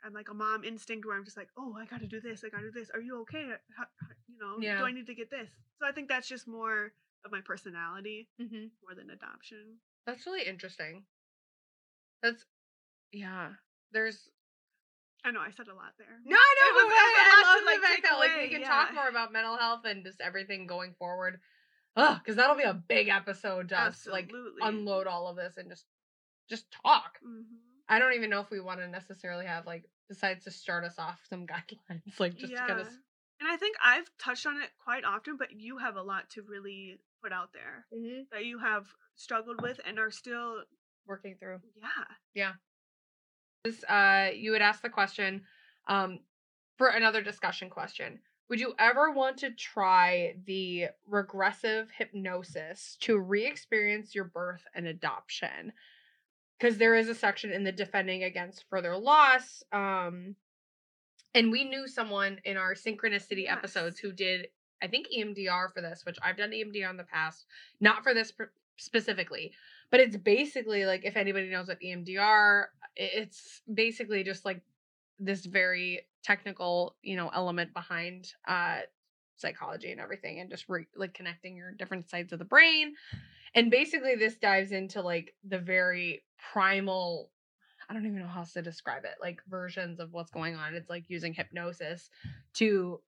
I'm 0.03 0.13
like 0.13 0.29
a 0.29 0.33
mom 0.33 0.63
instinct 0.63 1.05
where 1.07 1.17
I'm 1.17 1.25
just 1.25 1.37
like, 1.37 1.49
oh, 1.57 1.75
I 1.75 1.85
got 1.85 2.01
to 2.01 2.07
do 2.07 2.21
this. 2.21 2.43
I 2.43 2.49
got 2.49 2.59
to 2.59 2.71
do 2.71 2.79
this. 2.79 2.91
Are 2.93 3.01
you 3.01 3.19
okay? 3.21 3.49
How, 3.75 3.85
how- 3.99 4.07
you 4.27 4.37
know, 4.37 4.57
Yeah. 4.59 4.77
do 4.77 4.85
I 4.85 4.91
need 4.91 5.07
to 5.07 5.15
get 5.15 5.29
this? 5.31 5.49
So 5.79 5.87
I 5.87 5.91
think 5.91 6.07
that's 6.07 6.27
just 6.27 6.47
more 6.47 6.93
of 7.25 7.31
my 7.31 7.41
personality 7.41 8.29
Mm-hmm. 8.39 8.67
more 8.83 8.95
than 8.95 9.09
adoption. 9.09 9.79
That's 10.05 10.25
really 10.27 10.43
interesting. 10.43 11.05
That's 12.21 12.45
yeah. 13.13 13.49
There's 13.91 14.29
I 15.25 15.31
know 15.31 15.39
I 15.39 15.51
said 15.51 15.67
a 15.69 15.73
lot 15.75 15.93
there. 15.97 16.07
no, 16.25 16.35
I 16.35 16.71
was- 16.73 16.83
know. 16.83 16.87
it 16.87 16.89
but 16.89 16.97
I, 16.97 17.13
I 17.15 17.41
to, 17.43 17.47
love 17.47 17.59
the 17.59 17.65
like, 17.65 17.79
fact 17.81 17.93
take 17.95 18.03
that 18.03 18.19
like 18.19 18.41
we 18.41 18.49
can 18.49 18.61
yeah. 18.61 18.67
talk 18.67 18.93
more 18.93 19.07
about 19.07 19.31
mental 19.31 19.55
health 19.55 19.85
and 19.85 20.03
just 20.03 20.19
everything 20.19 20.67
going 20.67 20.93
forward. 20.99 21.39
Ugh, 21.95 22.17
because 22.21 22.35
that'll 22.35 22.57
be 22.57 22.63
a 22.63 22.73
big 22.73 23.07
episode 23.07 23.69
to 23.69 23.79
us, 23.79 24.07
like 24.11 24.31
unload 24.61 25.07
all 25.07 25.27
of 25.27 25.35
this 25.37 25.55
and 25.57 25.69
just 25.69 25.85
just 26.49 26.65
talk. 26.83 27.19
Mhm. 27.25 27.43
I 27.87 27.99
don't 27.99 28.13
even 28.13 28.29
know 28.29 28.39
if 28.41 28.49
we 28.49 28.59
want 28.59 28.79
to 28.79 28.87
necessarily 28.87 29.45
have 29.45 29.65
like 29.65 29.85
besides 30.09 30.43
to 30.45 30.51
start 30.51 30.83
us 30.83 30.97
off 30.99 31.19
some 31.29 31.45
guidelines, 31.53 32.19
like 32.19 32.35
just 32.35 32.51
to 32.53 32.59
kind 32.59 32.79
of 32.81 32.87
And 33.39 33.47
I 33.49 33.55
think 33.57 33.77
I've 33.83 34.09
touched 34.19 34.45
on 34.45 34.57
it 34.61 34.69
quite 34.83 35.05
often, 35.05 35.37
but 35.37 35.51
you 35.51 35.77
have 35.77 35.95
a 35.95 36.01
lot 36.01 36.29
to 36.31 36.41
really 36.41 36.99
put 37.21 37.31
out 37.31 37.49
there 37.53 37.85
that 38.31 38.43
you 38.45 38.59
have 38.59 38.87
struggled 39.15 39.61
with 39.61 39.79
and 39.85 39.99
are 39.99 40.11
still, 40.11 40.63
working 41.05 41.35
through. 41.39 41.59
yeah. 42.33 42.51
This, 42.51 42.57
uh, 43.87 44.29
you 44.35 44.51
would 44.51 44.61
ask 44.61 44.81
the 44.81 44.89
question, 44.89 45.41
um, 45.87 46.19
for 46.77 46.87
another 46.87 47.21
discussion 47.21 47.69
question. 47.69 48.19
Would 48.49 48.59
you 48.59 48.73
ever 48.77 49.11
want 49.11 49.37
to 49.37 49.51
try 49.51 50.35
the 50.45 50.87
regressive 51.07 51.89
hypnosis 51.97 52.97
to 53.01 53.17
re-experience 53.17 54.13
your 54.13 54.25
birth 54.25 54.63
and 54.75 54.85
adoption? 54.85 55.71
Because 56.59 56.77
there 56.77 56.95
is 56.95 57.09
a 57.09 57.15
section 57.15 57.51
in 57.51 57.63
the 57.63 57.71
defending 57.71 58.23
against 58.23 58.65
further 58.69 58.97
loss. 58.97 59.63
Um, 59.71 60.35
and 61.33 61.51
we 61.51 61.63
knew 61.63 61.87
someone 61.87 62.39
in 62.43 62.57
our 62.57 62.75
synchronicity 62.75 63.43
Yes. 63.45 63.57
episodes 63.57 63.97
who 63.97 64.11
did, 64.11 64.47
I 64.81 64.87
think, 64.87 65.07
EMDR 65.07 65.73
for 65.73 65.81
this, 65.81 66.05
which 66.05 66.17
I've 66.21 66.37
done 66.37 66.51
EMDR 66.51 66.89
in 66.89 66.97
the 66.97 67.05
past, 67.05 67.45
not 67.79 68.03
for 68.03 68.13
this 68.13 68.33
specifically, 68.77 69.53
but 69.89 69.99
it's 69.99 70.17
basically 70.17 70.85
like 70.85 71.05
if 71.05 71.15
anybody 71.15 71.49
knows 71.49 71.67
what 71.67 71.79
EMDR, 71.81 72.65
it's 72.95 73.61
basically 73.71 74.23
just 74.23 74.45
like 74.45 74.61
this 75.19 75.45
very 75.45 76.01
technical, 76.23 76.95
you 77.01 77.15
know, 77.15 77.29
element 77.33 77.73
behind 77.73 78.33
uh 78.47 78.79
psychology 79.35 79.91
and 79.91 79.99
everything 79.99 80.39
and 80.39 80.49
just 80.49 80.65
re- 80.69 80.85
like 80.95 81.13
connecting 81.13 81.55
your 81.57 81.71
different 81.71 82.09
sides 82.09 82.31
of 82.33 82.39
the 82.39 82.45
brain. 82.45 82.93
And 83.55 83.69
basically 83.71 84.15
this 84.15 84.35
dives 84.35 84.71
into 84.71 85.01
like 85.01 85.33
the 85.47 85.59
very 85.59 86.23
primal 86.53 87.29
I 87.89 87.93
don't 87.93 88.05
even 88.05 88.19
know 88.19 88.27
how 88.27 88.39
else 88.39 88.53
to 88.53 88.61
describe 88.61 89.03
it, 89.03 89.15
like 89.21 89.41
versions 89.49 89.99
of 89.99 90.13
what's 90.13 90.31
going 90.31 90.55
on. 90.55 90.73
It's 90.73 90.89
like 90.89 91.09
using 91.09 91.33
hypnosis 91.33 92.09
to 92.55 93.01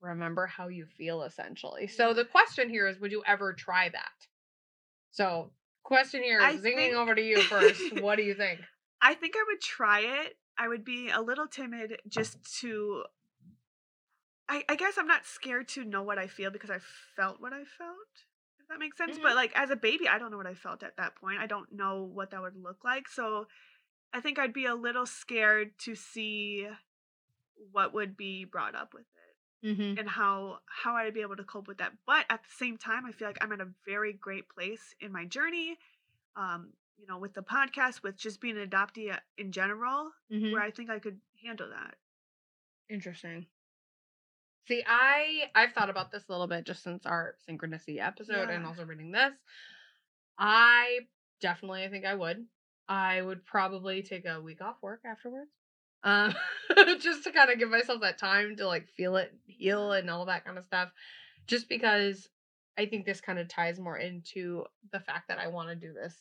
remember 0.00 0.46
how 0.46 0.68
you 0.68 0.84
feel 0.84 1.22
essentially. 1.22 1.86
So 1.86 2.12
the 2.12 2.24
question 2.24 2.68
here 2.68 2.88
is 2.88 2.98
would 3.00 3.12
you 3.12 3.22
ever 3.26 3.52
try 3.52 3.88
that? 3.90 4.26
So, 5.12 5.50
question 5.84 6.22
here 6.24 6.40
I 6.40 6.56
zinging 6.56 6.74
think- 6.74 6.94
over 6.96 7.14
to 7.14 7.22
you 7.22 7.40
first. 7.42 8.00
what 8.00 8.16
do 8.16 8.22
you 8.24 8.34
think? 8.34 8.60
I 9.00 9.14
think 9.14 9.34
I 9.36 9.44
would 9.48 9.60
try 9.60 10.00
it. 10.00 10.36
I 10.56 10.68
would 10.68 10.84
be 10.84 11.10
a 11.10 11.20
little 11.20 11.46
timid 11.46 11.98
just 12.08 12.38
to. 12.60 13.04
I, 14.48 14.62
I 14.68 14.76
guess 14.76 14.94
I'm 14.98 15.06
not 15.06 15.24
scared 15.24 15.68
to 15.68 15.84
know 15.84 16.02
what 16.02 16.18
I 16.18 16.26
feel 16.26 16.50
because 16.50 16.70
I 16.70 16.78
felt 17.16 17.40
what 17.40 17.52
I 17.52 17.64
felt. 17.64 18.12
If 18.60 18.68
that 18.68 18.78
makes 18.78 18.96
sense. 18.96 19.18
Mhm. 19.18 19.22
But 19.22 19.34
like 19.36 19.52
as 19.54 19.70
a 19.70 19.76
baby, 19.76 20.06
I 20.08 20.18
don't 20.18 20.30
know 20.30 20.36
what 20.36 20.46
I 20.46 20.54
felt 20.54 20.82
at 20.82 20.96
that 20.96 21.16
point. 21.16 21.40
I 21.40 21.46
don't 21.46 21.72
know 21.72 22.02
what 22.02 22.30
that 22.30 22.42
would 22.42 22.56
look 22.56 22.84
like. 22.84 23.08
So 23.08 23.46
I 24.12 24.20
think 24.20 24.38
I'd 24.38 24.52
be 24.52 24.66
a 24.66 24.74
little 24.74 25.06
scared 25.06 25.72
to 25.80 25.94
see 25.94 26.68
what 27.72 27.94
would 27.94 28.16
be 28.16 28.44
brought 28.44 28.74
up 28.74 28.92
with 28.94 29.02
it 29.02 29.08
Mm-hmm. 29.66 29.98
and 29.98 30.06
how 30.10 30.58
how 30.66 30.94
I'd 30.94 31.14
be 31.14 31.22
able 31.22 31.36
to 31.36 31.44
cope 31.44 31.66
with 31.66 31.78
that. 31.78 31.92
But 32.06 32.26
at 32.28 32.42
the 32.42 32.50
same 32.54 32.76
time, 32.76 33.06
I 33.06 33.12
feel 33.12 33.28
like 33.28 33.38
I'm 33.42 33.50
at 33.52 33.62
a 33.62 33.68
very 33.86 34.12
great 34.12 34.46
place 34.50 34.94
in 35.00 35.10
my 35.10 35.24
journey. 35.24 35.78
Um, 36.36 36.74
you 36.98 37.06
know, 37.06 37.18
with 37.18 37.34
the 37.34 37.42
podcast, 37.42 38.02
with 38.02 38.16
just 38.16 38.40
being 38.40 38.56
an 38.58 38.68
adoptee 38.68 39.12
uh, 39.12 39.18
in 39.38 39.52
general, 39.52 40.10
Mm-hmm. 40.32 40.52
where 40.52 40.62
I 40.62 40.70
think 40.70 40.90
I 40.90 40.98
could 40.98 41.18
handle 41.44 41.68
that. 41.70 41.96
Interesting. 42.88 43.46
See, 44.66 44.82
I 44.86 45.50
I've 45.54 45.72
thought 45.72 45.90
about 45.90 46.10
this 46.10 46.24
a 46.28 46.32
little 46.32 46.46
bit 46.46 46.64
just 46.64 46.82
since 46.82 47.04
our 47.06 47.34
synchronicity 47.48 48.00
episode 48.00 48.48
and 48.50 48.64
also 48.66 48.84
reading 48.84 49.12
this. 49.12 49.32
I 50.38 51.00
definitely 51.40 51.84
I 51.84 51.88
think 51.88 52.04
I 52.04 52.14
would. 52.14 52.46
I 52.88 53.20
would 53.22 53.44
probably 53.44 54.02
take 54.02 54.26
a 54.26 54.40
week 54.40 54.60
off 54.62 54.76
work 54.82 55.00
afterwards. 55.04 55.50
Um 56.02 56.34
just 57.00 57.24
to 57.24 57.32
kind 57.32 57.50
of 57.50 57.58
give 57.58 57.70
myself 57.70 58.00
that 58.02 58.18
time 58.18 58.56
to 58.56 58.66
like 58.66 58.88
feel 58.96 59.16
it, 59.16 59.34
heal 59.46 59.92
and 59.92 60.08
all 60.10 60.26
that 60.26 60.44
kind 60.44 60.58
of 60.58 60.64
stuff. 60.64 60.90
Just 61.46 61.68
because 61.68 62.28
I 62.76 62.86
think 62.86 63.04
this 63.06 63.20
kind 63.20 63.38
of 63.38 63.48
ties 63.48 63.78
more 63.78 63.96
into 63.98 64.64
the 64.92 65.00
fact 65.00 65.28
that 65.28 65.38
I 65.38 65.48
want 65.48 65.68
to 65.68 65.74
do 65.76 65.92
this. 65.92 66.14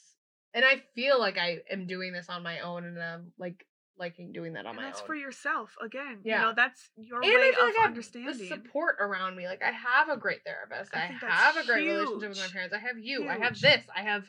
And 0.53 0.63
I 0.63 0.83
feel 0.95 1.19
like 1.19 1.37
I 1.37 1.59
am 1.71 1.87
doing 1.87 2.13
this 2.13 2.29
on 2.29 2.43
my 2.43 2.59
own 2.59 2.85
and 2.85 3.01
I'm 3.01 3.31
like 3.39 3.65
liking 3.97 4.31
doing 4.31 4.53
that 4.53 4.65
on 4.65 4.71
And 4.71 4.77
my 4.77 4.83
that's 4.83 4.99
own. 4.99 5.01
That's 5.01 5.07
for 5.07 5.15
yourself 5.15 5.75
again. 5.83 6.19
Yeah. 6.23 6.39
You 6.41 6.45
know, 6.47 6.53
that's 6.55 6.89
your 6.95 7.21
And 7.23 7.33
way 7.33 7.51
feel 7.51 7.67
of 7.67 7.75
like 7.75 7.85
understanding. 7.85 8.37
the 8.37 8.47
support 8.47 8.97
around 8.99 9.35
me. 9.35 9.45
Like 9.47 9.61
I 9.63 9.71
have 9.71 10.09
a 10.09 10.17
great 10.17 10.39
therapist. 10.45 10.95
I 10.95 10.99
I, 11.21 11.25
have 11.25 11.57
a 11.57 11.65
great 11.65 11.85
relationship 11.87 12.29
with 12.29 12.37
my 12.39 12.47
parents. 12.47 12.73
I 12.73 12.79
have 12.79 12.97
you. 12.99 13.27
I 13.27 13.37
have 13.37 13.59
this. 13.59 13.83
I 13.95 14.01
have 14.03 14.25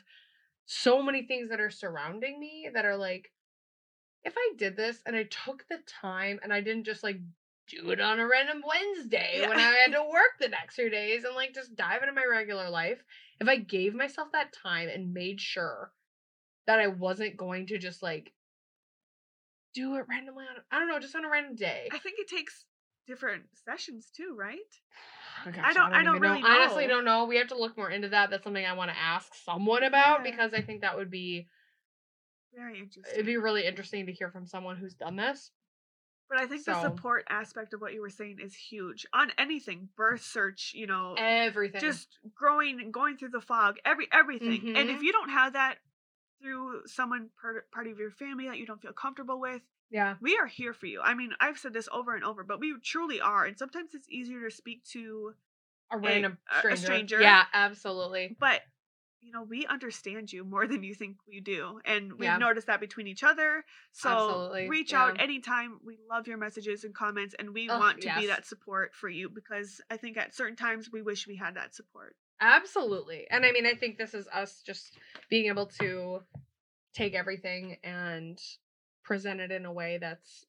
so 0.65 1.01
many 1.03 1.23
things 1.23 1.49
that 1.49 1.59
are 1.59 1.69
surrounding 1.69 2.39
me 2.39 2.69
that 2.73 2.85
are 2.85 2.97
like, 2.97 3.31
if 4.23 4.33
I 4.35 4.53
did 4.57 4.75
this 4.75 4.99
and 5.05 5.15
I 5.15 5.23
took 5.23 5.63
the 5.69 5.77
time 6.01 6.39
and 6.43 6.51
I 6.51 6.61
didn't 6.61 6.85
just 6.85 7.03
like 7.03 7.19
do 7.67 7.89
it 7.91 7.99
on 7.99 8.19
a 8.19 8.27
random 8.27 8.63
Wednesday 8.67 9.37
Yeah. 9.41 9.49
when 9.49 9.57
I 9.59 9.61
had 9.83 9.91
to 9.93 10.01
work 10.03 10.37
the 10.39 10.49
next 10.49 10.75
few 10.75 10.89
days 10.89 11.23
and 11.23 11.35
like 11.35 11.53
just 11.53 11.75
dive 11.75 12.01
into 12.01 12.13
my 12.13 12.25
regular 12.29 12.69
life, 12.69 13.03
if 13.39 13.47
I 13.47 13.57
gave 13.57 13.93
myself 13.93 14.29
that 14.33 14.53
time 14.53 14.89
and 14.89 15.13
made 15.13 15.39
sure 15.41 15.91
that 16.67 16.79
I 16.79 16.87
wasn't 16.87 17.37
going 17.37 17.67
to 17.67 17.77
just 17.77 18.01
like 18.03 18.31
do 19.73 19.95
it 19.95 20.05
randomly 20.09 20.45
on 20.45 20.61
I 20.71 20.79
don't 20.79 20.87
know, 20.87 20.99
just 20.99 21.15
on 21.15 21.25
a 21.25 21.29
random 21.29 21.55
day. 21.55 21.89
I 21.91 21.97
think 21.99 22.15
it 22.19 22.27
takes 22.27 22.65
different 23.07 23.43
sessions 23.67 24.09
too, 24.15 24.35
right? 24.37 24.57
Oh 25.45 25.51
gosh, 25.51 25.63
I 25.65 25.73
don't- 25.73 25.93
I 25.93 26.03
don't 26.03 26.15
even 26.15 26.21
really 26.29 26.41
Honestly, 26.43 26.87
know. 26.87 26.95
don't 26.95 27.05
know. 27.05 27.25
We 27.25 27.37
have 27.37 27.49
to 27.49 27.57
look 27.57 27.77
more 27.77 27.89
into 27.91 28.09
that. 28.09 28.29
That's 28.29 28.43
something 28.43 28.65
I 28.65 28.73
want 28.73 28.89
to 28.91 28.97
ask 28.97 29.33
someone 29.35 29.83
about 29.83 30.25
Yeah. 30.25 30.31
because 30.31 30.53
I 30.53 30.61
think 30.61 30.81
that 30.81 30.97
would 30.97 31.11
be 31.11 31.47
Very 32.53 32.79
interesting. 32.79 33.13
it'd 33.13 33.25
be 33.25 33.37
really 33.37 33.65
interesting 33.65 34.05
to 34.07 34.13
hear 34.13 34.31
from 34.31 34.47
someone 34.47 34.77
who's 34.77 34.95
done 34.95 35.15
this. 35.17 35.51
but 36.27 36.39
I 36.39 36.47
think 36.47 36.65
the 36.65 36.81
support 36.81 37.23
aspect 37.29 37.75
of 37.75 37.81
what 37.81 37.93
you 37.93 38.01
were 38.01 38.09
saying 38.09 38.39
is 38.39 38.55
huge 38.55 39.05
on 39.13 39.31
anything, 39.37 39.89
birth 39.95 40.23
search, 40.23 40.71
you 40.73 40.87
know, 40.87 41.13
Everything. 41.19 41.79
just 41.79 42.17
growing 42.33 42.81
and 42.81 42.91
going 42.91 43.17
through 43.17 43.29
the 43.29 43.41
fog, 43.41 43.77
every 43.85 44.07
everything. 44.11 44.75
And 44.75 44.89
if 44.89 45.01
Mhm. 45.01 45.03
you 45.03 45.11
don't 45.11 45.29
have 45.29 45.53
that 45.53 45.77
through 46.45 46.81
someone 46.85 47.29
part, 47.41 47.71
part 47.71 47.87
of 47.87 47.97
your 47.97 48.11
family 48.11 48.47
that 48.47 48.57
you 48.59 48.65
don't 48.67 48.81
feel 48.81 48.93
comfortable 48.93 49.39
with, 49.39 49.61
yeah. 49.89 50.15
we 50.21 50.37
are 50.37 50.45
here 50.45 50.73
for 50.73 50.85
you. 50.85 51.01
I 51.01 51.15
mean, 51.15 51.31
I've 51.39 51.57
said 51.57 51.73
this 51.73 51.89
over 51.91 52.13
and 52.15 52.23
over, 52.23 52.43
but 52.43 52.59
we 52.59 52.75
truly 52.83 53.19
are. 53.19 53.45
And 53.45 53.57
sometimes 53.57 53.95
it's 53.95 54.07
easier 54.09 54.47
to 54.47 54.55
speak 54.55 54.83
to, 54.91 55.33
A 55.91 55.97
random 55.97 56.37
a- 56.51 56.55
a 56.55 56.59
stranger. 56.59 56.85
stranger. 56.85 57.21
Yeah, 57.21 57.45
absolutely. 57.53 58.35
but 58.39 58.61
you 59.21 59.31
know, 59.31 59.41
we 59.41 59.65
understand 59.65 60.31
you 60.31 60.43
more 60.43 60.67
than 60.67 60.83
you 60.83 60.93
think 60.93 61.17
we 61.27 61.39
do. 61.39 61.81
And 61.83 62.11
we've 62.13 62.21
Yeah. 62.25 62.37
noticed 62.37 62.67
that 62.67 62.79
between 62.79 63.07
each 63.07 63.23
other. 63.23 63.65
So 63.91 64.09
Absolutely, 64.09 64.69
reach 64.69 64.93
out 64.93 65.19
anytime. 65.19 65.79
We 65.83 65.97
love 66.07 66.27
your 66.27 66.37
messages 66.37 66.83
and 66.83 66.93
comments 66.93 67.33
and 67.39 67.51
we 67.51 67.67
Ugh, 67.67 67.79
want 67.79 68.01
to 68.01 68.13
be 68.19 68.27
that 68.27 68.45
support 68.45 68.93
for 68.93 69.09
you 69.09 69.29
because 69.29 69.81
I 69.89 69.97
think 69.97 70.17
at 70.17 70.35
certain 70.35 70.55
times 70.55 70.91
we 70.91 71.01
wish 71.01 71.25
we 71.25 71.37
had 71.37 71.55
that 71.55 71.73
support. 71.73 72.15
Absolutely. 72.41 73.27
And 73.29 73.43
I 73.43 73.49
mm-hmm. 73.49 73.53
mean, 73.53 73.65
I 73.65 73.75
think 73.75 73.97
this 73.97 74.13
is 74.13 74.27
us 74.33 74.61
just 74.65 74.97
being 75.29 75.47
able 75.47 75.67
to 75.81 76.21
take 76.93 77.13
everything 77.13 77.77
and 77.83 78.39
present 79.03 79.39
it 79.39 79.51
in 79.51 79.65
a 79.65 79.71
way 79.71 79.97
that's 79.99 80.45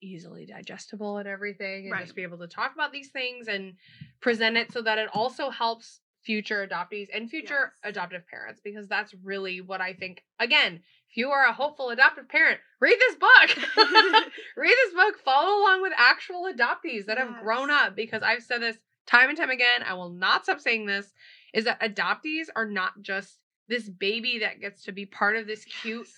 easily 0.00 0.46
digestible 0.46 1.18
and 1.18 1.28
everything 1.28 1.84
and 1.84 1.92
Right. 1.92 2.02
just 2.02 2.16
be 2.16 2.22
able 2.22 2.38
to 2.38 2.48
talk 2.48 2.74
about 2.74 2.92
these 2.92 3.10
things 3.10 3.48
and 3.48 3.74
present 4.20 4.56
it 4.56 4.72
so 4.72 4.82
that 4.82 4.98
it 4.98 5.08
also 5.12 5.50
helps 5.50 6.00
future 6.22 6.66
adoptees 6.66 7.08
and 7.12 7.30
future 7.30 7.72
Yes. 7.84 7.90
adoptive 7.90 8.26
parents 8.26 8.60
because 8.62 8.88
that's 8.88 9.14
really 9.22 9.60
what 9.60 9.80
I 9.80 9.92
think 9.92 10.24
again 10.38 10.82
if 11.10 11.16
you 11.16 11.30
are 11.30 11.46
a 11.46 11.52
hopeful 11.52 11.90
adoptive 11.90 12.28
parent 12.28 12.60
read 12.80 12.96
this 12.98 13.16
book 13.16 13.56
read 14.56 14.74
this 14.84 14.94
book 14.94 15.18
follow 15.24 15.60
along 15.62 15.82
with 15.82 15.92
actual 15.96 16.48
adoptees 16.52 17.06
that 17.06 17.18
have 17.18 17.40
grown 17.40 17.70
up 17.70 17.96
because 17.96 18.22
I've 18.22 18.42
said 18.42 18.62
this 18.62 18.78
time 19.12 19.28
and 19.28 19.38
time 19.38 19.50
again 19.50 19.82
I 19.86 19.94
will 19.94 20.10
not 20.10 20.44
stop 20.44 20.60
saying 20.60 20.86
this 20.86 21.12
is 21.54 21.64
that 21.66 21.80
adoptees 21.80 22.46
are 22.56 22.66
not 22.66 23.02
just 23.02 23.38
this 23.68 23.88
baby 23.88 24.38
that 24.40 24.60
gets 24.60 24.84
to 24.84 24.92
be 24.92 25.06
part 25.06 25.36
of 25.36 25.46
this 25.46 25.64
cute 25.66 26.08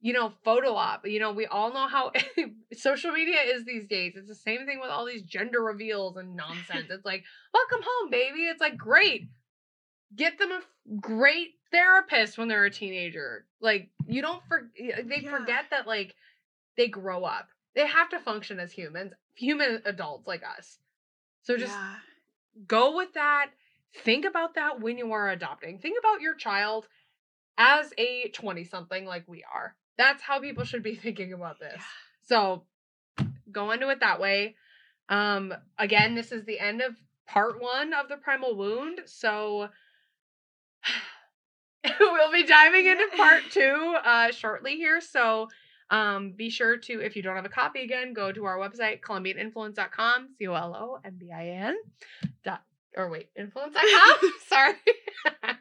you 0.00 0.12
know, 0.12 0.32
photo 0.44 0.74
op. 0.74 1.06
You 1.06 1.18
know, 1.20 1.32
we 1.32 1.46
all 1.46 1.72
know 1.72 1.88
how 1.88 2.12
social 2.72 3.12
media 3.12 3.38
is 3.44 3.64
these 3.64 3.86
days. 3.86 4.14
It's 4.16 4.28
the 4.28 4.34
same 4.34 4.64
thing 4.66 4.80
with 4.80 4.90
all 4.90 5.04
these 5.04 5.22
gender 5.22 5.62
reveals 5.62 6.16
and 6.16 6.36
nonsense. 6.36 6.86
It's 6.90 7.04
like, 7.04 7.24
welcome 7.52 7.80
home, 7.84 8.10
baby. 8.10 8.40
It's 8.42 8.60
like, 8.60 8.76
great. 8.76 9.28
Get 10.16 10.38
them 10.38 10.52
a 10.52 10.62
great 11.00 11.54
therapist 11.72 12.38
when 12.38 12.48
they're 12.48 12.64
a 12.64 12.70
teenager. 12.70 13.46
Like, 13.60 13.90
you 14.06 14.22
don't 14.22 14.42
for 14.48 14.70
uh, 14.80 15.02
they 15.04 15.20
Yeah. 15.22 15.30
forget 15.30 15.66
that 15.70 15.86
like 15.86 16.14
they 16.76 16.88
grow 16.88 17.24
up. 17.24 17.48
They 17.74 17.86
have 17.86 18.10
to 18.10 18.20
function 18.20 18.60
as 18.60 18.72
humans, 18.72 19.12
human 19.34 19.82
adults 19.84 20.26
like 20.26 20.44
us. 20.44 20.78
So 21.42 21.56
just 21.56 21.74
Yeah. 21.74 21.96
Go 22.66 22.96
with 22.96 23.14
that. 23.14 23.50
Think 24.04 24.24
about 24.24 24.54
that 24.54 24.80
when 24.80 24.98
you 24.98 25.12
are 25.12 25.28
adopting. 25.28 25.78
Think 25.78 25.98
about 25.98 26.20
your 26.20 26.34
child 26.34 26.86
as 27.56 27.92
a 27.98 28.28
20 28.28 28.64
something 28.64 29.04
like 29.04 29.24
we 29.26 29.44
are. 29.52 29.74
That's 29.96 30.22
how 30.22 30.40
people 30.40 30.64
should 30.64 30.82
be 30.82 30.94
thinking 31.02 31.32
about 31.32 31.58
this. 31.58 31.74
Yeah. 31.76 31.82
So 32.26 32.64
go 33.50 33.70
into 33.70 33.88
it 33.88 34.00
that 34.00 34.20
way. 34.20 34.56
Um 35.08 35.54
again, 35.78 36.14
this 36.14 36.32
is 36.32 36.44
the 36.44 36.58
end 36.58 36.82
of 36.82 36.94
part 37.26 37.60
1 37.60 37.94
of 37.94 38.08
the 38.08 38.16
primal 38.16 38.56
wound. 38.56 39.00
So 39.06 39.68
we'll 42.00 42.32
be 42.32 42.44
diving 42.44 42.86
into 42.86 43.06
part 43.16 43.42
2 43.50 43.96
uh 44.04 44.30
shortly 44.32 44.76
here. 44.76 45.00
So 45.00 45.48
um, 45.90 46.32
be 46.32 46.50
sure 46.50 46.76
to, 46.76 47.00
if 47.00 47.16
you 47.16 47.22
don't 47.22 47.36
have 47.36 47.46
a 47.46 47.48
copy 47.50 47.82
again, 47.82 48.12
go 48.12 48.30
to 48.30 48.44
our 48.44 48.58
website, 48.58 49.00
colombianinfluence.com, 49.00 50.28
C 50.36 50.46
O 50.46 50.54
L 50.54 50.76
O 50.76 50.98
M 51.02 51.16
B 51.18 51.30
I 51.32 51.48
N 51.48 51.76
or 52.96 53.10
wait, 53.10 53.28
influence.com. 53.36 54.32
Sorry. 54.48 54.74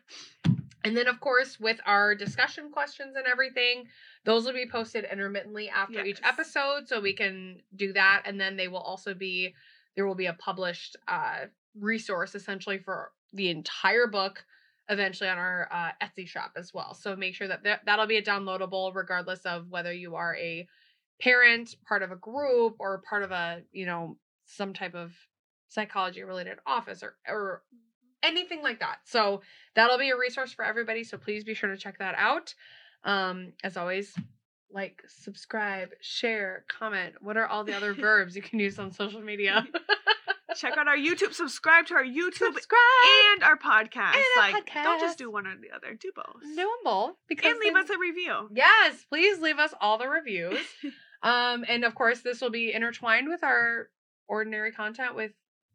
and 0.83 0.95
then, 0.95 1.07
of 1.07 1.19
course, 1.19 1.59
with 1.59 1.79
our 1.85 2.15
discussion 2.15 2.71
questions 2.71 3.15
and 3.15 3.25
everything, 3.27 3.85
those 4.25 4.45
will 4.45 4.53
be 4.53 4.67
posted 4.69 5.05
intermittently 5.11 5.69
after 5.69 6.03
each 6.03 6.19
episode. 6.23 6.87
So 6.87 6.99
we 6.99 7.13
can 7.13 7.61
do 7.75 7.93
that. 7.93 8.23
And 8.25 8.39
then 8.39 8.57
they 8.57 8.67
will 8.67 8.79
also 8.79 9.13
be, 9.13 9.53
there 9.95 10.07
will 10.07 10.15
be 10.15 10.27
a 10.27 10.33
published 10.33 10.95
uh, 11.07 11.45
resource 11.79 12.35
essentially 12.35 12.77
for 12.77 13.11
the 13.33 13.49
entire 13.49 14.07
book 14.07 14.43
eventually 14.89 15.29
on 15.29 15.37
our 15.37 15.67
uh, 15.71 15.89
Etsy 16.05 16.27
shop 16.27 16.53
as 16.55 16.73
well. 16.73 16.93
So 16.93 17.15
make 17.15 17.35
sure 17.35 17.47
that 17.49 17.63
that- 17.63 17.81
that'll 17.85 18.07
be 18.07 18.17
a 18.17 18.21
downloadable 18.23 18.95
regardless 18.95 19.45
of 19.45 19.69
whether 19.69 19.91
you 19.91 20.15
are 20.15 20.35
a 20.37 20.65
parent, 21.21 21.75
part 21.85 22.03
of 22.03 22.11
a 22.11 22.15
group, 22.15 22.75
or 22.79 23.01
part 23.09 23.23
of 23.23 23.31
a, 23.31 23.63
you 23.71 23.85
know, 23.85 24.17
some 24.45 24.73
type 24.73 24.95
of 24.95 25.11
psychology 25.69 26.23
related 26.23 26.57
office 26.65 27.03
or 27.03 27.15
or 27.27 27.61
anything 28.23 28.61
like 28.61 28.79
that. 28.79 28.97
So 29.05 29.41
that'll 29.75 29.97
be 29.97 30.09
a 30.09 30.17
resource 30.17 30.51
for 30.53 30.65
everybody. 30.65 31.03
So 31.03 31.17
please 31.17 31.43
be 31.43 31.53
sure 31.53 31.69
to 31.69 31.77
check 31.77 31.99
that 31.99 32.15
out. 32.17 32.53
Um, 33.03 33.53
as 33.63 33.77
always, 33.77 34.13
like, 34.71 35.01
subscribe, 35.07 35.89
share, 36.01 36.65
comment. 36.67 37.15
What 37.21 37.37
are 37.37 37.45
all 37.47 37.63
the 37.63 37.75
other 37.75 37.93
verbs 38.07 38.35
you 38.35 38.41
can 38.41 38.59
use 38.59 38.79
on 38.79 38.91
social 38.91 39.21
media? 39.21 39.65
Check 40.55 40.75
out 40.77 40.87
our 40.87 40.97
YouTube. 40.97 41.33
Subscribe 41.33 41.85
to 41.87 41.93
our 41.93 42.03
YouTube 42.03 42.33
subscribe 42.53 42.79
and 43.33 43.43
our 43.43 43.57
podcast. 43.57 44.15
And 44.15 44.23
our 44.41 44.51
like, 44.53 44.73
don't 44.73 44.99
just 44.99 45.17
do 45.19 45.29
one 45.29 45.45
or 45.45 45.55
the 45.55 45.75
other. 45.75 45.93
Do 45.93 46.11
both. 46.15 46.41
do 46.41 46.55
them 46.55 46.67
both 46.83 47.15
because 47.27 47.51
and 47.51 47.59
leave 47.59 47.73
then- 47.75 47.83
us 47.83 47.89
a 47.91 47.99
review. 47.99 48.49
Yes, 48.53 49.05
please 49.07 49.39
leave 49.39 49.59
us 49.59 49.73
all 49.79 49.99
the 49.99 50.07
reviews. 50.09 50.59
um, 51.21 51.63
and 51.67 51.83
of 51.83 51.93
course, 51.93 52.21
this 52.21 52.41
will 52.41 52.49
be 52.49 52.73
intertwined 52.73 53.27
with 53.27 53.43
our 53.43 53.89
ordinary 54.27 54.71
content. 54.71 55.15
With 55.15 55.33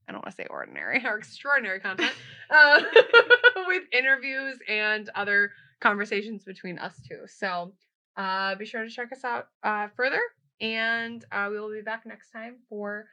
I 0.08 0.12
don't 0.12 0.24
want 0.24 0.36
to 0.36 0.42
say 0.42 0.46
ordinary, 0.50 1.02
or 1.06 1.16
extraordinary 1.18 1.80
content, 1.80 2.12
uh, 2.50 2.82
with 3.66 3.84
interviews 3.92 4.58
and 4.68 5.08
other 5.14 5.52
conversations 5.80 6.44
between 6.44 6.78
us 6.78 7.00
two. 7.06 7.20
So 7.26 7.72
uh, 8.16 8.54
be 8.56 8.66
sure 8.66 8.84
to 8.84 8.90
check 8.90 9.12
us 9.12 9.24
out 9.24 9.48
uh, 9.62 9.88
further, 9.96 10.20
and 10.60 11.24
uh, 11.32 11.48
we 11.50 11.58
will 11.58 11.72
be 11.72 11.82
back 11.82 12.06
next 12.06 12.30
time 12.30 12.56
for 12.68 13.06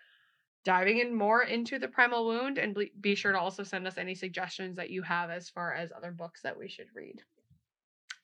diving 0.66 1.00
in 1.00 1.16
more 1.16 1.44
into 1.44 1.80
the 1.80 1.88
primal 1.88 2.26
wound 2.28 2.58
and 2.58 2.76
ble- 2.76 2.84
be 3.00 3.16
sure 3.16 3.32
to 3.32 3.40
also 3.40 3.64
send 3.64 3.88
us 3.88 3.98
any 3.98 4.14
suggestions 4.14 4.76
that 4.76 4.90
you 4.90 5.02
have 5.02 5.30
as 5.30 5.50
far 5.50 5.74
as 5.74 5.92
other 5.96 6.12
books 6.12 6.42
that 6.42 6.58
we 6.58 6.68
should 6.68 6.88
read 6.94 7.22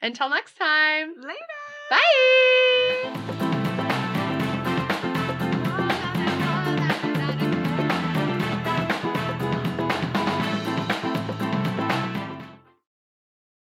until 0.02 0.30
next 0.30 0.58
time 0.58 1.14
Later. 1.22 1.36
Bye. 1.90 3.42